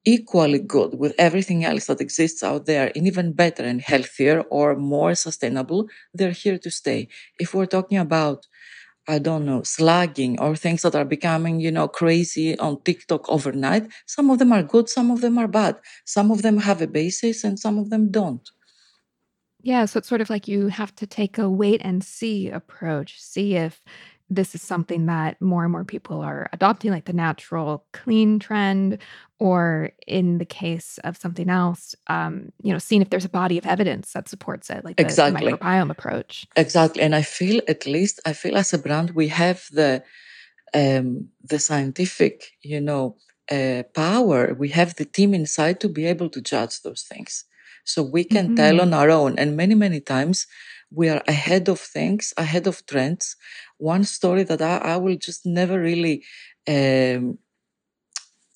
equally 0.05 0.59
good 0.59 0.99
with 0.99 1.13
everything 1.17 1.63
else 1.63 1.85
that 1.87 2.01
exists 2.01 2.43
out 2.43 2.65
there 2.65 2.91
and 2.95 3.07
even 3.07 3.31
better 3.31 3.63
and 3.63 3.81
healthier 3.81 4.41
or 4.49 4.75
more 4.75 5.15
sustainable, 5.15 5.87
they're 6.13 6.31
here 6.31 6.57
to 6.57 6.69
stay. 6.71 7.07
If 7.39 7.53
we're 7.53 7.65
talking 7.77 7.97
about 7.97 8.47
I 9.07 9.19
don't 9.19 9.45
know, 9.45 9.63
slugging 9.63 10.39
or 10.39 10.55
things 10.55 10.83
that 10.83 10.95
are 10.95 11.05
becoming, 11.05 11.59
you 11.59 11.71
know, 11.71 11.87
crazy 11.89 12.57
on 12.59 12.81
TikTok 12.83 13.29
overnight. 13.29 13.91
Some 14.05 14.29
of 14.29 14.39
them 14.39 14.53
are 14.53 14.63
good, 14.63 14.89
some 14.89 15.11
of 15.11 15.21
them 15.21 15.37
are 15.39 15.47
bad. 15.47 15.77
Some 16.05 16.31
of 16.31 16.41
them 16.43 16.59
have 16.59 16.81
a 16.81 16.87
basis 16.87 17.43
and 17.43 17.59
some 17.59 17.79
of 17.79 17.89
them 17.89 18.11
don't. 18.11 18.49
Yeah, 19.63 19.85
so 19.85 19.97
it's 19.97 20.09
sort 20.09 20.21
of 20.21 20.29
like 20.29 20.47
you 20.47 20.67
have 20.67 20.93
to 20.97 21.07
take 21.07 21.37
a 21.37 21.49
wait 21.49 21.81
and 21.83 22.03
see 22.03 22.49
approach, 22.49 23.21
see 23.21 23.55
if 23.55 23.81
this 24.29 24.55
is 24.55 24.61
something 24.61 25.05
that 25.05 25.41
more 25.41 25.63
and 25.63 25.71
more 25.71 25.85
people 25.85 26.21
are 26.21 26.49
adopting, 26.53 26.91
like 26.91 27.05
the 27.05 27.13
natural 27.13 27.85
clean 27.93 28.39
trend, 28.39 28.97
or 29.39 29.91
in 30.05 30.37
the 30.37 30.45
case 30.45 30.99
of 31.03 31.17
something 31.17 31.49
else, 31.49 31.95
um, 32.07 32.51
you 32.61 32.71
know, 32.73 32.79
seeing 32.79 33.01
if 33.01 33.09
there's 33.09 33.25
a 33.25 33.29
body 33.29 33.57
of 33.57 33.65
evidence 33.65 34.13
that 34.13 34.27
supports 34.27 34.69
it, 34.69 34.83
like 34.83 34.97
the, 34.97 35.03
exactly. 35.03 35.51
the 35.51 35.57
microbiome 35.57 35.91
approach. 35.91 36.45
Exactly, 36.55 37.01
and 37.01 37.15
I 37.15 37.21
feel 37.21 37.61
at 37.67 37.85
least 37.85 38.19
I 38.25 38.33
feel 38.33 38.57
as 38.57 38.73
a 38.73 38.77
brand 38.77 39.11
we 39.11 39.29
have 39.29 39.65
the 39.71 40.03
um, 40.73 41.29
the 41.43 41.59
scientific, 41.59 42.51
you 42.61 42.81
know, 42.81 43.15
uh, 43.51 43.83
power. 43.93 44.55
We 44.55 44.69
have 44.69 44.95
the 44.95 45.05
team 45.05 45.33
inside 45.33 45.79
to 45.81 45.89
be 45.89 46.05
able 46.05 46.29
to 46.29 46.41
judge 46.41 46.81
those 46.81 47.03
things, 47.03 47.45
so 47.83 48.03
we 48.03 48.23
can 48.23 48.47
mm-hmm. 48.47 48.55
tell 48.55 48.81
on 48.81 48.93
our 48.93 49.09
own. 49.09 49.37
And 49.37 49.57
many 49.57 49.75
many 49.75 49.99
times 49.99 50.47
we 50.93 51.09
are 51.09 51.23
ahead 51.27 51.67
of 51.69 51.79
things, 51.79 52.33
ahead 52.37 52.67
of 52.67 52.85
trends. 52.85 53.35
One 53.77 54.03
story 54.03 54.43
that 54.43 54.61
I, 54.61 54.77
I 54.77 54.97
will 54.97 55.17
just 55.17 55.45
never 55.45 55.79
really, 55.79 56.23
um, 56.67 57.39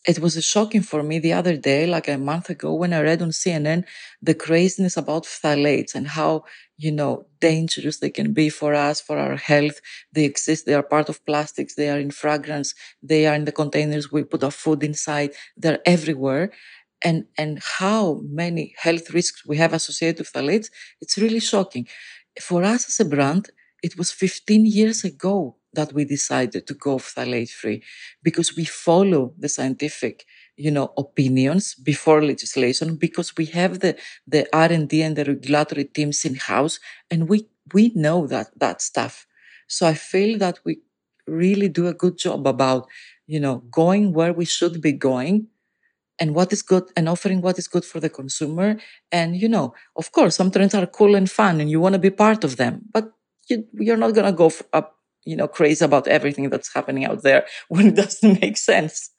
it 0.07 0.19
was 0.19 0.41
shocking 0.45 0.83
for 0.83 1.03
me 1.03 1.19
the 1.19 1.33
other 1.33 1.57
day, 1.57 1.85
like 1.85 2.07
a 2.07 2.17
month 2.17 2.49
ago, 2.49 2.73
when 2.73 2.93
I 2.93 3.01
read 3.01 3.21
on 3.21 3.31
CNN 3.31 3.83
the 4.21 4.35
craziness 4.35 4.95
about 4.95 5.25
phthalates 5.25 5.95
and 5.95 6.07
how, 6.07 6.45
you 6.77 6.91
know, 6.91 7.25
dangerous 7.41 7.99
they 7.99 8.11
can 8.11 8.33
be 8.33 8.49
for 8.49 8.73
us, 8.73 9.01
for 9.01 9.17
our 9.17 9.35
health. 9.35 9.81
They 10.13 10.23
exist. 10.23 10.65
They 10.65 10.75
are 10.75 10.83
part 10.83 11.09
of 11.09 11.25
plastics. 11.25 11.75
They 11.75 11.89
are 11.89 11.99
in 11.99 12.11
fragrance. 12.11 12.73
They 13.03 13.25
are 13.27 13.35
in 13.35 13.45
the 13.45 13.51
containers 13.51 14.11
we 14.11 14.23
put 14.23 14.43
our 14.43 14.51
food 14.51 14.83
inside. 14.83 15.31
They're 15.57 15.81
everywhere 15.85 16.51
and 17.03 17.25
and 17.38 17.60
how 17.79 18.21
many 18.23 18.73
health 18.77 19.12
risks 19.13 19.45
we 19.45 19.57
have 19.57 19.73
associated 19.73 20.19
with 20.19 20.31
phthalates, 20.33 20.69
it's 21.01 21.17
really 21.17 21.39
shocking. 21.39 21.88
For 22.41 22.63
us 22.63 22.88
as 22.88 22.99
a 22.99 23.10
brand, 23.10 23.49
it 23.83 23.97
was 23.97 24.12
15 24.12 24.65
years 24.65 25.03
ago 25.03 25.55
that 25.73 25.93
we 25.93 26.05
decided 26.05 26.65
to 26.67 26.74
go 26.74 26.97
phthalate 26.97 27.51
free 27.51 27.84
because 28.24 28.55
we 28.55 28.65
follow 28.65 29.34
the 29.38 29.49
scientific 29.49 30.26
you 30.55 30.72
know 30.72 30.91
opinions 30.97 31.76
before 31.76 32.24
legislation 32.24 32.95
because 32.95 33.36
we 33.38 33.45
have 33.45 33.80
the 33.80 33.95
the 34.26 34.47
r&d 34.53 35.01
and 35.03 35.15
the 35.15 35.26
regulatory 35.26 35.86
teams 35.86 36.26
in 36.26 36.36
house 36.36 36.80
and 37.11 37.30
we 37.30 37.47
we 37.74 37.91
know 37.95 38.26
that 38.28 38.47
that 38.59 38.82
stuff. 38.82 39.28
So 39.67 39.86
i 39.88 39.93
feel 39.93 40.38
that 40.39 40.59
we 40.65 40.80
really 41.28 41.67
do 41.69 41.88
a 41.88 41.93
good 41.93 42.17
job 42.17 42.47
about 42.47 42.88
you 43.28 43.39
know 43.39 43.57
going 43.72 44.13
where 44.13 44.34
we 44.34 44.45
should 44.45 44.82
be 44.82 44.93
going 44.93 45.47
and 46.20 46.36
what 46.36 46.51
is 46.53 46.61
good 46.61 46.86
and 46.95 47.07
offering 47.07 47.41
what 47.41 47.57
is 47.59 47.68
good 47.68 47.86
for 47.86 47.99
the 47.99 48.09
consumer. 48.09 48.78
And, 49.11 49.36
you 49.36 49.49
know, 49.49 49.74
of 49.95 50.11
course, 50.11 50.36
some 50.36 50.51
trends 50.51 50.74
are 50.74 50.86
cool 50.86 51.15
and 51.15 51.30
fun 51.30 51.61
and 51.61 51.70
you 51.70 51.80
want 51.80 51.93
to 51.93 51.99
be 51.99 52.09
part 52.09 52.43
of 52.43 52.57
them, 52.57 52.82
but 52.91 53.11
you, 53.49 53.65
you're 53.74 53.97
not 53.97 54.13
going 54.13 54.26
to 54.26 54.32
go 54.32 54.51
up, 54.74 54.95
you 55.26 55.36
know, 55.36 55.47
crazy 55.47 55.84
about 55.86 56.07
everything 56.07 56.49
that's 56.49 56.74
happening 56.74 57.05
out 57.05 57.24
there 57.24 57.45
when 57.70 57.88
it 57.88 57.95
doesn't 57.95 58.41
make 58.41 58.57
sense. 58.57 59.11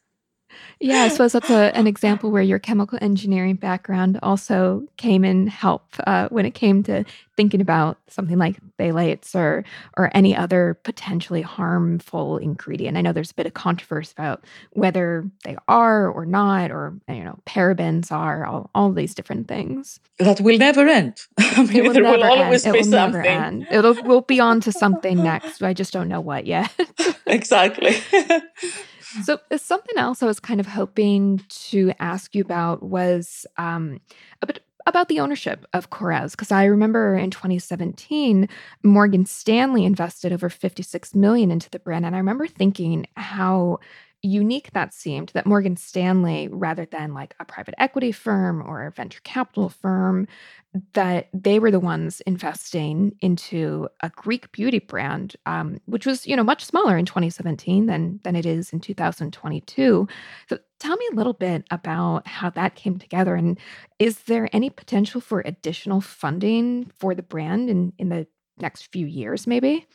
Yeah, 0.81 1.03
I 1.03 1.09
suppose 1.09 1.33
that's 1.33 1.51
a, 1.51 1.77
an 1.77 1.87
example 1.87 2.31
where 2.31 2.43
your 2.43 2.59
chemical 2.59 2.99
engineering 3.03 3.57
background 3.57 4.19
also 4.23 4.87
came 4.97 5.25
in 5.25 5.49
help 5.49 5.85
uh, 6.07 6.29
when 6.29 6.47
it 6.47 6.53
came 6.53 6.83
to 6.85 7.05
thinking 7.37 7.61
about 7.61 7.99
something 8.09 8.39
like 8.39 8.57
phthalates 8.79 9.35
or 9.35 9.65
or 9.97 10.11
any 10.15 10.37
other 10.37 10.79
potentially 10.83 11.43
harmful 11.43 12.39
ingredient. 12.39 12.97
I 12.97 13.01
know 13.01 13.13
there's 13.13 13.31
a 13.31 13.35
bit 13.35 13.47
of 13.47 13.55
controversy 13.55 14.13
about 14.17 14.45
whether 14.73 15.29
they 15.45 15.57
are 15.67 16.09
or 16.09 16.25
not, 16.25 16.71
or 16.71 16.95
you 17.09 17.25
know, 17.25 17.39
parabens 17.47 18.13
are 18.13 18.47
all, 18.47 18.71
all 18.75 18.93
these 18.93 19.15
different 19.15 19.49
things. 19.49 20.01
That 20.19 20.41
will 20.41 20.59
never 20.59 20.87
end. 20.87 21.17
I 21.39 21.65
mean, 21.65 21.85
will 21.85 21.93
there 21.93 22.03
never 22.03 22.19
will 22.19 22.25
always 22.25 22.65
end. 22.65 22.73
be 22.73 22.79
it 22.79 22.83
will 22.83 22.91
something. 22.91 23.23
Never 23.23 23.43
end. 23.45 23.67
It'll 23.71 24.03
we'll 24.05 24.21
be 24.21 24.41
on 24.41 24.61
to 24.63 24.73
something 24.73 25.23
next. 25.23 25.63
I 25.63 25.75
just 25.75 25.93
don't 25.93 26.09
know 26.09 26.21
what 26.21 26.47
yet. 26.47 26.73
exactly. 27.27 27.97
So, 29.23 29.39
uh, 29.51 29.57
something 29.57 29.97
else 29.97 30.23
I 30.23 30.27
was 30.27 30.41
kind 30.41 30.61
of 30.61 30.67
hoping 30.67 31.41
to 31.49 31.93
ask 31.99 32.35
you 32.35 32.43
about 32.43 32.83
was 32.83 33.47
um, 33.57 34.01
a 34.43 34.47
bit 34.47 34.63
about 34.87 35.09
the 35.09 35.21
ownership 35.21 35.67
of 35.75 35.91
Korres, 35.91 36.33
because 36.33 36.51
I 36.51 36.65
remember 36.65 37.15
in 37.15 37.31
2017, 37.31 38.49
Morgan 38.83 39.27
Stanley 39.27 39.85
invested 39.85 40.33
over 40.33 40.49
56 40.49 41.15
million 41.15 41.51
into 41.51 41.69
the 41.71 41.79
brand, 41.79 42.07
and 42.07 42.15
I 42.15 42.19
remember 42.19 42.47
thinking 42.47 43.07
how 43.17 43.81
unique 44.23 44.73
that 44.73 44.93
seemed 44.93 45.31
that 45.31 45.47
Morgan 45.47 45.77
Stanley, 45.77 46.49
rather 46.51 46.85
than 46.87 47.15
like 47.15 47.35
a 47.41 47.45
private 47.45 47.75
equity 47.79 48.13
firm 48.13 48.63
or 48.63 48.87
a 48.87 48.91
venture 48.91 49.21
capital 49.23 49.69
firm, 49.69 50.27
that 50.93 51.29
they 51.33 51.59
were 51.59 51.71
the 51.71 51.81
ones 51.81 52.21
investing 52.23 53.13
into 53.21 53.89
a 54.03 54.11
Greek 54.11 54.51
beauty 54.53 54.79
brand, 54.81 55.37
um, 55.47 55.79
which 55.87 56.07
was 56.07 56.27
you 56.27 56.37
know 56.37 56.45
much 56.45 56.65
smaller 56.65 56.97
in 56.99 57.07
2017 57.07 57.87
than 57.87 58.21
than 58.25 58.37
it 58.37 58.45
is 58.47 58.73
in 58.73 58.81
2022. 58.81 60.09
So 60.49 60.59
tell 60.79 60.97
me 60.97 61.09
a 61.13 61.17
little 61.17 61.33
bit 61.33 61.65
about 61.71 62.27
how 62.27 62.51
that 62.51 62.75
came 62.75 62.99
together, 62.99 63.35
and 63.35 63.59
is 63.99 64.21
there 64.25 64.49
any 64.53 64.71
potential 64.71 65.21
for 65.21 65.43
additional 65.45 66.01
funding 66.01 66.91
for 66.99 67.15
the 67.15 67.23
brand 67.23 67.71
in 67.71 67.93
in 67.99 68.09
the 68.09 68.27
next 68.61 68.91
few 68.93 69.07
years, 69.07 69.47
maybe? 69.47 69.87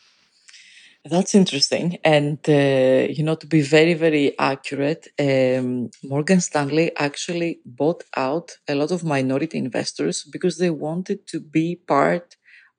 That's 1.05 1.35
interesting. 1.35 1.97
And, 2.05 2.39
uh, 2.47 3.07
you 3.09 3.23
know, 3.23 3.35
to 3.35 3.45
be 3.45 3.61
very, 3.61 3.93
very 3.93 4.37
accurate, 4.39 5.09
um, 5.19 5.89
Morgan 6.01 6.39
Stanley 6.39 6.91
actually 6.97 7.59
bought 7.65 8.03
out 8.15 8.51
a 8.69 8.75
lot 8.75 8.91
of 8.91 9.03
minority 9.03 9.57
investors 9.57 10.23
because 10.31 10.57
they 10.59 10.69
wanted 10.69 11.27
to 11.27 11.41
be 11.41 11.75
part 11.75 12.37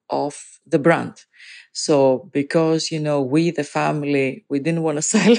of 0.09 0.43
the 0.67 0.79
brand. 0.79 1.25
So 1.75 2.31
because, 2.33 2.91
you 2.91 3.01
know, 3.01 3.21
we, 3.21 3.51
the 3.51 3.65
family, 3.65 4.47
we 4.49 4.59
didn't 4.59 4.83
want 4.83 4.97
to 4.97 5.03
sell, 5.15 5.37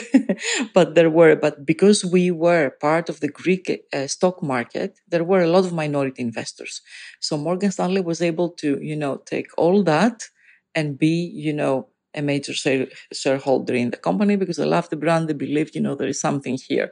but 0.76 0.94
there 0.94 1.10
were, 1.10 1.36
but 1.36 1.66
because 1.66 2.06
we 2.06 2.30
were 2.30 2.70
part 2.82 3.10
of 3.10 3.20
the 3.20 3.30
Greek 3.30 3.82
uh, 3.94 4.06
stock 4.06 4.44
market, 4.44 5.00
there 5.08 5.24
were 5.24 5.42
a 5.42 5.48
lot 5.48 5.66
of 5.66 5.74
minority 5.74 6.22
investors. 6.22 6.82
So 7.20 7.36
Morgan 7.38 7.72
Stanley 7.72 8.02
was 8.02 8.22
able 8.22 8.50
to, 8.62 8.80
you 8.82 8.96
know, 8.96 9.18
take 9.26 9.48
all 9.58 9.82
that 9.84 10.28
and 10.74 10.98
be, 10.98 11.32
you 11.34 11.54
know, 11.54 11.88
a 12.16 12.22
major 12.22 12.54
share, 12.54 12.88
shareholder 13.14 13.74
in 13.74 13.92
the 13.92 13.98
company 13.98 14.36
because 14.36 14.58
they 14.58 14.66
love 14.66 14.90
the 14.90 14.96
brand. 14.96 15.28
They 15.28 15.34
believe, 15.34 15.76
you 15.76 15.82
know, 15.82 15.96
there 15.96 16.08
is 16.08 16.20
something 16.20 16.58
here. 16.58 16.92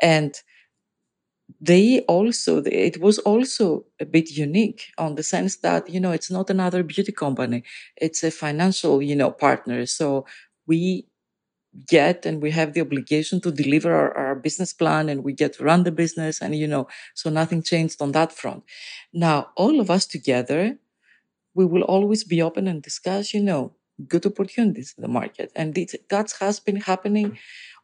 And 0.00 0.34
they 1.60 2.00
also, 2.00 2.62
it 2.64 3.00
was 3.00 3.18
also 3.20 3.84
a 4.00 4.06
bit 4.06 4.30
unique 4.30 4.86
on 4.98 5.14
the 5.14 5.22
sense 5.22 5.56
that, 5.58 5.88
you 5.88 6.00
know, 6.00 6.12
it's 6.12 6.30
not 6.30 6.50
another 6.50 6.82
beauty 6.82 7.12
company. 7.12 7.64
It's 7.96 8.24
a 8.24 8.30
financial, 8.30 9.02
you 9.02 9.14
know, 9.14 9.30
partner. 9.30 9.86
So 9.86 10.26
we 10.66 11.06
get 11.88 12.24
and 12.24 12.40
we 12.40 12.50
have 12.50 12.72
the 12.72 12.80
obligation 12.80 13.40
to 13.40 13.50
deliver 13.50 13.92
our, 13.92 14.16
our, 14.16 14.34
business 14.34 14.72
plan 14.72 15.08
and 15.08 15.24
we 15.24 15.32
get 15.32 15.54
to 15.54 15.64
run 15.64 15.82
the 15.82 15.90
business 15.90 16.40
and 16.40 16.54
you 16.54 16.68
know 16.68 16.86
so 17.14 17.30
nothing 17.30 17.62
changed 17.62 18.00
on 18.00 18.12
that 18.12 18.32
front 18.32 18.62
now 19.12 19.48
all 19.56 19.80
of 19.80 19.90
us 19.90 20.06
together 20.06 20.76
we 21.54 21.64
will 21.64 21.82
always 21.82 22.22
be 22.24 22.40
open 22.42 22.68
and 22.68 22.82
discuss 22.82 23.34
you 23.34 23.42
know 23.42 23.72
good 24.08 24.26
opportunities 24.26 24.94
in 24.96 25.02
the 25.02 25.08
market. 25.08 25.52
And 25.54 25.74
that 25.74 26.32
has 26.40 26.60
been 26.60 26.76
happening 26.76 27.38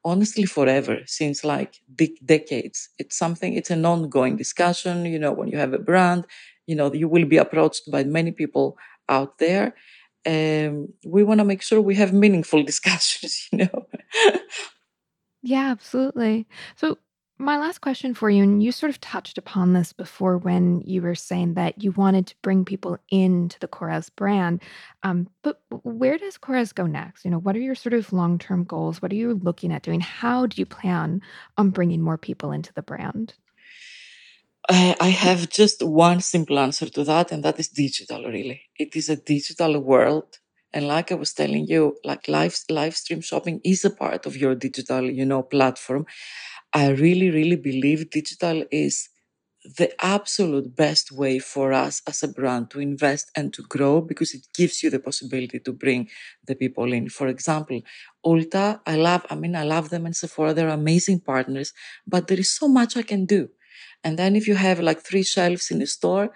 honestly 0.05 0.45
forever 0.45 0.99
since 1.07 1.45
like 1.45 1.81
de- 1.95 2.19
decades. 2.25 2.89
It's 2.99 3.17
something, 3.17 3.55
it's 3.55 3.71
an 3.71 3.85
ongoing 3.85 4.37
discussion. 4.37 5.05
You 5.05 5.19
know, 5.19 5.33
when 5.33 5.49
you 5.49 5.59
have 5.59 5.73
a 5.73 5.79
brand, 5.79 6.27
you 6.67 6.75
know, 6.75 6.93
you 6.93 7.09
will 7.09 7.27
be 7.27 7.37
approached 7.37 7.91
by 7.91 8.05
many 8.05 8.33
people 8.33 8.79
out 9.09 9.39
there. 9.39 9.75
Um, 10.27 10.89
we 11.05 11.23
want 11.23 11.39
to 11.39 11.45
make 11.45 11.63
sure 11.63 11.81
we 11.81 11.95
have 11.97 12.13
meaningful 12.13 12.63
discussions, 12.73 13.49
you 13.53 13.59
know. 13.59 13.87
yeah, 15.43 15.71
absolutely. 15.71 16.47
So 16.77 16.99
my 17.41 17.59
last 17.59 17.81
question 17.81 18.15
for 18.15 18.29
you, 18.29 18.43
and 18.43 18.63
you 18.63 18.71
sort 18.71 18.91
of 18.91 19.01
touched 19.01 19.39
upon 19.39 19.73
this 19.73 19.93
before 19.93 20.39
when 20.39 20.83
you 20.83 21.03
were 21.03 21.15
saying 21.15 21.55
that 21.55 21.83
you 21.83 21.93
wanted 21.93 22.27
to 22.29 22.35
bring 22.43 22.65
people 22.65 22.99
into 23.11 23.59
the 23.59 23.69
Korres 23.69 24.11
brand. 24.15 24.63
Um, 25.03 25.29
but 25.43 25.61
where 25.83 26.19
does 26.19 26.39
Korres 26.39 26.75
go 26.75 26.87
next? 26.87 27.25
You 27.25 27.31
know, 27.31 27.39
what 27.39 27.57
are 27.57 27.61
your 27.61 27.75
sort 27.75 27.95
of 27.95 28.13
long 28.13 28.39
term 28.39 28.65
goals? 28.65 29.01
What 29.01 29.11
are 29.11 29.17
you 29.17 29.41
looking 29.43 29.73
at 29.73 29.83
doing? 29.83 30.01
How 30.01 30.47
do 30.47 30.61
you 30.61 30.67
plan 30.67 31.23
on 31.57 31.71
bringing 31.71 32.03
more 32.03 32.19
people 32.19 32.53
into 32.53 32.73
the 32.75 32.83
brand? 32.83 33.35
I 34.69 35.09
have 35.09 35.51
just 35.51 35.83
one 35.83 36.21
simple 36.21 36.59
answer 36.59 36.89
to 36.91 37.05
that, 37.05 37.33
and 37.33 37.43
that 37.43 37.59
is 37.59 37.69
digital, 37.69 38.25
really. 38.25 38.63
It 38.79 38.95
is 38.95 39.09
a 39.09 39.17
digital 39.17 39.81
world. 39.81 40.39
And 40.73 40.87
like 40.87 41.11
I 41.11 41.17
was 41.17 41.33
telling 41.33 41.67
you, 41.67 41.97
like 42.05 42.29
live, 42.29 42.57
live 42.69 42.95
stream 42.97 43.21
shopping 43.21 43.61
is 43.65 43.85
a 43.85 43.91
part 43.91 44.27
of 44.27 44.37
your 44.37 44.55
digital, 44.55 45.11
you 45.11 45.25
know, 45.25 45.43
platform. 45.43 46.07
I 46.73 46.89
really, 46.91 47.31
really 47.31 47.57
believe 47.57 48.11
digital 48.11 48.65
is 48.71 49.09
the 49.77 49.93
absolute 50.03 50.75
best 50.75 51.13
way 51.13 51.39
for 51.39 51.73
us 51.73 52.01
as 52.09 52.23
a 52.23 52.29
brand 52.29 52.71
to 52.71 52.81
invest 52.81 53.31
and 53.37 53.53
to 53.53 53.63
grow 53.63 54.01
because 54.01 54.33
it 54.33 54.47
gives 54.55 54.83
you 54.83 54.89
the 54.89 54.99
possibility 54.99 55.59
to 55.61 55.73
bring 55.73 56.09
the 56.47 56.55
people 56.55 56.93
in. 56.93 57.11
For 57.11 57.29
example, 57.29 57.83
Ulta, 58.25 58.81
I 58.87 58.97
love, 58.97 59.27
I 59.29 59.35
mean, 59.35 59.55
I 59.55 59.65
love 59.65 59.91
them 59.91 60.07
and 60.07 60.17
Sephora, 60.17 60.55
they're 60.55 60.69
amazing 60.71 61.21
partners, 61.21 61.75
but 62.07 62.29
there 62.29 62.41
is 62.41 62.51
so 62.57 62.69
much 62.69 62.97
I 62.97 63.03
can 63.03 63.27
do. 63.27 63.51
And 64.03 64.19
then 64.19 64.35
if 64.35 64.49
you 64.49 64.55
have 64.55 64.81
like 64.81 65.01
three 65.03 65.23
shelves 65.23 65.71
in 65.71 65.83
a 65.83 65.87
store, 65.87 66.31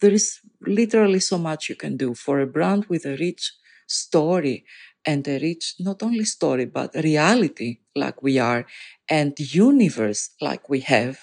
there 0.00 0.12
is 0.12 0.40
literally 0.60 1.20
so 1.20 1.38
much 1.38 1.68
you 1.68 1.74
can 1.76 1.96
do 1.96 2.14
for 2.14 2.40
a 2.40 2.46
brand 2.46 2.86
with 2.86 3.04
a 3.04 3.16
rich 3.16 3.52
story 3.86 4.64
and 5.12 5.22
a 5.28 5.38
rich, 5.48 5.64
not 5.88 5.98
only 6.08 6.24
story, 6.36 6.66
but 6.78 6.90
reality 7.10 7.70
like 8.02 8.18
we 8.28 8.34
are 8.50 8.62
and 9.18 9.32
universe 9.40 10.22
like 10.48 10.64
we 10.74 10.80
have, 10.94 11.16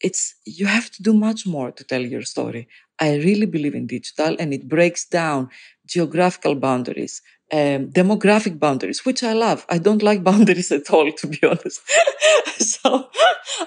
it's, 0.00 0.34
you 0.44 0.66
have 0.66 0.90
to 0.92 1.02
do 1.02 1.12
much 1.12 1.46
more 1.46 1.72
to 1.72 1.84
tell 1.84 2.00
your 2.02 2.22
story. 2.22 2.68
I 3.00 3.16
really 3.16 3.46
believe 3.46 3.74
in 3.74 3.86
digital 3.86 4.36
and 4.38 4.52
it 4.54 4.68
breaks 4.68 5.06
down 5.06 5.50
geographical 5.86 6.54
boundaries, 6.54 7.20
um, 7.52 7.90
demographic 7.90 8.58
boundaries, 8.58 9.04
which 9.04 9.22
I 9.22 9.32
love. 9.32 9.66
I 9.68 9.78
don't 9.78 10.02
like 10.02 10.22
boundaries 10.30 10.70
at 10.70 10.90
all, 10.90 11.10
to 11.12 11.26
be 11.26 11.40
honest. 11.42 11.80
so 12.58 13.08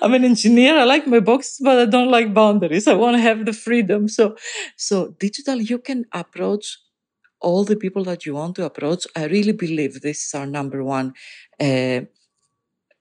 I'm 0.01 0.13
an 0.13 0.24
engineer. 0.24 0.78
I 0.78 0.84
like 0.84 1.07
my 1.07 1.19
boxes, 1.19 1.59
but 1.63 1.78
I 1.80 1.86
don't 1.86 2.11
like 2.11 2.34
boundaries. 2.34 2.88
I 2.88 2.93
want 2.93 3.15
to 3.17 3.22
have 3.22 3.45
the 3.45 3.53
freedom. 3.53 4.07
So, 4.07 4.36
so 4.78 5.15
digital, 5.19 5.61
you 5.61 5.80
can 5.80 6.05
approach 6.13 6.78
all 7.41 7.63
the 7.63 7.75
people 7.75 8.03
that 8.05 8.25
you 8.25 8.33
want 8.35 8.55
to 8.55 8.65
approach. 8.65 9.05
I 9.15 9.25
really 9.25 9.53
believe 9.53 10.01
this 10.01 10.25
is 10.25 10.33
our 10.33 10.45
number 10.45 10.83
one, 10.83 11.13
uh, 11.59 12.01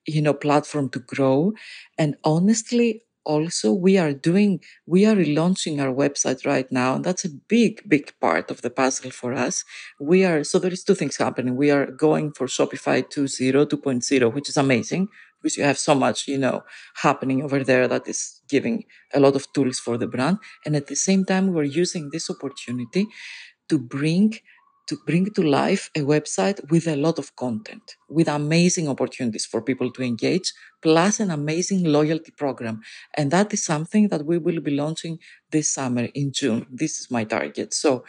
you 0.07 0.23
know, 0.23 0.35
platform 0.35 0.89
to 0.91 0.99
grow. 0.99 1.53
And 1.99 2.17
honestly, 2.25 3.05
also 3.25 3.73
we 3.73 3.99
are 3.99 4.13
doing, 4.13 4.61
we 4.87 5.05
are 5.05 5.15
relaunching 5.15 5.81
our 5.81 5.93
website 5.93 6.47
right 6.47 6.71
now. 6.73 6.95
And 6.95 7.05
that's 7.05 7.25
a 7.25 7.29
big, 7.29 7.83
big 7.89 8.13
part 8.21 8.51
of 8.51 8.63
the 8.63 8.71
puzzle 8.71 9.11
for 9.11 9.33
us. 9.35 9.65
We 10.01 10.25
are, 10.25 10.43
so 10.43 10.59
there 10.59 10.73
is 10.73 10.85
two 10.85 10.95
things 10.95 11.17
happening. 11.17 11.57
We 11.57 11.71
are 11.71 11.87
going 11.87 12.33
for 12.33 12.47
Shopify 12.47 13.03
2.0, 13.03 13.67
2.0, 13.67 14.35
which 14.35 14.49
is 14.49 14.57
amazing 14.57 15.09
because 15.43 15.57
you 15.57 15.65
have 15.65 15.79
so 15.79 15.95
much, 15.95 16.29
you 16.29 16.39
know, 16.39 16.63
happening 16.97 17.43
over 17.43 17.65
there 17.65 17.89
that 17.89 18.07
is 18.07 18.41
giving 18.49 18.85
a 19.15 19.21
lot 19.21 19.37
of 19.37 19.51
tools 19.53 19.79
for 19.79 19.97
the 19.97 20.07
brand. 20.07 20.39
And 20.67 20.77
at 20.77 20.87
the 20.89 20.97
same 20.97 21.25
time, 21.25 21.53
we're 21.53 21.63
using 21.65 22.11
this 22.11 22.29
opportunity 22.29 23.07
to 23.71 23.79
bring 23.79 24.39
to 24.89 24.99
bring 25.07 25.27
to 25.35 25.43
life 25.43 25.91
a 25.97 26.01
website 26.01 26.59
with 26.71 26.89
a 26.89 26.97
lot 26.97 27.19
of 27.19 27.37
content, 27.37 27.97
with 28.09 28.29
amazing 28.29 28.89
opportunities 28.89 29.47
for 29.47 29.63
people 29.63 29.91
to 29.93 30.03
engage, 30.03 30.53
plus 30.83 31.21
an 31.21 31.31
amazing 31.31 31.85
loyalty 31.85 32.33
program. 32.33 32.83
And 33.15 33.31
that 33.31 33.55
is 33.55 33.65
something 33.65 34.09
that 34.09 34.27
we 34.27 34.39
will 34.39 34.61
be 34.61 34.73
launching 34.73 35.21
this 35.53 35.73
summer 35.73 36.09
in 36.15 36.33
June. 36.33 36.67
This 36.71 37.01
is 37.01 37.11
my 37.11 37.25
target. 37.25 37.75
So 37.75 38.05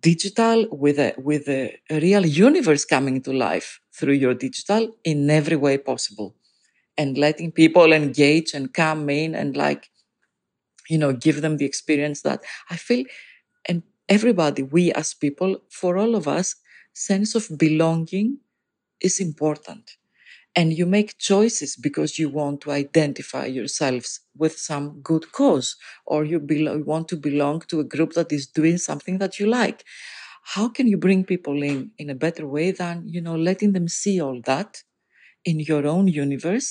digital 0.00 0.66
with 0.70 0.98
a, 0.98 1.14
with 1.18 1.48
a 1.48 1.78
real 1.90 2.26
universe 2.26 2.84
coming 2.84 3.22
to 3.22 3.32
life 3.32 3.80
through 3.94 4.14
your 4.14 4.34
digital 4.34 4.96
in 5.04 5.30
every 5.30 5.56
way 5.56 5.78
possible. 5.78 6.34
and 6.98 7.18
letting 7.18 7.52
people 7.52 7.92
engage 7.92 8.54
and 8.54 8.74
come 8.74 9.10
in 9.10 9.34
and 9.34 9.56
like, 9.56 9.90
you 10.88 10.98
know, 10.98 11.12
give 11.12 11.40
them 11.42 11.56
the 11.58 11.64
experience 11.64 12.22
that 12.22 12.40
I 12.70 12.76
feel 12.76 13.04
and 13.68 13.82
everybody, 14.16 14.62
we 14.62 14.92
as 14.92 15.14
people, 15.14 15.52
for 15.70 15.92
all 15.96 16.14
of 16.14 16.28
us, 16.28 16.48
sense 16.92 17.34
of 17.34 17.44
belonging 17.58 18.38
is 19.00 19.20
important. 19.20 19.84
And 20.54 20.72
you 20.78 20.86
make 20.86 21.18
choices 21.18 21.76
because 21.76 22.18
you 22.18 22.28
want 22.28 22.60
to 22.62 22.72
identify 22.72 23.46
yourselves 23.46 24.20
with 24.36 24.58
some 24.58 25.00
good 25.10 25.32
cause, 25.32 25.76
or 26.04 26.24
you, 26.24 26.38
be- 26.40 26.68
want 26.92 27.08
to 27.08 27.16
belong 27.16 27.62
to 27.70 27.80
a 27.80 27.90
group 27.94 28.12
that 28.12 28.30
is 28.32 28.46
doing 28.46 28.78
something 28.78 29.16
that 29.18 29.40
you 29.40 29.46
like. 29.46 29.84
How 30.54 30.68
can 30.68 30.86
you 30.92 30.98
bring 31.06 31.24
people 31.24 31.62
in 31.62 31.78
in 32.02 32.10
a 32.10 32.14
better 32.26 32.46
way 32.56 32.68
than, 32.82 32.96
you 33.14 33.22
know, 33.26 33.36
letting 33.48 33.72
them 33.72 33.88
see 33.88 34.16
all 34.20 34.40
that 34.52 34.70
in 35.50 35.56
your 35.70 35.84
own 35.86 36.06
universe 36.08 36.68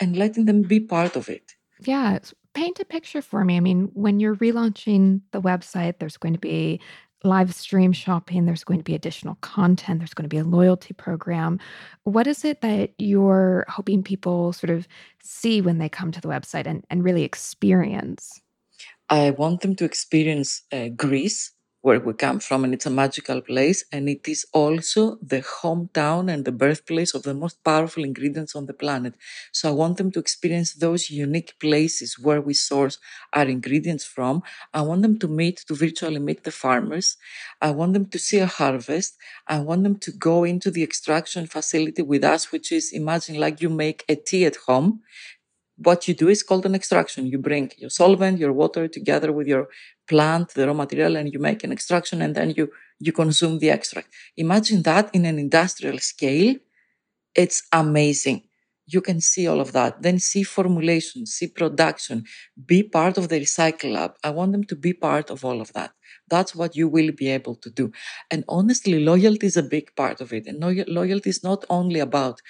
and 0.00 0.16
letting 0.22 0.44
them 0.46 0.60
be 0.62 0.80
part 0.80 1.14
of 1.16 1.28
it? 1.28 1.46
Yeah, 1.92 2.18
paint 2.54 2.80
a 2.80 2.84
picture 2.84 3.22
for 3.22 3.44
me. 3.44 3.56
I 3.56 3.60
mean, 3.60 3.90
when 3.94 4.20
you're 4.20 4.36
relaunching 4.36 5.20
the 5.32 5.40
website, 5.40 5.98
there's 5.98 6.16
going 6.16 6.34
to 6.34 6.40
be 6.40 6.80
live 7.24 7.52
stream 7.52 7.92
shopping, 7.92 8.46
there's 8.46 8.64
going 8.64 8.78
to 8.78 8.84
be 8.84 8.94
additional 8.94 9.36
content, 9.40 9.98
there's 9.98 10.14
going 10.14 10.28
to 10.28 10.28
be 10.28 10.38
a 10.38 10.44
loyalty 10.44 10.94
program. 10.94 11.58
What 12.04 12.26
is 12.26 12.44
it 12.44 12.60
that 12.60 12.92
you're 12.98 13.64
hoping 13.68 14.02
people 14.02 14.52
sort 14.52 14.70
of 14.70 14.86
see 15.22 15.60
when 15.60 15.78
they 15.78 15.88
come 15.88 16.12
to 16.12 16.20
the 16.20 16.28
website 16.28 16.66
and, 16.66 16.84
and 16.90 17.02
really 17.02 17.24
experience? 17.24 18.40
I 19.10 19.30
want 19.30 19.62
them 19.62 19.74
to 19.76 19.84
experience 19.84 20.62
uh, 20.70 20.88
Greece 20.88 21.52
where 21.82 22.00
we 22.00 22.12
come 22.12 22.40
from 22.40 22.64
and 22.64 22.74
it's 22.74 22.86
a 22.86 22.90
magical 22.90 23.40
place 23.40 23.84
and 23.92 24.08
it 24.08 24.26
is 24.28 24.44
also 24.52 25.16
the 25.22 25.40
hometown 25.40 26.30
and 26.32 26.44
the 26.44 26.52
birthplace 26.52 27.14
of 27.14 27.22
the 27.22 27.32
most 27.34 27.62
powerful 27.62 28.04
ingredients 28.04 28.56
on 28.56 28.66
the 28.66 28.72
planet. 28.74 29.14
So 29.52 29.68
i 29.68 29.72
want 29.72 29.96
them 29.96 30.10
to 30.12 30.18
experience 30.18 30.74
those 30.74 31.08
unique 31.08 31.54
places 31.60 32.18
where 32.18 32.40
we 32.40 32.54
source 32.54 32.98
our 33.32 33.44
ingredients 33.46 34.04
from. 34.04 34.42
I 34.74 34.82
want 34.82 35.02
them 35.02 35.18
to 35.20 35.28
meet 35.28 35.58
to 35.68 35.74
virtually 35.74 36.18
meet 36.18 36.44
the 36.44 36.50
farmers. 36.50 37.16
I 37.60 37.70
want 37.70 37.92
them 37.92 38.06
to 38.06 38.18
see 38.18 38.38
a 38.38 38.46
harvest. 38.46 39.16
I 39.46 39.60
want 39.60 39.82
them 39.84 39.98
to 40.00 40.12
go 40.12 40.44
into 40.44 40.70
the 40.70 40.82
extraction 40.82 41.46
facility 41.46 42.02
with 42.02 42.24
us 42.24 42.50
which 42.52 42.72
is 42.72 42.92
imagine 42.92 43.36
like 43.38 43.60
you 43.60 43.68
make 43.70 44.04
a 44.08 44.16
tea 44.16 44.44
at 44.46 44.56
home 44.66 45.00
what 45.78 46.08
you 46.08 46.14
do 46.14 46.28
is 46.28 46.42
called 46.42 46.66
an 46.66 46.74
extraction. 46.74 47.26
You 47.26 47.38
bring 47.38 47.70
your 47.78 47.90
solvent, 47.90 48.38
your 48.38 48.52
water 48.52 48.88
together 48.88 49.32
with 49.32 49.46
your 49.46 49.68
plant, 50.08 50.54
the 50.54 50.66
raw 50.66 50.74
material, 50.74 51.16
and 51.16 51.32
you 51.32 51.38
make 51.38 51.64
an 51.64 51.72
extraction 51.72 52.22
and 52.22 52.34
then 52.34 52.50
you, 52.56 52.70
you 52.98 53.12
consume 53.12 53.58
the 53.58 53.70
extract. 53.70 54.08
Imagine 54.36 54.82
that 54.82 55.10
in 55.14 55.24
an 55.24 55.38
industrial 55.38 55.98
scale. 55.98 56.56
It's 57.34 57.62
amazing. 57.72 58.42
You 58.86 59.00
can 59.02 59.20
see 59.20 59.46
all 59.46 59.60
of 59.60 59.72
that. 59.72 60.02
Then 60.02 60.18
see 60.18 60.42
formulation, 60.42 61.26
see 61.26 61.46
production, 61.48 62.24
be 62.66 62.82
part 62.82 63.18
of 63.18 63.28
the 63.28 63.38
recycle 63.40 63.92
lab. 63.92 64.14
I 64.24 64.30
want 64.30 64.52
them 64.52 64.64
to 64.64 64.76
be 64.76 64.94
part 64.94 65.30
of 65.30 65.44
all 65.44 65.60
of 65.60 65.72
that. 65.74 65.92
That's 66.28 66.54
what 66.54 66.74
you 66.74 66.88
will 66.88 67.12
be 67.12 67.28
able 67.28 67.54
to 67.56 67.70
do. 67.70 67.92
And 68.30 68.44
honestly, 68.48 68.98
loyalty 69.04 69.46
is 69.46 69.56
a 69.58 69.62
big 69.62 69.94
part 69.94 70.20
of 70.22 70.32
it. 70.32 70.46
And 70.46 70.58
loyalty 70.88 71.30
is 71.30 71.44
not 71.44 71.64
only 71.68 72.00
about, 72.00 72.40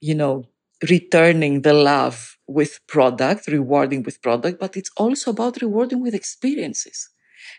you 0.00 0.14
know, 0.14 0.46
returning 0.88 1.62
the 1.62 1.72
love 1.74 2.36
with 2.46 2.80
product, 2.86 3.46
rewarding 3.46 4.02
with 4.02 4.20
product, 4.22 4.58
but 4.58 4.76
it's 4.76 4.90
also 4.96 5.30
about 5.30 5.60
rewarding 5.62 6.00
with 6.02 6.14
experiences 6.14 7.08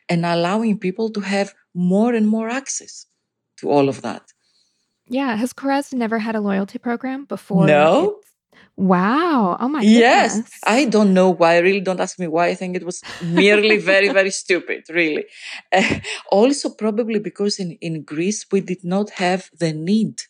and 0.09 0.25
allowing 0.25 0.77
people 0.77 1.09
to 1.11 1.21
have 1.21 1.53
more 1.73 2.13
and 2.13 2.27
more 2.27 2.49
access 2.49 3.05
to 3.57 3.69
all 3.69 3.87
of 3.89 4.01
that. 4.01 4.23
Yeah. 5.07 5.35
Has 5.35 5.53
Korres 5.53 5.93
never 5.93 6.19
had 6.19 6.35
a 6.35 6.41
loyalty 6.41 6.79
program 6.79 7.25
before? 7.25 7.65
No. 7.67 8.19
Wow. 8.77 9.57
Oh 9.59 9.67
my 9.67 9.81
Yes. 9.81 10.35
goodness. 10.35 10.59
I 10.65 10.85
don't 10.85 11.13
know 11.13 11.29
why. 11.29 11.57
Really 11.57 11.81
don't 11.81 11.99
ask 11.99 12.17
me 12.19 12.27
why. 12.27 12.47
I 12.47 12.55
think 12.55 12.75
it 12.75 12.85
was 12.85 13.01
merely 13.21 13.77
very, 13.93 14.09
very 14.09 14.31
stupid, 14.31 14.83
really. 14.89 15.25
Uh, 15.71 15.99
also, 16.31 16.69
probably 16.69 17.19
because 17.19 17.59
in, 17.59 17.77
in 17.81 18.03
Greece, 18.03 18.45
we 18.51 18.61
did 18.61 18.83
not 18.83 19.11
have 19.11 19.49
the 19.59 19.73
need 19.73 20.21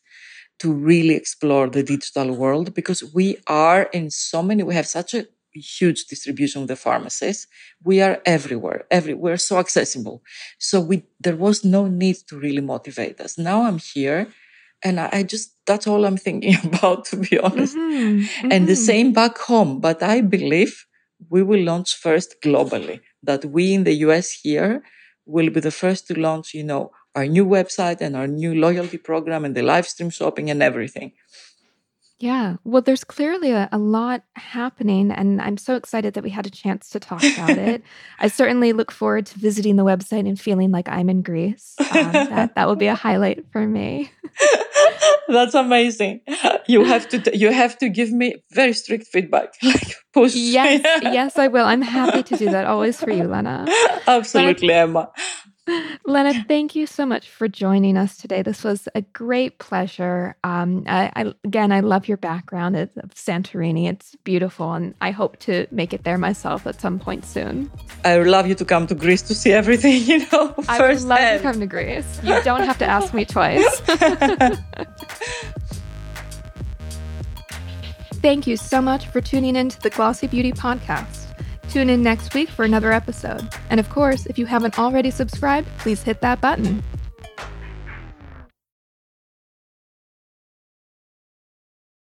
to 0.61 0.71
really 0.71 1.15
explore 1.15 1.67
the 1.67 1.81
digital 1.81 2.35
world 2.35 2.75
because 2.75 3.03
we 3.15 3.37
are 3.47 3.83
in 3.93 4.11
so 4.11 4.43
many, 4.43 4.61
we 4.61 4.75
have 4.75 4.85
such 4.85 5.15
a 5.15 5.25
huge 5.53 6.05
distribution 6.05 6.61
of 6.61 6.67
the 6.67 6.75
pharmacies. 6.75 7.47
We 7.83 7.99
are 8.01 8.21
everywhere, 8.27 8.85
everywhere, 8.91 9.37
so 9.37 9.57
accessible. 9.57 10.21
So 10.59 10.79
we, 10.79 11.03
there 11.19 11.35
was 11.35 11.65
no 11.65 11.87
need 11.87 12.17
to 12.27 12.37
really 12.37 12.61
motivate 12.61 13.19
us. 13.19 13.39
Now 13.39 13.63
I'm 13.63 13.79
here 13.79 14.27
and 14.83 14.99
I, 14.99 15.09
I 15.11 15.23
just, 15.23 15.55
that's 15.65 15.87
all 15.87 16.05
I'm 16.05 16.17
thinking 16.17 16.55
about, 16.63 17.05
to 17.05 17.15
be 17.15 17.39
honest. 17.39 17.75
Mm-hmm, 17.75 18.19
mm-hmm. 18.19 18.51
And 18.51 18.67
the 18.67 18.73
mm-hmm. 18.73 18.91
same 18.91 19.13
back 19.13 19.39
home. 19.39 19.79
But 19.79 20.03
I 20.03 20.21
believe 20.21 20.85
we 21.27 21.41
will 21.41 21.63
launch 21.63 21.95
first 21.95 22.35
globally, 22.43 22.99
that 23.23 23.45
we 23.45 23.73
in 23.73 23.83
the 23.83 23.93
US 24.05 24.31
here 24.31 24.83
will 25.25 25.49
be 25.49 25.59
the 25.59 25.71
first 25.71 26.07
to 26.07 26.19
launch, 26.19 26.53
you 26.53 26.63
know, 26.63 26.91
our 27.15 27.27
new 27.27 27.45
website 27.45 28.01
and 28.01 28.15
our 28.15 28.27
new 28.27 28.55
loyalty 28.55 28.97
program 28.97 29.45
and 29.45 29.55
the 29.55 29.61
live 29.61 29.87
stream 29.87 30.09
shopping 30.09 30.49
and 30.49 30.63
everything. 30.63 31.13
Yeah. 32.21 32.57
Well, 32.63 32.83
there's 32.83 33.03
clearly 33.03 33.49
a, 33.49 33.67
a, 33.71 33.79
lot 33.79 34.23
happening, 34.35 35.09
and 35.11 35.41
I'm 35.41 35.57
so 35.57 35.75
excited 35.75 36.13
that 36.13 36.23
we 36.23 36.29
had 36.29 36.45
a 36.45 36.51
chance 36.51 36.89
to 36.91 36.99
talk 36.99 37.23
about 37.23 37.57
it. 37.57 37.81
I 38.19 38.27
certainly 38.27 38.73
look 38.73 38.91
forward 38.91 39.25
to 39.25 39.39
visiting 39.39 39.75
the 39.75 39.83
website 39.83 40.27
and 40.27 40.39
feeling 40.39 40.69
like 40.69 40.87
I'm 40.87 41.09
in 41.09 41.23
Greece. 41.23 41.75
Um, 41.79 42.11
that, 42.11 42.53
that 42.53 42.67
will 42.67 42.75
be 42.75 42.85
a 42.85 42.93
highlight 42.93 43.45
for 43.51 43.65
me. 43.65 44.11
That's 45.27 45.55
amazing. 45.55 46.21
You 46.67 46.83
have 46.85 47.09
to 47.09 47.19
t- 47.19 47.37
you 47.37 47.51
have 47.51 47.77
to 47.79 47.89
give 47.89 48.11
me 48.11 48.35
very 48.51 48.73
strict 48.73 49.07
feedback. 49.07 49.55
Like 49.63 49.95
push. 50.13 50.35
Yes, 50.35 50.81
yes, 51.01 51.39
I 51.39 51.47
will. 51.47 51.65
I'm 51.65 51.81
happy 51.81 52.21
to 52.21 52.37
do 52.37 52.51
that 52.51 52.65
always 52.65 52.99
for 52.99 53.09
you, 53.11 53.23
Lena. 53.23 53.65
Absolutely, 54.05 54.73
Emma. 54.73 55.09
Lena, 56.05 56.43
thank 56.47 56.75
you 56.75 56.87
so 56.87 57.05
much 57.05 57.29
for 57.29 57.47
joining 57.47 57.95
us 57.97 58.17
today. 58.17 58.41
This 58.41 58.63
was 58.63 58.87
a 58.95 59.01
great 59.01 59.59
pleasure. 59.59 60.35
Um, 60.43 60.83
I, 60.87 61.11
I, 61.15 61.33
again, 61.43 61.71
I 61.71 61.81
love 61.81 62.07
your 62.07 62.17
background 62.17 62.75
of 62.75 62.89
Santorini. 63.13 63.87
It's 63.87 64.15
beautiful, 64.23 64.73
and 64.73 64.95
I 65.01 65.11
hope 65.11 65.37
to 65.41 65.67
make 65.71 65.93
it 65.93 66.03
there 66.03 66.17
myself 66.17 66.65
at 66.65 66.81
some 66.81 66.97
point 66.99 67.25
soon. 67.25 67.71
I 68.03 68.17
would 68.17 68.27
love 68.27 68.47
you 68.47 68.55
to 68.55 68.65
come 68.65 68.87
to 68.87 68.95
Greece 68.95 69.21
to 69.23 69.35
see 69.35 69.51
everything. 69.51 70.01
You 70.11 70.25
know, 70.31 70.53
I 70.67 70.81
would 70.81 71.01
love 71.03 71.19
hand. 71.19 71.39
to 71.39 71.43
come 71.43 71.59
to 71.59 71.67
Greece. 71.67 72.19
You 72.23 72.41
don't 72.43 72.63
have 72.63 72.77
to 72.79 72.85
ask 72.85 73.13
me 73.13 73.23
twice. 73.23 73.79
Thank 78.21 78.45
you 78.47 78.57
so 78.57 78.81
much 78.81 79.07
for 79.07 79.21
tuning 79.21 79.55
in 79.55 79.69
to 79.69 79.79
the 79.81 79.89
Glossy 79.89 80.27
Beauty 80.27 80.51
Podcast. 80.51 81.30
Tune 81.71 81.89
in 81.89 82.03
next 82.03 82.33
week 82.33 82.49
for 82.49 82.65
another 82.65 82.91
episode. 82.91 83.47
And 83.69 83.79
of 83.79 83.89
course, 83.89 84.25
if 84.25 84.37
you 84.37 84.45
haven't 84.45 84.77
already 84.77 85.09
subscribed, 85.09 85.69
please 85.77 86.03
hit 86.03 86.19
that 86.19 86.41
button. 86.41 86.83